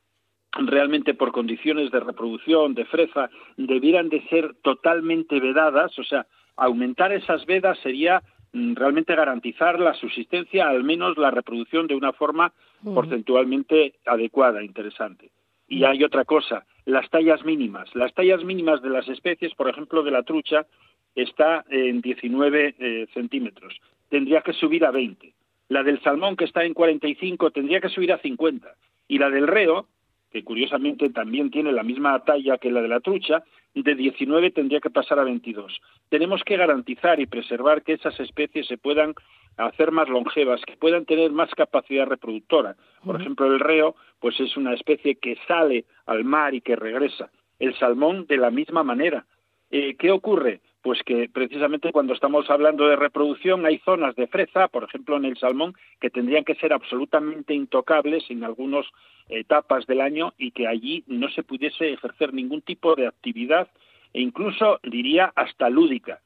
realmente 0.51 1.13
por 1.13 1.31
condiciones 1.31 1.91
de 1.91 1.99
reproducción, 1.99 2.73
de 2.73 2.85
freza, 2.85 3.29
debieran 3.57 4.09
de 4.09 4.21
ser 4.27 4.55
totalmente 4.61 5.39
vedadas, 5.39 5.97
o 5.99 6.03
sea, 6.03 6.25
aumentar 6.55 7.11
esas 7.11 7.45
vedas 7.45 7.77
sería 7.79 8.21
mm, 8.53 8.73
realmente 8.75 9.15
garantizar 9.15 9.79
la 9.79 9.93
subsistencia, 9.93 10.67
al 10.67 10.83
menos 10.83 11.17
la 11.17 11.31
reproducción 11.31 11.87
de 11.87 11.95
una 11.95 12.13
forma 12.13 12.53
porcentualmente 12.83 13.95
adecuada, 14.05 14.63
interesante. 14.63 15.31
Y 15.67 15.83
hay 15.83 16.03
otra 16.03 16.25
cosa, 16.25 16.65
las 16.85 17.09
tallas 17.09 17.45
mínimas. 17.45 17.93
Las 17.93 18.13
tallas 18.13 18.43
mínimas 18.43 18.81
de 18.81 18.89
las 18.89 19.07
especies, 19.07 19.53
por 19.53 19.69
ejemplo, 19.69 20.01
de 20.01 20.11
la 20.11 20.23
trucha, 20.23 20.65
está 21.13 21.63
en 21.69 22.01
19 22.01 22.75
eh, 22.79 23.07
centímetros. 23.13 23.79
Tendría 24.09 24.41
que 24.41 24.53
subir 24.53 24.85
a 24.85 24.91
20. 24.91 25.33
La 25.69 25.83
del 25.83 26.01
salmón, 26.01 26.35
que 26.35 26.45
está 26.45 26.63
en 26.63 26.73
45, 26.73 27.51
tendría 27.51 27.79
que 27.79 27.89
subir 27.89 28.11
a 28.11 28.17
50. 28.17 28.67
Y 29.07 29.19
la 29.19 29.29
del 29.29 29.47
reo, 29.47 29.87
que 30.31 30.43
curiosamente 30.43 31.09
también 31.09 31.51
tiene 31.51 31.71
la 31.71 31.83
misma 31.83 32.23
talla 32.23 32.57
que 32.57 32.71
la 32.71 32.81
de 32.81 32.87
la 32.87 32.99
trucha, 32.99 33.43
de 33.73 33.95
19 33.95 34.51
tendría 34.51 34.79
que 34.79 34.89
pasar 34.89 35.19
a 35.19 35.23
22. 35.23 35.79
Tenemos 36.09 36.43
que 36.43 36.57
garantizar 36.57 37.19
y 37.19 37.25
preservar 37.25 37.83
que 37.83 37.93
esas 37.93 38.19
especies 38.19 38.67
se 38.67 38.77
puedan 38.77 39.13
hacer 39.57 39.91
más 39.91 40.09
longevas, 40.09 40.61
que 40.65 40.77
puedan 40.77 41.05
tener 41.05 41.31
más 41.31 41.53
capacidad 41.53 42.07
reproductora. 42.07 42.75
Por 43.03 43.19
ejemplo, 43.19 43.45
el 43.47 43.59
reo, 43.59 43.95
pues 44.19 44.39
es 44.39 44.55
una 44.57 44.73
especie 44.73 45.15
que 45.15 45.37
sale 45.47 45.85
al 46.05 46.23
mar 46.23 46.53
y 46.53 46.61
que 46.61 46.75
regresa. 46.75 47.29
El 47.59 47.77
salmón, 47.77 48.25
de 48.27 48.37
la 48.37 48.51
misma 48.51 48.83
manera. 48.83 49.25
Eh, 49.69 49.95
¿Qué 49.97 50.11
ocurre? 50.11 50.61
Pues 50.81 51.01
que 51.03 51.29
precisamente 51.29 51.91
cuando 51.91 52.13
estamos 52.13 52.49
hablando 52.49 52.87
de 52.87 52.95
reproducción 52.95 53.65
hay 53.65 53.79
zonas 53.79 54.15
de 54.15 54.27
freza, 54.27 54.67
por 54.67 54.85
ejemplo 54.85 55.17
en 55.17 55.25
el 55.25 55.37
salmón, 55.37 55.75
que 55.99 56.09
tendrían 56.09 56.45
que 56.45 56.55
ser 56.55 56.73
absolutamente 56.73 57.53
intocables 57.53 58.23
en 58.29 58.43
algunas 58.43 58.85
etapas 59.27 59.85
del 59.87 60.01
año 60.01 60.33
y 60.37 60.51
que 60.51 60.67
allí 60.67 61.03
no 61.07 61.29
se 61.29 61.43
pudiese 61.43 61.93
ejercer 61.93 62.33
ningún 62.33 62.61
tipo 62.61 62.95
de 62.95 63.07
actividad 63.07 63.67
e 64.13 64.21
incluso 64.21 64.79
diría 64.83 65.31
hasta 65.35 65.69
lúdica. 65.69 66.21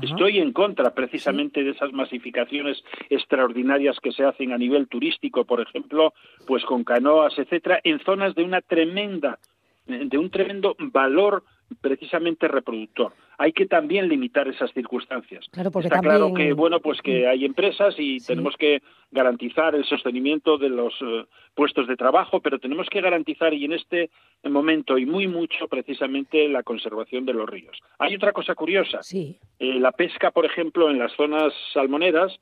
Estoy 0.00 0.38
en 0.38 0.52
contra 0.52 0.94
precisamente 0.94 1.64
de 1.64 1.70
esas 1.70 1.92
masificaciones 1.92 2.84
extraordinarias 3.10 3.98
que 3.98 4.12
se 4.12 4.24
hacen 4.24 4.52
a 4.52 4.58
nivel 4.58 4.86
turístico, 4.86 5.44
por 5.44 5.60
ejemplo, 5.60 6.14
pues 6.46 6.64
con 6.64 6.84
canoas, 6.84 7.36
etcétera, 7.36 7.80
en 7.82 7.98
zonas 7.98 8.36
de 8.36 8.44
una 8.44 8.60
tremenda 8.60 9.40
de 9.86 10.18
un 10.18 10.30
tremendo 10.30 10.76
valor 10.78 11.42
precisamente 11.82 12.48
reproductor. 12.48 13.12
Hay 13.36 13.52
que 13.52 13.66
también 13.66 14.08
limitar 14.08 14.48
esas 14.48 14.72
circunstancias. 14.72 15.44
Está 15.52 16.00
claro 16.00 16.32
que 16.32 16.52
bueno, 16.52 16.80
pues 16.80 17.02
que 17.02 17.26
mm. 17.26 17.28
hay 17.28 17.44
empresas 17.44 17.94
y 17.98 18.20
tenemos 18.20 18.56
que 18.56 18.80
garantizar 19.10 19.74
el 19.74 19.84
sostenimiento 19.84 20.56
de 20.56 20.70
los 20.70 20.94
eh, 21.02 21.24
puestos 21.54 21.88
de 21.88 21.96
trabajo, 21.96 22.40
pero 22.40 22.58
tenemos 22.58 22.88
que 22.88 23.00
garantizar 23.00 23.52
y 23.52 23.64
en 23.64 23.72
este 23.72 24.10
momento 24.44 24.96
y 24.96 25.04
muy 25.04 25.26
mucho 25.26 25.66
precisamente 25.68 26.48
la 26.48 26.62
conservación 26.62 27.26
de 27.26 27.34
los 27.34 27.48
ríos. 27.48 27.76
Hay 27.98 28.14
otra 28.14 28.32
cosa 28.32 28.54
curiosa. 28.54 29.00
Eh, 29.12 29.36
la 29.58 29.92
pesca, 29.92 30.30
por 30.30 30.46
ejemplo, 30.46 30.88
en 30.88 30.98
las 30.98 31.12
zonas 31.12 31.52
salmoneras 31.74 32.38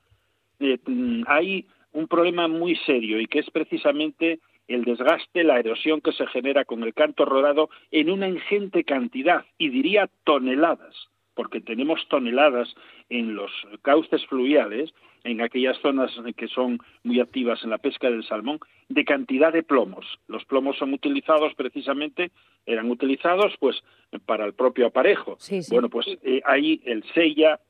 eh, 0.61 0.79
mm, 0.87 1.23
hay 1.27 1.67
un 1.93 2.07
problema 2.07 2.47
muy 2.47 2.77
serio 2.77 3.19
y 3.21 3.27
que 3.27 3.41
es 3.41 3.51
precisamente 3.51 4.39
el 4.75 4.85
desgaste, 4.85 5.45
la 5.45 5.59
erosión 5.59 6.01
que 6.01 6.13
se 6.13 6.27
genera 6.29 6.65
con 6.65 6.83
el 6.83 6.95
canto 6.95 7.25
rodado 7.25 7.71
en 7.91 8.11
una 8.11 8.29
ingente 8.29 8.85
cantidad, 8.85 9.45
y 9.59 9.69
diría 9.69 10.09
toneladas, 10.25 11.09
porque 11.35 11.61
tenemos 11.61 12.07
toneladas 12.09 12.75
en 13.09 13.35
los 13.35 13.51
cauces 13.83 14.25
fluviales, 14.27 14.95
en 15.25 15.41
aquellas 15.43 15.79
zonas 15.81 16.11
que 16.37 16.49
son 16.49 16.79
muy 17.03 17.21
activas 17.21 17.63
en 17.65 17.71
la 17.71 17.79
pesca 17.79 18.11
del 18.11 18.25
salmón, 18.25 18.59
de 18.89 19.05
cantidad 19.05 19.53
de 19.53 19.63
plomos. 19.63 20.07
Los 20.29 20.45
plomos 20.45 20.79
son 20.79 20.95
utilizados 20.95 21.55
precisamente, 21.55 22.31
eran 22.65 22.91
utilizados 22.91 23.55
pues 23.59 23.83
para 24.25 24.47
el 24.47 24.55
propio 24.55 24.87
aparejo. 24.87 25.37
Bueno, 25.71 25.89
pues 25.89 26.07
eh, 26.23 26.41
ahí 26.47 26.81
el 26.85 27.05
sella, 27.13 27.61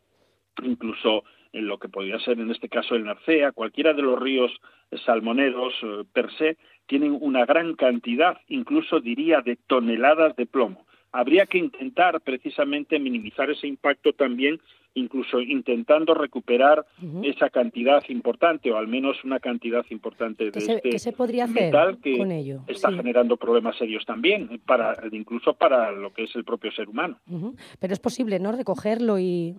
incluso 0.63 1.25
en 1.53 1.67
lo 1.67 1.79
que 1.79 1.89
podría 1.89 2.19
ser 2.21 2.39
en 2.39 2.51
este 2.51 2.69
caso 2.69 2.95
el 2.95 3.05
Narcea, 3.05 3.53
cualquiera 3.53 3.93
de 3.93 4.03
los 4.03 4.21
ríos 4.21 4.53
salmoneros 5.05 5.75
eh, 5.83 6.05
per 6.13 6.31
se, 6.37 6.57
tienen 6.91 7.17
una 7.21 7.47
gran 7.47 7.77
cantidad, 7.77 8.39
incluso 8.49 8.99
diría, 8.99 9.43
de 9.43 9.55
toneladas 9.55 10.35
de 10.35 10.45
plomo. 10.45 10.85
Habría 11.13 11.47
que 11.47 11.59
intentar 11.59 12.21
precisamente 12.21 12.99
minimizar 12.99 13.49
ese 13.49 13.69
impacto 13.69 14.13
también, 14.13 14.59
incluso 14.95 15.41
intentando 15.41 16.15
recuperar 16.15 16.85
esa 17.23 17.49
cantidad 17.49 18.03
importante, 18.09 18.73
o 18.73 18.77
al 18.77 18.89
menos 18.89 19.23
una 19.23 19.39
cantidad 19.39 19.85
importante 19.91 20.51
de 20.51 20.59
este 20.59 21.13
podría 21.13 21.47
metal 21.47 21.99
que 22.03 22.19
con 22.19 22.33
ello? 22.33 22.63
está 22.67 22.91
generando 22.91 23.37
problemas 23.37 23.77
serios 23.77 24.05
también, 24.05 24.61
para, 24.67 24.97
incluso 25.13 25.55
para 25.55 25.93
lo 25.93 26.13
que 26.13 26.25
es 26.25 26.35
el 26.35 26.43
propio 26.43 26.73
ser 26.73 26.89
humano. 26.89 27.21
Pero 27.79 27.93
es 27.93 28.01
posible, 28.01 28.41
¿no?, 28.41 28.51
recogerlo 28.51 29.21
y 29.21 29.55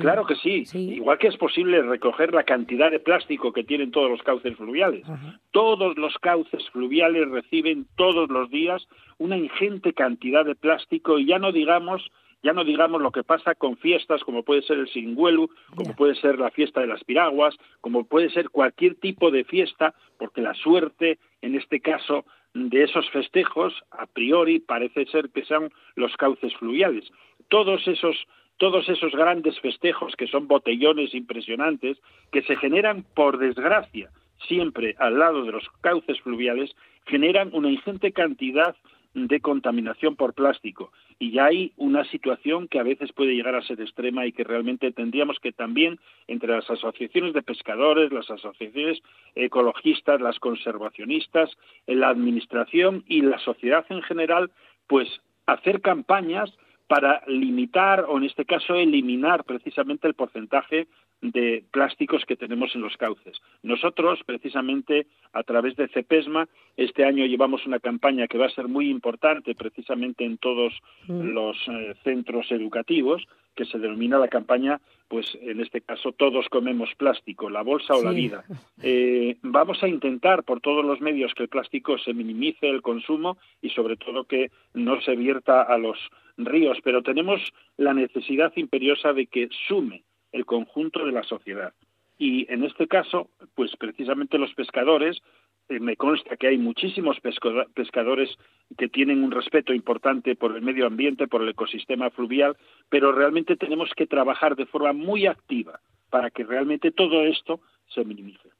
Claro 0.00 0.26
que 0.26 0.34
sí. 0.36 0.64
igual 0.74 1.18
que 1.18 1.28
es 1.28 1.36
posible 1.36 1.80
recoger 1.82 2.34
la 2.34 2.44
cantidad 2.44 2.90
de 2.90 3.00
plástico 3.00 3.52
que 3.52 3.64
tienen 3.64 3.92
todos 3.92 4.10
los 4.10 4.22
cauces 4.22 4.56
fluviales. 4.56 5.04
Todos 5.52 5.96
los 5.96 6.18
cauces 6.18 6.68
fluviales 6.70 7.30
reciben 7.30 7.86
todos 7.96 8.28
los 8.28 8.50
días 8.50 8.86
una 9.18 9.38
ingente 9.38 9.94
cantidad 9.94 10.44
de 10.44 10.54
plástico 10.54 11.18
y 11.18 11.26
ya 11.26 11.38
no 11.38 11.52
digamos 11.52 12.10
ya 12.42 12.52
no 12.52 12.62
digamos 12.62 13.00
lo 13.00 13.10
que 13.10 13.24
pasa 13.24 13.54
con 13.54 13.78
fiestas 13.78 14.22
como 14.22 14.42
puede 14.42 14.60
ser 14.62 14.78
el 14.78 14.88
Singüelu, 14.88 15.48
como 15.74 15.96
puede 15.96 16.14
ser 16.14 16.38
la 16.38 16.50
fiesta 16.50 16.82
de 16.82 16.86
las 16.86 17.02
piraguas, 17.02 17.56
como 17.80 18.04
puede 18.04 18.28
ser 18.28 18.50
cualquier 18.50 18.96
tipo 18.96 19.30
de 19.30 19.44
fiesta, 19.44 19.94
porque 20.18 20.42
la 20.42 20.52
suerte, 20.52 21.18
en 21.40 21.54
este 21.54 21.80
caso, 21.80 22.26
de 22.52 22.82
esos 22.82 23.08
festejos, 23.10 23.72
a 23.90 24.04
priori, 24.04 24.60
parece 24.60 25.06
ser 25.06 25.30
que 25.30 25.46
sean 25.46 25.70
los 25.96 26.14
cauces 26.18 26.54
fluviales. 26.56 27.10
Todos 27.48 27.88
esos 27.88 28.26
todos 28.58 28.88
esos 28.88 29.12
grandes 29.12 29.58
festejos 29.60 30.14
que 30.16 30.26
son 30.26 30.48
botellones 30.48 31.14
impresionantes, 31.14 31.98
que 32.32 32.42
se 32.42 32.56
generan, 32.56 33.04
por 33.14 33.38
desgracia, 33.38 34.10
siempre 34.46 34.94
al 34.98 35.18
lado 35.18 35.44
de 35.44 35.52
los 35.52 35.68
cauces 35.80 36.20
fluviales, 36.20 36.74
generan 37.06 37.50
una 37.52 37.70
ingente 37.70 38.12
cantidad 38.12 38.76
de 39.14 39.40
contaminación 39.40 40.16
por 40.16 40.34
plástico. 40.34 40.92
Y 41.18 41.30
ya 41.30 41.46
hay 41.46 41.72
una 41.76 42.04
situación 42.04 42.66
que 42.66 42.80
a 42.80 42.82
veces 42.82 43.12
puede 43.12 43.34
llegar 43.34 43.54
a 43.54 43.62
ser 43.62 43.80
extrema 43.80 44.26
y 44.26 44.32
que 44.32 44.42
realmente 44.42 44.90
tendríamos 44.90 45.38
que 45.38 45.52
también, 45.52 46.00
entre 46.26 46.50
las 46.50 46.68
asociaciones 46.68 47.32
de 47.32 47.42
pescadores, 47.42 48.12
las 48.12 48.28
asociaciones 48.30 49.00
ecologistas, 49.36 50.20
las 50.20 50.38
conservacionistas, 50.40 51.50
la 51.86 52.08
administración 52.08 53.04
y 53.06 53.22
la 53.22 53.38
sociedad 53.38 53.86
en 53.88 54.02
general, 54.02 54.50
pues 54.88 55.08
hacer 55.46 55.80
campañas 55.80 56.52
para 56.86 57.22
limitar 57.26 58.06
o 58.08 58.18
en 58.18 58.24
este 58.24 58.44
caso 58.44 58.74
eliminar 58.74 59.44
precisamente 59.44 60.06
el 60.06 60.14
porcentaje 60.14 60.86
de 61.22 61.64
plásticos 61.70 62.24
que 62.26 62.36
tenemos 62.36 62.74
en 62.74 62.82
los 62.82 62.96
cauces. 62.98 63.40
Nosotros, 63.62 64.20
precisamente, 64.26 65.06
a 65.32 65.42
través 65.42 65.74
de 65.76 65.88
CEPESMA, 65.88 66.48
este 66.76 67.04
año 67.04 67.24
llevamos 67.24 67.64
una 67.66 67.78
campaña 67.78 68.26
que 68.26 68.36
va 68.36 68.46
a 68.46 68.50
ser 68.50 68.68
muy 68.68 68.90
importante 68.90 69.54
precisamente 69.54 70.24
en 70.24 70.36
todos 70.36 70.74
Mm. 71.08 71.34
los 71.34 71.56
eh, 71.68 71.94
centros 72.02 72.50
educativos, 72.50 73.26
que 73.54 73.64
se 73.66 73.78
denomina 73.78 74.18
la 74.18 74.28
campaña, 74.28 74.80
pues 75.08 75.26
en 75.40 75.60
este 75.60 75.80
caso, 75.80 76.12
todos 76.12 76.48
comemos 76.48 76.90
plástico, 76.96 77.50
la 77.50 77.62
bolsa 77.62 77.94
o 77.94 78.02
la 78.02 78.10
vida. 78.10 78.44
Eh, 78.82 79.36
vamos 79.42 79.82
a 79.82 79.88
intentar 79.88 80.42
por 80.42 80.60
todos 80.60 80.84
los 80.84 81.00
medios 81.00 81.34
que 81.34 81.44
el 81.44 81.48
plástico 81.48 81.96
se 81.98 82.14
minimice 82.14 82.68
el 82.68 82.82
consumo 82.82 83.36
y 83.62 83.70
sobre 83.70 83.96
todo 83.96 84.24
que 84.24 84.50
no 84.72 85.00
se 85.02 85.14
vierta 85.14 85.62
a 85.62 85.78
los 85.78 85.98
ríos, 86.36 86.78
pero 86.82 87.02
tenemos 87.02 87.40
la 87.76 87.94
necesidad 87.94 88.52
imperiosa 88.56 89.12
de 89.12 89.26
que 89.26 89.48
sume 89.68 90.04
el 90.32 90.44
conjunto 90.44 91.04
de 91.04 91.12
la 91.12 91.22
sociedad. 91.22 91.72
Y 92.18 92.50
en 92.52 92.64
este 92.64 92.86
caso, 92.86 93.30
pues 93.54 93.76
precisamente 93.76 94.38
los 94.38 94.54
pescadores, 94.54 95.20
eh, 95.68 95.80
me 95.80 95.96
consta 95.96 96.36
que 96.36 96.48
hay 96.48 96.58
muchísimos 96.58 97.18
pescadores 97.20 98.30
que 98.76 98.88
tienen 98.88 99.24
un 99.24 99.30
respeto 99.30 99.72
importante 99.72 100.36
por 100.36 100.54
el 100.54 100.62
medio 100.62 100.86
ambiente, 100.86 101.26
por 101.26 101.42
el 101.42 101.48
ecosistema 101.48 102.10
fluvial, 102.10 102.56
pero 102.90 103.12
realmente 103.12 103.56
tenemos 103.56 103.90
que 103.96 104.06
trabajar 104.06 104.56
de 104.56 104.66
forma 104.66 104.92
muy 104.92 105.26
activa 105.26 105.80
para 106.10 106.30
que 106.30 106.44
realmente 106.44 106.92
todo 106.92 107.22
esto 107.22 107.60
se 107.86 108.04
minimice. 108.04 108.50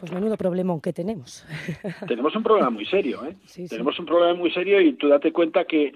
Pues 0.00 0.12
menudo 0.12 0.36
problema 0.38 0.80
que 0.82 0.92
tenemos. 0.94 1.44
Tenemos 2.08 2.34
un 2.34 2.42
problema 2.42 2.70
muy 2.70 2.86
serio, 2.86 3.22
¿eh? 3.26 3.36
Sí, 3.44 3.64
sí. 3.64 3.68
Tenemos 3.68 3.98
un 3.98 4.06
problema 4.06 4.34
muy 4.34 4.50
serio 4.50 4.80
y 4.80 4.94
tú 4.94 5.08
date 5.08 5.30
cuenta 5.30 5.66
que 5.66 5.92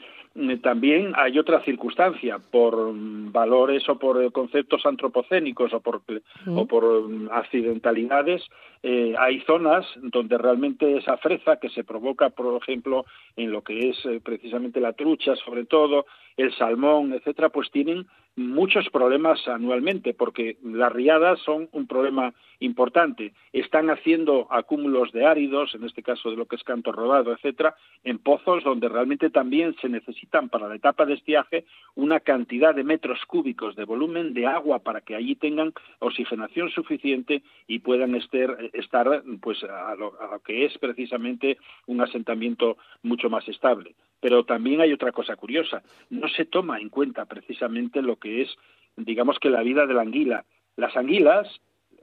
también 0.63 1.13
hay 1.17 1.39
otra 1.39 1.63
circunstancia 1.65 2.39
por 2.39 2.93
mm, 2.93 3.33
valores 3.33 3.89
o 3.89 3.99
por 3.99 4.23
eh, 4.23 4.31
conceptos 4.31 4.85
antropocénicos 4.85 5.73
o 5.73 5.81
por 5.81 6.03
Mm. 6.47 6.59
o 6.59 6.67
por 6.67 7.09
mm, 7.09 7.29
accidentalidades 7.33 8.43
eh, 8.83 9.15
hay 9.19 9.41
zonas 9.41 9.87
donde 10.03 10.37
realmente 10.37 10.99
esa 10.99 11.17
freza 11.17 11.57
que 11.59 11.71
se 11.71 11.85
provoca 11.85 12.31
por 12.31 12.61
ejemplo 12.63 13.05
en 13.37 13.51
lo 13.51 13.63
que 13.63 13.91
es 13.91 14.05
eh, 14.05 14.21
precisamente 14.23 14.81
la 14.81 14.93
trucha 14.93 15.37
sobre 15.37 15.65
todo 15.65 16.07
el 16.37 16.55
salmón 16.57 17.13
etcétera 17.13 17.49
pues 17.49 17.71
tienen 17.71 18.07
muchos 18.37 18.91
problemas 18.91 19.47
anualmente 19.47 20.13
porque 20.13 20.59
las 20.63 20.93
riadas 20.93 21.39
son 21.41 21.69
un 21.73 21.87
problema 21.87 22.35
importante 22.61 23.33
están 23.53 23.89
haciendo 23.91 24.49
acúmulos 24.51 25.13
de 25.13 25.25
áridos 25.25 25.75
en 25.75 25.85
este 25.85 26.03
caso 26.03 26.31
de 26.31 26.37
lo 26.37 26.47
que 26.47 26.57
es 26.57 26.65
canto 26.65 26.93
rodado 26.93 27.33
etcétera 27.33 27.75
en 28.03 28.19
pozos 28.19 28.65
donde 28.65 28.89
realmente 28.89 29.31
también 29.31 29.75
se 29.81 29.89
necesitan 30.25 30.49
para 30.49 30.69
la 30.69 30.75
etapa 30.77 31.05
de 31.05 31.15
estiaje 31.15 31.65
una 31.95 32.21
cantidad 32.21 32.75
de 32.75 32.83
metros 32.85 33.21
cúbicos 33.27 33.77
de 33.77 33.85
volumen 33.85 34.33
de 34.35 34.47
agua 34.47 34.79
para 34.81 35.01
que 35.01 35.15
allí 35.15 35.37
tengan 35.37 35.73
oxigenación 36.01 36.71
suficiente 36.71 37.43
y 37.67 37.81
puedan 37.81 38.15
ester- 38.15 38.71
estar 38.73 39.23
pues 39.41 39.63
a 39.65 39.95
lo, 39.97 40.19
a 40.21 40.33
lo 40.33 40.41
que 40.41 40.65
es 40.65 40.77
precisamente 40.79 41.59
un 41.87 42.01
asentamiento 42.01 42.77
mucho 43.03 43.29
más 43.29 43.47
estable. 43.49 43.95
Pero 44.21 44.45
también 44.45 44.81
hay 44.81 44.93
otra 44.93 45.13
cosa 45.13 45.37
curiosa, 45.37 45.83
no 46.11 46.29
se 46.29 46.45
toma 46.47 46.79
en 46.81 46.89
cuenta 46.89 47.27
precisamente 47.27 48.01
lo 48.01 48.17
que 48.17 48.43
es, 48.43 48.49
digamos 48.97 49.39
que 49.39 49.51
la 49.51 49.63
vida 49.63 49.87
de 49.87 49.95
la 49.95 50.03
anguila. 50.03 50.45
Las 50.77 50.97
anguilas, 50.97 51.47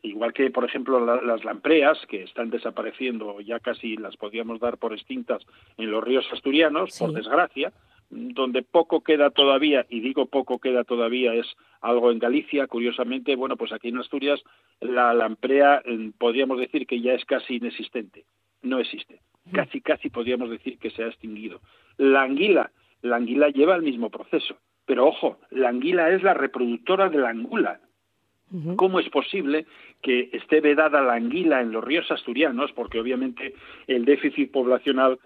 igual 0.03 0.31
que 0.33 0.49
por 0.51 0.63
ejemplo 0.63 1.03
la- 1.03 1.21
las 1.21 1.43
lampreas, 1.43 1.97
que 2.07 2.23
están 2.23 2.49
desapareciendo, 2.49 3.39
ya 3.41 3.59
casi 3.59 3.97
las 3.97 4.15
podíamos 4.17 4.59
dar 4.59 4.77
por 4.77 4.93
extintas 4.93 5.41
en 5.77 5.89
los 5.91 6.03
ríos 6.03 6.25
asturianos, 6.31 6.97
por 6.99 7.13
desgracia, 7.13 7.73
donde 8.11 8.61
poco 8.61 9.01
queda 9.01 9.29
todavía, 9.29 9.85
y 9.89 10.01
digo 10.01 10.25
poco 10.25 10.59
queda 10.59 10.83
todavía, 10.83 11.33
es 11.33 11.47
algo 11.79 12.11
en 12.11 12.19
Galicia, 12.19 12.67
curiosamente, 12.67 13.35
bueno, 13.35 13.55
pues 13.55 13.71
aquí 13.71 13.87
en 13.87 13.97
Asturias 13.97 14.41
la 14.81 15.13
lamprea 15.13 15.81
podríamos 16.17 16.59
decir 16.59 16.85
que 16.85 17.01
ya 17.01 17.13
es 17.13 17.25
casi 17.25 17.55
inexistente, 17.55 18.25
no 18.61 18.79
existe, 18.79 19.21
casi, 19.53 19.81
casi 19.81 20.09
podríamos 20.09 20.49
decir 20.49 20.77
que 20.77 20.91
se 20.91 21.03
ha 21.03 21.07
extinguido. 21.07 21.61
La 21.97 22.23
anguila, 22.23 22.71
la 23.01 23.15
anguila 23.15 23.49
lleva 23.49 23.75
el 23.75 23.81
mismo 23.81 24.09
proceso, 24.09 24.57
pero 24.85 25.07
ojo, 25.07 25.39
la 25.49 25.69
anguila 25.69 26.09
es 26.11 26.21
la 26.21 26.33
reproductora 26.33 27.09
de 27.09 27.17
la 27.17 27.29
angula. 27.29 27.79
¿Cómo 28.75 28.99
es 28.99 29.07
posible 29.07 29.65
que 30.01 30.29
esté 30.33 30.59
vedada 30.59 31.01
la 31.01 31.13
anguila 31.13 31.61
en 31.61 31.71
los 31.71 31.81
ríos 31.81 32.11
asturianos? 32.11 32.73
Porque 32.73 32.99
obviamente 32.99 33.53
el 33.87 34.03
déficit 34.03 34.51
poblacional 34.51 35.19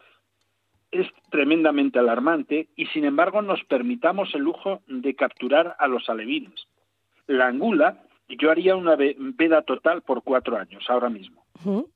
es 1.02 1.08
tremendamente 1.30 2.00
alarmante 2.00 2.68
y 2.76 2.86
sin 2.88 3.06
embargo 3.06 3.42
nos 3.42 3.64
permitamos 3.66 4.34
el 4.36 4.42
lujo 4.42 4.82
de 4.88 5.16
capturar 5.16 5.76
a 5.80 5.88
los 5.88 6.10
alevines. 6.10 6.68
La 7.28 7.48
angula, 7.48 8.04
yo 8.30 8.52
haría 8.52 8.76
una 8.76 8.96
ve- 8.96 9.16
veda 9.18 9.62
total 9.64 10.02
por 10.02 10.24
cuatro 10.24 10.58
años 10.58 10.84
ahora 10.90 11.10
mismo 11.10 11.44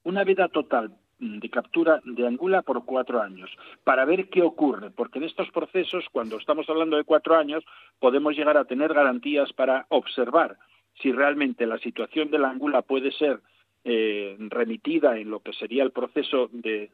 una 0.03 0.23
veda 0.23 0.47
total 0.47 0.95
de 1.19 1.49
captura 1.49 1.99
de 2.05 2.25
angula 2.25 2.61
por 2.61 2.85
cuatro 2.85 3.21
años 3.21 3.49
para 3.83 4.05
ver 4.05 4.29
qué 4.29 4.41
ocurre, 4.41 4.89
porque 4.89 5.19
en 5.19 5.25
estos 5.25 5.51
procesos, 5.51 6.05
cuando 6.13 6.37
estamos 6.37 6.69
hablando 6.69 6.95
de 6.95 7.03
cuatro 7.03 7.35
años, 7.35 7.63
podemos 7.99 8.35
llegar 8.37 8.55
a 8.57 8.63
tener 8.65 8.93
garantías 8.93 9.51
para 9.53 9.85
observar 9.89 10.57
si 11.01 11.11
realmente 11.11 11.65
la 11.65 11.77
situación 11.79 12.31
de 12.31 12.39
la 12.39 12.49
angula 12.49 12.81
puede 12.83 13.11
ser 13.11 13.41
eh, 13.83 14.37
remitida 14.39 15.17
en 15.17 15.29
lo 15.29 15.39
que 15.41 15.51
sería 15.53 15.83
el 15.83 15.91
proceso 15.91 16.49
de, 16.53 16.89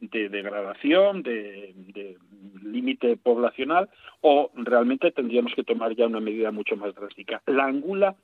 de 0.00 0.28
degradación, 0.28 1.22
de, 1.22 1.72
de 1.76 2.16
límite 2.62 3.16
poblacional, 3.16 3.88
o 4.20 4.50
realmente 4.54 5.10
tendríamos 5.12 5.54
que 5.54 5.64
tomar 5.64 5.94
ya 5.94 6.06
una 6.06 6.20
medida 6.20 6.50
mucho 6.50 6.76
más 6.76 6.94
drástica. 6.94 7.42
La 7.46 7.64
angula, 7.64 8.14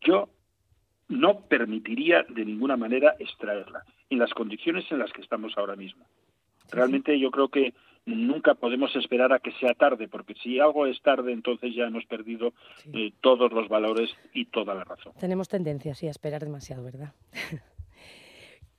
yo 0.00 0.28
no 1.08 1.40
permitiría 1.40 2.24
de 2.28 2.44
ninguna 2.44 2.76
manera 2.76 3.14
extraerla 3.18 3.84
en 4.10 4.18
las 4.18 4.32
condiciones 4.34 4.84
en 4.90 4.98
las 4.98 5.12
que 5.12 5.22
estamos 5.22 5.56
ahora 5.56 5.76
mismo. 5.76 6.04
Realmente 6.70 7.18
yo 7.18 7.30
creo 7.30 7.48
que 7.48 7.72
nunca 8.04 8.54
podemos 8.54 8.94
esperar 8.96 9.32
a 9.32 9.38
que 9.38 9.52
sea 9.52 9.74
tarde, 9.74 10.08
porque 10.08 10.34
si 10.34 10.60
algo 10.60 10.86
es 10.86 11.00
tarde, 11.02 11.32
entonces 11.32 11.74
ya 11.74 11.84
hemos 11.84 12.04
perdido 12.06 12.52
eh, 12.92 13.12
todos 13.20 13.52
los 13.52 13.68
valores 13.68 14.10
y 14.32 14.46
toda 14.46 14.74
la 14.74 14.84
razón. 14.84 15.12
Tenemos 15.18 15.48
tendencia, 15.48 15.94
sí, 15.94 16.06
a 16.08 16.10
esperar 16.10 16.42
demasiado, 16.42 16.84
¿verdad? 16.84 17.12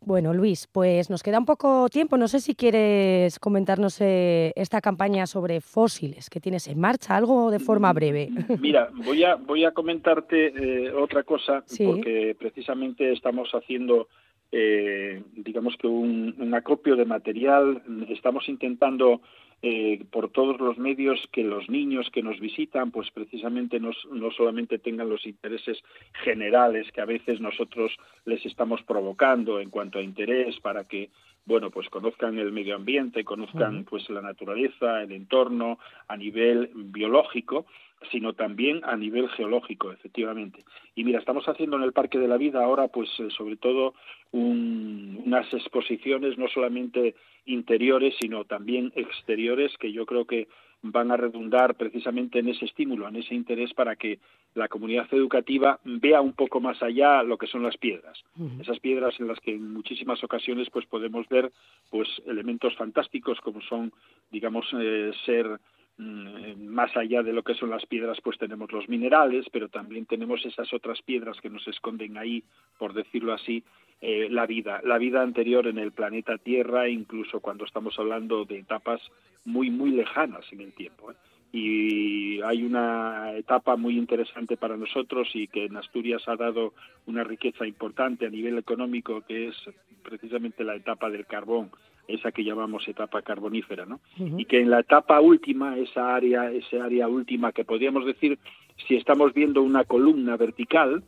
bueno, 0.01 0.33
Luis, 0.33 0.67
pues 0.71 1.09
nos 1.09 1.21
queda 1.23 1.39
un 1.39 1.45
poco 1.45 1.87
tiempo. 1.89 2.17
No 2.17 2.27
sé 2.27 2.39
si 2.39 2.55
quieres 2.55 3.37
comentarnos 3.39 3.99
eh, 4.01 4.53
esta 4.55 4.81
campaña 4.81 5.27
sobre 5.27 5.61
fósiles 5.61 6.29
que 6.29 6.39
tienes 6.39 6.67
en 6.67 6.79
marcha, 6.79 7.15
algo 7.15 7.51
de 7.51 7.59
forma 7.59 7.91
breve. 7.93 8.29
Mira, 8.59 8.89
voy 9.05 9.23
a 9.23 9.35
voy 9.35 9.65
a 9.65 9.71
comentarte 9.71 10.47
eh, 10.87 10.91
otra 10.93 11.23
cosa 11.23 11.63
Sí. 11.65 11.85
porque 11.85 12.35
precisamente 12.39 13.11
estamos 13.11 13.49
haciendo 13.53 14.07
eh, 14.51 15.21
digamos 15.35 15.75
que 15.77 15.85
un, 15.85 16.33
un 16.39 16.53
acopio 16.55 16.95
de 16.95 17.05
material, 17.05 17.83
estamos 18.09 18.49
intentando 18.49 19.21
eh, 19.61 20.05
por 20.11 20.29
todos 20.31 20.59
los 20.61 20.77
medios 20.77 21.19
que 21.33 21.43
los 21.43 21.69
niños 21.69 22.09
que 22.11 22.23
nos 22.23 22.39
visitan 22.39 22.91
pues 22.91 23.11
precisamente 23.11 23.79
no, 23.79 23.91
no 24.11 24.31
solamente 24.31 24.79
tengan 24.79 25.09
los 25.09 25.25
intereses 25.25 25.77
generales 26.23 26.89
que 26.93 27.01
a 27.01 27.05
veces 27.05 27.41
nosotros 27.41 27.91
les 28.23 28.45
estamos 28.45 28.81
provocando 28.83 29.59
en 29.59 29.69
cuanto 29.69 29.99
a 29.99 30.01
interés 30.01 30.57
para 30.61 30.85
que 30.85 31.09
bueno 31.45 31.71
pues 31.71 31.89
conozcan 31.89 32.39
el 32.39 32.53
medio 32.53 32.75
ambiente 32.75 33.25
conozcan 33.25 33.83
pues 33.83 34.09
la 34.09 34.21
naturaleza 34.21 35.01
el 35.01 35.11
entorno 35.11 35.77
a 36.07 36.15
nivel 36.15 36.71
biológico 36.73 37.65
sino 38.11 38.33
también 38.33 38.81
a 38.85 38.95
nivel 38.95 39.27
geológico, 39.29 39.91
efectivamente. 39.91 40.63
Y 40.95 41.03
mira, 41.03 41.19
estamos 41.19 41.45
haciendo 41.47 41.75
en 41.77 41.83
el 41.83 41.93
Parque 41.93 42.17
de 42.17 42.27
la 42.27 42.37
Vida 42.37 42.63
ahora, 42.63 42.87
pues 42.87 43.09
eh, 43.19 43.29
sobre 43.29 43.57
todo 43.57 43.93
un- 44.31 45.21
unas 45.25 45.51
exposiciones 45.53 46.37
no 46.37 46.47
solamente 46.47 47.15
interiores, 47.45 48.15
sino 48.19 48.45
también 48.45 48.91
exteriores, 48.95 49.75
que 49.77 49.91
yo 49.91 50.05
creo 50.05 50.25
que 50.25 50.47
van 50.81 51.11
a 51.11 51.17
redundar 51.17 51.75
precisamente 51.75 52.39
en 52.39 52.47
ese 52.47 52.63
estímulo, 52.63 53.07
en 53.09 53.17
ese 53.17 53.35
interés 53.35 53.73
para 53.73 53.97
que 53.97 54.19
la 54.55 54.69
comunidad 54.69 55.07
educativa 55.11 55.77
vea 55.83 56.21
un 56.21 56.31
poco 56.33 56.61
más 56.61 56.81
allá 56.81 57.21
lo 57.21 57.37
que 57.37 57.47
son 57.47 57.63
las 57.63 57.75
piedras. 57.75 58.23
Esas 58.61 58.79
piedras 58.79 59.19
en 59.19 59.27
las 59.27 59.39
que 59.41 59.51
en 59.55 59.73
muchísimas 59.73 60.23
ocasiones 60.23 60.69
pues 60.69 60.85
podemos 60.85 61.27
ver 61.27 61.51
pues 61.89 62.07
elementos 62.27 62.75
fantásticos 62.77 63.41
como 63.41 63.59
son 63.61 63.91
digamos 64.31 64.65
eh, 64.79 65.11
ser 65.25 65.59
más 65.99 66.95
allá 66.95 67.23
de 67.23 67.33
lo 67.33 67.43
que 67.43 67.55
son 67.55 67.69
las 67.69 67.85
piedras, 67.85 68.19
pues 68.23 68.37
tenemos 68.37 68.71
los 68.71 68.87
minerales, 68.87 69.45
pero 69.51 69.67
también 69.67 70.05
tenemos 70.05 70.45
esas 70.45 70.73
otras 70.73 71.01
piedras 71.01 71.39
que 71.41 71.49
nos 71.49 71.67
esconden 71.67 72.17
ahí, 72.17 72.43
por 72.77 72.93
decirlo 72.93 73.33
así, 73.33 73.63
eh, 74.01 74.29
la 74.29 74.45
vida, 74.45 74.81
la 74.85 74.97
vida 74.97 75.21
anterior 75.21 75.67
en 75.67 75.77
el 75.77 75.91
planeta 75.91 76.37
Tierra, 76.37 76.87
incluso 76.87 77.41
cuando 77.41 77.65
estamos 77.65 77.99
hablando 77.99 78.45
de 78.45 78.59
etapas 78.59 79.01
muy, 79.43 79.69
muy 79.69 79.91
lejanas 79.91 80.45
en 80.53 80.61
el 80.61 80.71
tiempo. 80.71 81.11
¿eh? 81.11 81.15
Y 81.51 82.41
hay 82.41 82.63
una 82.63 83.33
etapa 83.35 83.75
muy 83.75 83.97
interesante 83.97 84.55
para 84.55 84.77
nosotros 84.77 85.27
y 85.33 85.47
que 85.47 85.65
en 85.65 85.75
Asturias 85.75 86.23
ha 86.27 86.37
dado 86.37 86.73
una 87.07 87.25
riqueza 87.25 87.67
importante 87.67 88.25
a 88.25 88.29
nivel 88.29 88.57
económico, 88.57 89.21
que 89.27 89.49
es 89.49 89.55
precisamente 90.01 90.63
la 90.63 90.75
etapa 90.75 91.09
del 91.09 91.25
carbón, 91.25 91.71
esa 92.09 92.31
que 92.31 92.43
llamamos 92.43 92.87
etapa 92.87 93.21
carbonífera, 93.21 93.85
¿no? 93.85 93.99
Y 94.17 94.45
que 94.45 94.59
en 94.59 94.69
la 94.69 94.79
etapa 94.79 95.21
última, 95.21 95.77
esa 95.77 96.15
área, 96.15 96.51
esa 96.51 96.83
área 96.83 97.07
última 97.07 97.51
que 97.51 97.63
podríamos 97.63 98.05
decir, 98.05 98.39
si 98.87 98.95
estamos 98.95 99.33
viendo 99.33 99.61
una 99.61 99.83
columna 99.83 100.35
vertical, 100.35 101.03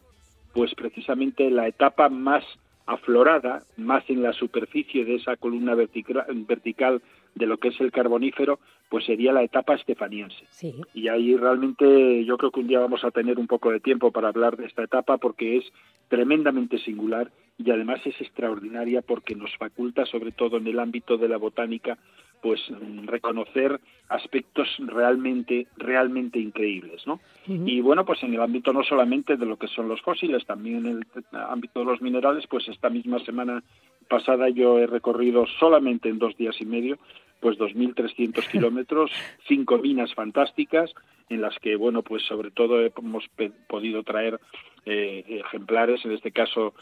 pues 0.54 0.74
precisamente 0.76 1.49
la 1.49 1.68
etapa 1.68 2.10
más 2.10 2.43
aflorada, 2.92 3.64
más 3.78 4.04
en 4.10 4.22
la 4.22 4.34
superficie 4.34 5.06
de 5.06 5.16
esa 5.16 5.38
columna 5.38 5.76
vertical, 5.76 6.26
vertical 6.48 7.02
de 7.36 7.46
lo 7.46 7.58
que 7.58 7.70
es 7.70 7.80
el 7.80 7.92
carbonífero, 7.92 8.60
pues 8.89 9.06
sería 9.06 9.32
la 9.32 9.44
etapa 9.44 9.76
estefaniense. 9.76 10.46
Sí. 10.50 10.76
Y 10.94 11.08
ahí 11.08 11.36
realmente 11.38 12.26
yo 12.26 12.38
creo 12.38 12.52
que 12.52 12.60
un 12.60 12.68
día 12.68 12.80
vamos 12.80 13.04
a 13.06 13.12
tener 13.12 13.39
un 13.39 13.48
poco 13.48 13.72
de 13.72 13.80
tiempo 13.80 14.12
para 14.12 14.28
hablar 14.28 14.58
de 14.58 14.66
esta 14.66 14.84
etapa 14.84 15.18
porque 15.18 15.58
es 15.58 15.66
tremendamente 16.10 16.78
singular 16.80 17.32
y 17.58 17.72
además 17.72 18.02
es 18.06 18.20
extraordinaria 18.20 19.02
porque 19.02 19.36
nos 19.36 19.56
faculta, 19.58 20.06
sobre 20.06 20.32
todo 20.32 20.58
en 20.58 20.68
el 20.68 20.80
ámbito 20.80 21.18
de 21.18 21.30
la 21.30 21.38
botánica, 21.38 21.98
pues 22.42 22.60
mm, 22.70 23.08
reconocer 23.08 23.80
aspectos 24.10 24.68
realmente 24.80 25.68
realmente 25.78 26.39
increíbles, 26.39 27.06
¿no? 27.08 27.20
Y 27.48 27.82
bueno, 27.82 28.06
pues 28.06 28.22
en 28.24 28.34
el 28.34 28.42
ámbito 28.42 28.74
no 28.74 28.84
solamente 28.84 29.38
de 29.38 29.46
lo 29.46 29.58
que 29.58 29.68
son 29.68 29.88
los 29.88 30.02
fósiles, 30.02 30.46
también 30.46 30.86
en 30.86 30.88
el 30.88 31.06
ámbito 31.32 31.80
de 31.80 31.86
los 31.86 32.02
minerales, 32.02 32.46
pues 32.48 32.68
esta 32.68 32.89
misma 32.89 33.20
semana 33.20 33.64
pasada 34.10 34.50
yo 34.50 34.80
he 34.80 34.88
recorrido 34.88 35.46
solamente 35.60 36.10
en 36.10 36.20
dos 36.20 36.36
días 36.36 36.60
y 36.60 36.66
medio 36.66 36.98
pues 37.39 37.58
2.300 37.58 38.48
kilómetros, 38.52 39.12
cinco 39.48 39.78
minas 39.80 40.14
fantásticas 40.14 40.94
en 41.30 41.42
las 41.42 41.58
que, 41.60 41.76
bueno, 41.76 42.04
pues 42.04 42.24
sobre 42.24 42.52
todo 42.52 42.82
hemos 42.82 43.26
podido 43.68 44.04
traer 44.04 44.39
eh, 44.86 45.24
ejemplares, 45.28 46.04
en 46.06 46.12
este 46.12 46.32
caso, 46.32 46.74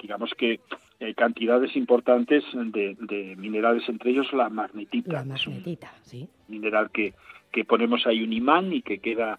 digamos 0.00 0.32
que 0.34 0.60
eh, 1.02 1.14
cantidades 1.14 1.74
importantes 1.74 2.44
de, 2.54 2.96
de, 3.00 3.34
minerales, 3.34 3.88
entre 3.88 4.12
ellos 4.12 4.32
la 4.32 4.48
magnetita. 4.48 5.12
La 5.12 5.24
magnetita, 5.24 5.92
sí. 6.02 6.28
Mineral 6.46 6.90
que, 6.92 7.14
que 7.50 7.64
ponemos 7.64 8.06
ahí 8.06 8.22
un 8.22 8.32
imán 8.32 8.72
y 8.72 8.82
que 8.82 8.98
queda, 8.98 9.36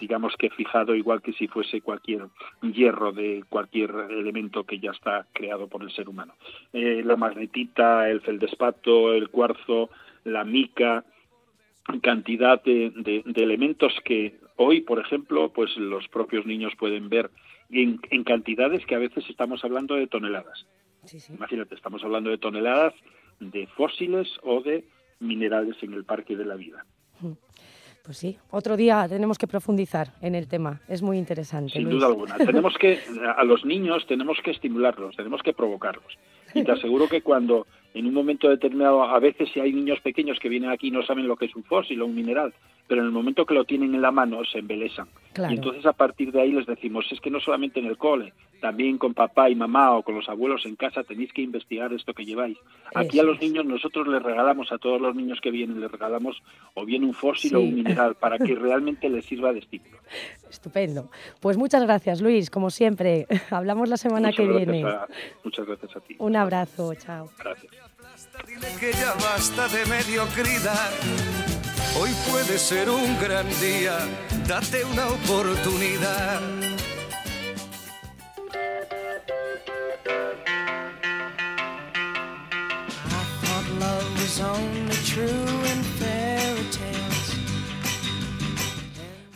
digamos 0.00 0.34
que 0.38 0.48
fijado 0.48 0.94
igual 0.94 1.20
que 1.20 1.34
si 1.34 1.46
fuese 1.46 1.82
cualquier 1.82 2.28
hierro 2.62 3.12
de 3.12 3.44
cualquier 3.50 3.90
elemento 4.08 4.64
que 4.64 4.78
ya 4.78 4.92
está 4.92 5.26
creado 5.34 5.68
por 5.68 5.82
el 5.82 5.90
ser 5.90 6.08
humano. 6.08 6.36
Eh, 6.72 7.02
la 7.04 7.16
magnetita, 7.16 8.08
el 8.08 8.22
feldespato, 8.22 9.12
el 9.12 9.28
cuarzo, 9.28 9.90
la 10.24 10.42
mica, 10.44 11.04
cantidad 12.00 12.62
de, 12.62 12.92
de, 13.26 13.42
elementos 13.42 13.92
que 14.06 14.38
hoy, 14.56 14.80
por 14.80 15.00
ejemplo, 15.00 15.52
pues 15.52 15.76
los 15.76 16.08
propios 16.08 16.46
niños 16.46 16.72
pueden 16.78 17.10
ver 17.10 17.30
en, 17.68 18.00
en 18.08 18.24
cantidades 18.24 18.86
que 18.86 18.94
a 18.94 19.00
veces 19.00 19.28
estamos 19.28 19.62
hablando 19.64 19.96
de 19.96 20.06
toneladas. 20.06 20.64
Sí, 21.04 21.20
sí. 21.20 21.34
Imagínate, 21.34 21.74
estamos 21.74 22.02
hablando 22.04 22.30
de 22.30 22.38
toneladas 22.38 22.94
de 23.40 23.66
fósiles 23.68 24.28
o 24.42 24.60
de 24.62 24.84
minerales 25.20 25.76
en 25.82 25.92
el 25.92 26.04
parque 26.04 26.36
de 26.36 26.44
la 26.44 26.54
vida. 26.54 26.84
Pues 28.04 28.18
sí, 28.18 28.36
otro 28.50 28.76
día 28.76 29.06
tenemos 29.08 29.38
que 29.38 29.46
profundizar 29.46 30.12
en 30.20 30.34
el 30.34 30.46
tema, 30.46 30.82
es 30.88 31.00
muy 31.00 31.16
interesante. 31.16 31.72
Sin 31.72 31.84
Luis. 31.84 31.96
duda 31.96 32.08
alguna. 32.08 32.36
tenemos 32.36 32.74
que, 32.78 33.00
a 33.34 33.42
los 33.44 33.64
niños 33.64 34.06
tenemos 34.06 34.38
que 34.44 34.50
estimularlos, 34.50 35.16
tenemos 35.16 35.42
que 35.42 35.54
provocarlos. 35.54 36.18
Y 36.54 36.64
te 36.64 36.72
aseguro 36.72 37.08
que 37.08 37.22
cuando 37.22 37.66
en 37.94 38.06
un 38.06 38.12
momento 38.14 38.48
determinado, 38.48 39.02
a 39.04 39.18
veces 39.20 39.48
si 39.54 39.60
hay 39.60 39.72
niños 39.72 40.00
pequeños 40.00 40.38
que 40.40 40.48
vienen 40.48 40.70
aquí 40.70 40.88
y 40.88 40.90
no 40.90 41.02
saben 41.04 41.26
lo 41.28 41.36
que 41.36 41.46
es 41.46 41.54
un 41.56 41.62
fósil 41.64 42.02
o 42.02 42.06
un 42.06 42.14
mineral, 42.14 42.52
pero 42.86 43.00
en 43.00 43.06
el 43.06 43.12
momento 43.12 43.46
que 43.46 43.54
lo 43.54 43.64
tienen 43.64 43.94
en 43.94 44.02
la 44.02 44.10
mano 44.10 44.44
se 44.44 44.58
embelesan. 44.58 45.08
Claro. 45.32 45.52
Y 45.52 45.56
entonces 45.56 45.86
a 45.86 45.92
partir 45.94 46.30
de 46.32 46.42
ahí 46.42 46.52
les 46.52 46.66
decimos, 46.66 47.06
es 47.10 47.20
que 47.20 47.30
no 47.30 47.40
solamente 47.40 47.80
en 47.80 47.86
el 47.86 47.96
cole, 47.96 48.32
también 48.60 48.98
con 48.98 49.14
papá 49.14 49.48
y 49.50 49.54
mamá 49.54 49.92
o 49.92 50.02
con 50.02 50.14
los 50.14 50.28
abuelos 50.28 50.64
en 50.66 50.76
casa 50.76 51.02
tenéis 51.04 51.32
que 51.32 51.42
investigar 51.42 51.92
esto 51.92 52.12
que 52.14 52.24
lleváis. 52.24 52.58
Aquí 52.94 53.18
Eso 53.18 53.22
a 53.22 53.30
los 53.30 53.40
niños 53.40 53.64
nosotros 53.64 54.06
les 54.08 54.22
regalamos, 54.22 54.70
a 54.72 54.78
todos 54.78 55.00
los 55.00 55.14
niños 55.14 55.40
que 55.40 55.50
vienen, 55.50 55.80
les 55.80 55.90
regalamos 55.90 56.42
o 56.74 56.84
bien 56.84 57.04
un 57.04 57.14
fósil 57.14 57.56
o 57.56 57.60
un 57.60 57.74
mineral 57.74 58.14
para 58.20 58.38
que 58.38 58.54
realmente 58.54 59.08
les 59.08 59.24
sirva 59.24 59.52
de 59.52 59.60
estímulo. 59.60 59.98
Estupendo. 60.50 61.10
Pues 61.40 61.56
muchas 61.56 61.82
gracias, 61.84 62.20
Luis, 62.20 62.50
como 62.50 62.70
siempre. 62.70 63.26
Hablamos 63.50 63.88
la 63.88 63.96
semana 63.96 64.28
Muchas 64.28 64.46
que 64.46 64.52
viene. 64.52 64.84
a- 64.84 65.06
muchas 65.42 65.66
gracias 65.66 65.96
a 65.96 66.00
ti. 66.00 66.16
Un 66.18 66.36
abrazo, 66.36 66.94
chao. 66.94 67.28
Gracias. 67.38 67.83
Dile 68.42 68.68
que 68.80 68.92
ya 68.92 69.14
basta 69.14 69.68
de 69.68 69.86
mediocridad. 69.86 70.90
Hoy 71.98 72.10
puede 72.30 72.58
ser 72.58 72.90
un 72.90 73.18
gran 73.20 73.48
día, 73.60 73.96
date 74.48 74.84
una 74.84 75.06
oportunidad. 75.08 76.40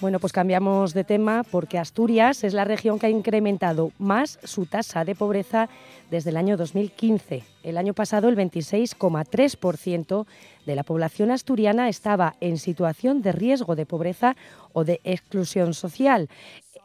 Bueno, 0.01 0.21
pues 0.21 0.33
cambiamos 0.33 0.95
de 0.95 1.03
tema 1.03 1.43
porque 1.51 1.77
Asturias 1.77 2.45
es 2.45 2.55
la 2.55 2.65
región 2.65 3.01
que 3.01 3.07
ha 3.07 3.11
incrementado 3.11 3.91
más 3.99 4.39
su 4.45 4.65
tasa 4.65 5.05
de 5.05 5.17
pobreza 5.17 5.69
desde 6.09 6.31
el 6.31 6.37
año 6.37 6.57
2015. 6.57 7.43
El 7.65 7.77
año 7.77 7.95
pasado 7.95 8.29
el 8.29 8.37
26,3% 8.37 10.25
de 10.67 10.77
la 10.77 10.85
población 10.85 11.33
asturiana 11.33 11.89
estaba 11.89 12.37
en 12.41 12.59
situación 12.59 13.23
de 13.23 13.33
riesgo 13.33 13.75
de 13.75 13.87
pobreza 13.87 14.37
o 14.73 14.85
de 14.85 15.01
exclusión 15.03 15.75
social. 15.75 16.29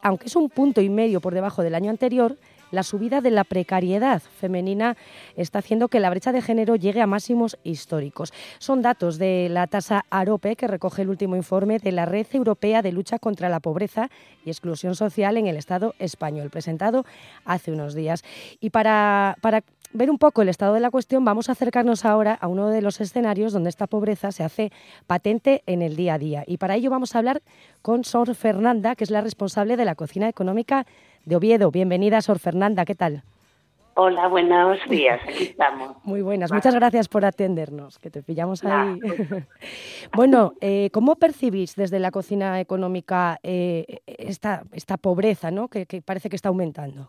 Aunque 0.02 0.26
es 0.26 0.34
un 0.34 0.50
punto 0.50 0.80
y 0.80 0.88
medio 0.88 1.20
por 1.20 1.34
debajo 1.34 1.62
del 1.62 1.76
año 1.76 1.90
anterior, 1.90 2.36
la 2.70 2.82
subida 2.82 3.20
de 3.20 3.30
la 3.30 3.44
precariedad 3.44 4.22
femenina 4.22 4.96
está 5.36 5.60
haciendo 5.60 5.88
que 5.88 6.00
la 6.00 6.10
brecha 6.10 6.32
de 6.32 6.42
género 6.42 6.76
llegue 6.76 7.00
a 7.00 7.06
máximos 7.06 7.58
históricos. 7.64 8.32
Son 8.58 8.82
datos 8.82 9.18
de 9.18 9.48
la 9.50 9.66
tasa 9.66 10.04
AROPE 10.10 10.56
que 10.56 10.68
recoge 10.68 11.02
el 11.02 11.08
último 11.08 11.36
informe 11.36 11.78
de 11.78 11.92
la 11.92 12.06
Red 12.06 12.26
Europea 12.32 12.82
de 12.82 12.92
Lucha 12.92 13.18
contra 13.18 13.48
la 13.48 13.60
Pobreza 13.60 14.10
y 14.44 14.50
Exclusión 14.50 14.94
Social 14.94 15.36
en 15.36 15.46
el 15.46 15.56
Estado 15.56 15.94
español, 15.98 16.50
presentado 16.50 17.04
hace 17.44 17.72
unos 17.72 17.94
días. 17.94 18.22
Y 18.60 18.70
para, 18.70 19.36
para 19.40 19.62
ver 19.94 20.10
un 20.10 20.18
poco 20.18 20.42
el 20.42 20.48
estado 20.48 20.74
de 20.74 20.80
la 20.80 20.90
cuestión, 20.90 21.24
vamos 21.24 21.48
a 21.48 21.52
acercarnos 21.52 22.04
ahora 22.04 22.34
a 22.34 22.48
uno 22.48 22.68
de 22.68 22.82
los 22.82 23.00
escenarios 23.00 23.52
donde 23.52 23.70
esta 23.70 23.86
pobreza 23.86 24.32
se 24.32 24.42
hace 24.42 24.72
patente 25.06 25.62
en 25.66 25.82
el 25.82 25.96
día 25.96 26.14
a 26.14 26.18
día. 26.18 26.44
Y 26.46 26.58
para 26.58 26.74
ello 26.74 26.90
vamos 26.90 27.14
a 27.14 27.18
hablar 27.18 27.42
con 27.80 28.04
Sor 28.04 28.34
Fernanda, 28.34 28.96
que 28.96 29.04
es 29.04 29.10
la 29.10 29.20
responsable 29.20 29.76
de 29.76 29.84
la 29.84 29.94
cocina 29.94 30.28
económica 30.28 30.84
de 31.24 31.36
Oviedo. 31.36 31.70
Bienvenida, 31.70 32.20
Sor 32.20 32.38
Fernanda, 32.38 32.84
¿qué 32.84 32.94
tal? 32.94 33.22
Hola, 33.96 34.26
buenos 34.26 34.78
días, 34.88 35.20
aquí 35.22 35.44
estamos. 35.44 35.96
Muy 36.04 36.20
buenas, 36.20 36.50
muchas 36.50 36.74
gracias 36.74 37.08
por 37.08 37.24
atendernos, 37.24 37.98
que 38.00 38.10
te 38.10 38.22
pillamos 38.22 38.64
ahí. 38.64 38.98
bueno, 40.14 40.54
eh, 40.60 40.90
¿cómo 40.92 41.14
percibís 41.14 41.76
desde 41.76 42.00
la 42.00 42.10
cocina 42.10 42.60
económica 42.60 43.38
eh, 43.44 44.00
esta, 44.06 44.62
esta 44.72 44.96
pobreza 44.96 45.52
¿no? 45.52 45.68
que, 45.68 45.86
que 45.86 46.02
parece 46.02 46.28
que 46.28 46.36
está 46.36 46.48
aumentando? 46.48 47.08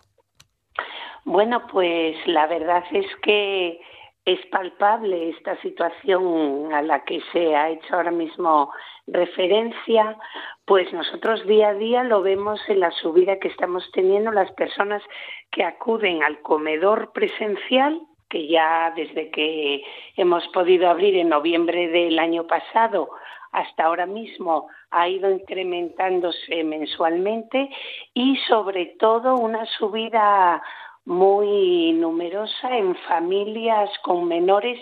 Bueno, 1.23 1.65
pues 1.71 2.15
la 2.27 2.45
verdad 2.45 2.83
es 2.91 3.07
que 3.23 3.81
es 4.25 4.39
palpable 4.51 5.29
esta 5.29 5.59
situación 5.61 6.71
a 6.71 6.83
la 6.83 7.03
que 7.03 7.19
se 7.31 7.55
ha 7.55 7.69
hecho 7.69 7.95
ahora 7.95 8.11
mismo 8.11 8.71
referencia, 9.07 10.17
pues 10.65 10.91
nosotros 10.93 11.45
día 11.45 11.69
a 11.69 11.73
día 11.73 12.03
lo 12.03 12.21
vemos 12.21 12.59
en 12.67 12.79
la 12.79 12.91
subida 12.91 13.39
que 13.39 13.49
estamos 13.49 13.89
teniendo. 13.93 14.31
Las 14.31 14.51
personas 14.53 15.03
que 15.51 15.63
acuden 15.63 16.23
al 16.23 16.41
comedor 16.41 17.11
presencial, 17.13 18.01
que 18.29 18.47
ya 18.47 18.91
desde 18.95 19.29
que 19.29 19.83
hemos 20.17 20.47
podido 20.49 20.89
abrir 20.89 21.15
en 21.15 21.29
noviembre 21.29 21.87
del 21.89 22.17
año 22.19 22.47
pasado 22.47 23.09
hasta 23.51 23.85
ahora 23.85 24.05
mismo 24.05 24.67
ha 24.91 25.07
ido 25.07 25.31
incrementándose 25.31 26.63
mensualmente 26.63 27.69
y 28.13 28.35
sobre 28.47 28.97
todo 28.99 29.35
una 29.35 29.65
subida 29.77 30.61
muy 31.05 31.93
numerosa 31.93 32.75
en 32.77 32.95
familias 33.07 33.89
con 34.01 34.27
menores 34.27 34.79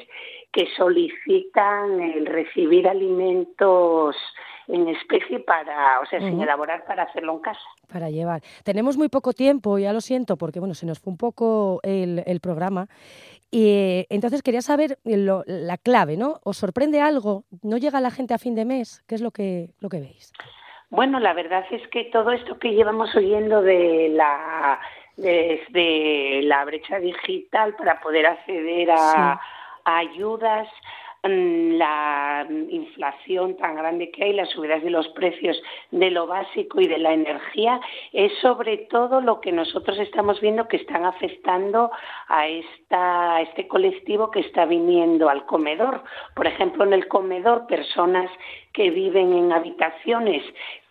que 0.53 0.67
solicitan 0.77 1.99
el 1.99 2.25
recibir 2.27 2.87
alimentos 2.87 4.15
en 4.67 4.87
especie 4.87 5.39
para, 5.39 5.99
o 5.99 6.05
sea, 6.05 6.19
sin 6.21 6.39
elaborar 6.41 6.85
para 6.85 7.03
hacerlo 7.03 7.33
en 7.33 7.39
casa. 7.39 7.59
Para 7.91 8.09
llevar. 8.09 8.41
Tenemos 8.63 8.95
muy 8.95 9.09
poco 9.09 9.33
tiempo, 9.33 9.77
ya 9.77 9.91
lo 9.91 9.99
siento, 9.99 10.37
porque 10.37 10.59
bueno, 10.59 10.73
se 10.73 10.85
nos 10.85 10.99
fue 10.99 11.11
un 11.11 11.17
poco 11.17 11.81
el, 11.83 12.23
el 12.25 12.39
programa. 12.39 12.87
Y 13.51 14.05
entonces 14.09 14.41
quería 14.41 14.61
saber 14.61 14.97
lo- 15.03 15.43
la 15.47 15.77
clave, 15.77 16.15
¿no? 16.17 16.39
¿Os 16.43 16.57
sorprende 16.57 17.01
algo? 17.01 17.43
¿No 17.61 17.77
llega 17.77 17.99
la 17.99 18.09
gente 18.11 18.33
a 18.33 18.37
fin 18.39 18.55
de 18.55 18.63
mes? 18.65 19.03
¿Qué 19.07 19.15
es 19.15 19.21
lo 19.21 19.31
que, 19.31 19.71
lo 19.81 19.89
que 19.89 19.99
veis? 19.99 20.31
Bueno, 20.89 21.19
la 21.19 21.33
verdad 21.33 21.65
es 21.71 21.85
que 21.89 22.05
todo 22.05 22.31
esto 22.31 22.57
que 22.57 22.73
llevamos 22.73 23.13
oyendo 23.15 23.61
de 23.61 24.09
la 24.13 24.79
desde 25.17 26.41
la 26.43 26.65
brecha 26.65 26.97
digital 26.99 27.75
para 27.75 27.99
poder 27.99 28.25
acceder 28.25 28.89
a, 28.91 29.33
a 29.33 29.41
ayudas 29.85 30.67
Mm, 31.25 31.77
la 31.77 32.45
inflación 32.69 33.55
tan 33.55 33.75
grande 33.75 34.11
que 34.11 34.25
hay, 34.25 34.33
las 34.33 34.49
subidas 34.49 34.83
de 34.83 34.89
los 34.89 35.07
precios 35.09 35.55
de 35.91 36.11
lo 36.11 36.27
básico 36.27 36.81
y 36.81 36.87
de 36.87 36.97
la 36.97 37.13
energía, 37.13 37.79
es 38.11 38.33
sobre 38.41 38.77
todo 38.89 39.21
lo 39.21 39.39
que 39.39 39.53
nosotros 39.53 39.97
estamos 39.99 40.41
viendo 40.41 40.67
que 40.67 40.75
están 40.75 41.05
afectando 41.05 41.91
a, 42.27 42.47
esta, 42.49 43.37
a 43.37 43.41
este 43.41 43.69
colectivo 43.69 44.31
que 44.31 44.41
está 44.41 44.65
viniendo 44.65 45.29
al 45.29 45.45
comedor. 45.45 46.03
Por 46.35 46.45
ejemplo, 46.45 46.83
en 46.83 46.91
el 46.91 47.07
comedor, 47.07 47.67
personas 47.67 48.29
que 48.73 48.89
viven 48.89 49.31
en 49.31 49.53
habitaciones 49.53 50.43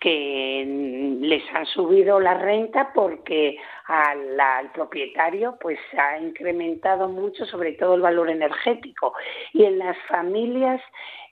que 0.03 1.19
les 1.21 1.43
han 1.55 1.65
subido 1.67 2.19
la 2.19 2.35
renta 2.35 2.93
porque 2.93 3.57
al, 3.87 4.73
propietario 4.75 5.57
pues 5.61 5.79
ha 5.97 6.19
incrementado 6.19 7.09
mucho 7.09 7.47
sobre 7.47 7.75
todo 7.75 7.95
el 7.95 8.01
valor 8.01 8.29
energético. 8.29 9.15
Y 9.53 9.65
en 9.65 9.79
las 9.79 9.97
familias 10.09 10.81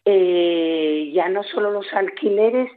eh, 0.05 1.11
ya 1.13 1.29
no 1.29 1.43
solo 1.43 1.73
los 1.73 1.93
alquileres 1.93 2.71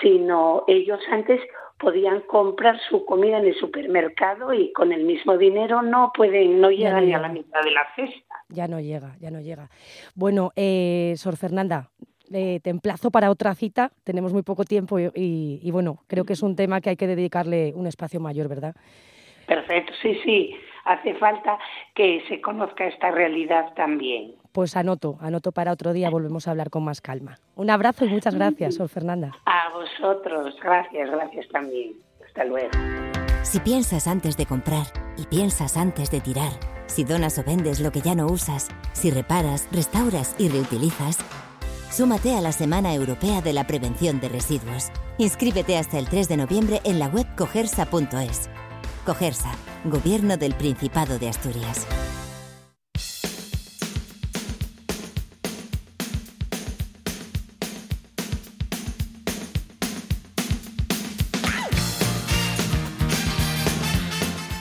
sino 0.00 0.64
ellos 0.68 1.00
antes 1.10 1.40
podían 1.78 2.20
comprar 2.22 2.78
su 2.88 3.04
comida 3.04 3.38
en 3.38 3.46
el 3.46 3.54
supermercado 3.54 4.54
y 4.54 4.72
con 4.72 4.92
el 4.92 5.02
mismo 5.02 5.36
dinero 5.36 5.82
no 5.82 6.12
pueden 6.14 6.60
no 6.60 6.70
llegan 6.70 7.06
ni 7.06 7.12
a 7.12 7.18
la 7.18 7.28
mitad 7.28 7.60
de 7.62 7.72
la 7.72 7.86
cesta. 7.96 8.36
Ya 8.48 8.68
no 8.68 8.78
llega 8.78 9.16
ya 9.18 9.32
no 9.32 9.40
llega. 9.40 9.68
Bueno 10.14 10.52
eh, 10.54 11.14
Sor 11.16 11.36
Fernanda 11.36 11.90
eh, 12.32 12.60
te 12.62 12.70
emplazo 12.70 13.10
para 13.10 13.30
otra 13.30 13.54
cita. 13.54 13.90
Tenemos 14.04 14.32
muy 14.32 14.42
poco 14.42 14.64
tiempo 14.64 14.98
y, 14.98 15.70
bueno, 15.70 16.02
creo 16.06 16.24
que 16.24 16.34
es 16.34 16.42
un 16.42 16.56
tema 16.56 16.80
que 16.80 16.90
hay 16.90 16.96
que 16.96 17.06
dedicarle 17.06 17.72
un 17.74 17.86
espacio 17.86 18.20
mayor, 18.20 18.48
¿verdad? 18.48 18.74
Perfecto, 19.46 19.92
sí, 20.00 20.18
sí. 20.24 20.54
Hace 20.84 21.14
falta 21.14 21.58
que 21.94 22.22
se 22.28 22.40
conozca 22.40 22.86
esta 22.86 23.10
realidad 23.10 23.74
también. 23.74 24.34
Pues 24.52 24.76
anoto, 24.76 25.18
anoto 25.20 25.52
para 25.52 25.72
otro 25.72 25.92
día, 25.92 26.10
volvemos 26.10 26.48
a 26.48 26.52
hablar 26.52 26.70
con 26.70 26.84
más 26.84 27.00
calma. 27.00 27.36
Un 27.54 27.70
abrazo 27.70 28.04
y 28.04 28.08
muchas 28.08 28.34
gracias, 28.34 28.76
Sol 28.76 28.88
Fernanda. 28.88 29.32
A 29.44 29.68
vosotros, 29.72 30.56
gracias, 30.62 31.10
gracias 31.10 31.48
también. 31.48 31.94
Hasta 32.24 32.44
luego. 32.44 32.70
Si 33.42 33.58
piensas 33.60 34.06
antes 34.06 34.36
de 34.36 34.46
comprar 34.46 34.86
y 35.16 35.26
piensas 35.26 35.76
antes 35.76 36.10
de 36.10 36.20
tirar, 36.20 36.52
si 36.86 37.04
donas 37.04 37.38
o 37.38 37.44
vendes 37.44 37.80
lo 37.80 37.90
que 37.90 38.00
ya 38.00 38.14
no 38.14 38.26
usas, 38.26 38.68
si 38.92 39.10
reparas, 39.10 39.68
restauras 39.72 40.36
y 40.38 40.48
reutilizas, 40.48 41.18
Súmate 41.90 42.36
a 42.36 42.40
la 42.40 42.52
Semana 42.52 42.94
Europea 42.94 43.42
de 43.42 43.52
la 43.52 43.66
Prevención 43.66 44.20
de 44.20 44.28
Residuos. 44.28 44.90
Inscríbete 45.18 45.76
hasta 45.76 45.98
el 45.98 46.08
3 46.08 46.28
de 46.28 46.36
noviembre 46.36 46.80
en 46.84 47.00
la 47.00 47.08
web 47.08 47.26
cogersa.es. 47.36 48.48
Cogersa, 49.04 49.50
Gobierno 49.84 50.36
del 50.36 50.54
Principado 50.54 51.18
de 51.18 51.28
Asturias. 51.28 51.88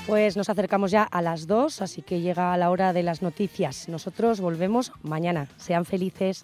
Pues 0.07 0.35
nos 0.35 0.49
acercamos 0.49 0.89
ya 0.89 1.03
a 1.03 1.21
las 1.21 1.45
2, 1.45 1.83
así 1.83 2.01
que 2.01 2.21
llega 2.21 2.57
la 2.57 2.71
hora 2.71 2.91
de 2.91 3.03
las 3.03 3.21
noticias. 3.21 3.87
Nosotros 3.87 4.41
volvemos 4.41 4.91
mañana. 5.03 5.47
Sean 5.57 5.85
felices. 5.85 6.43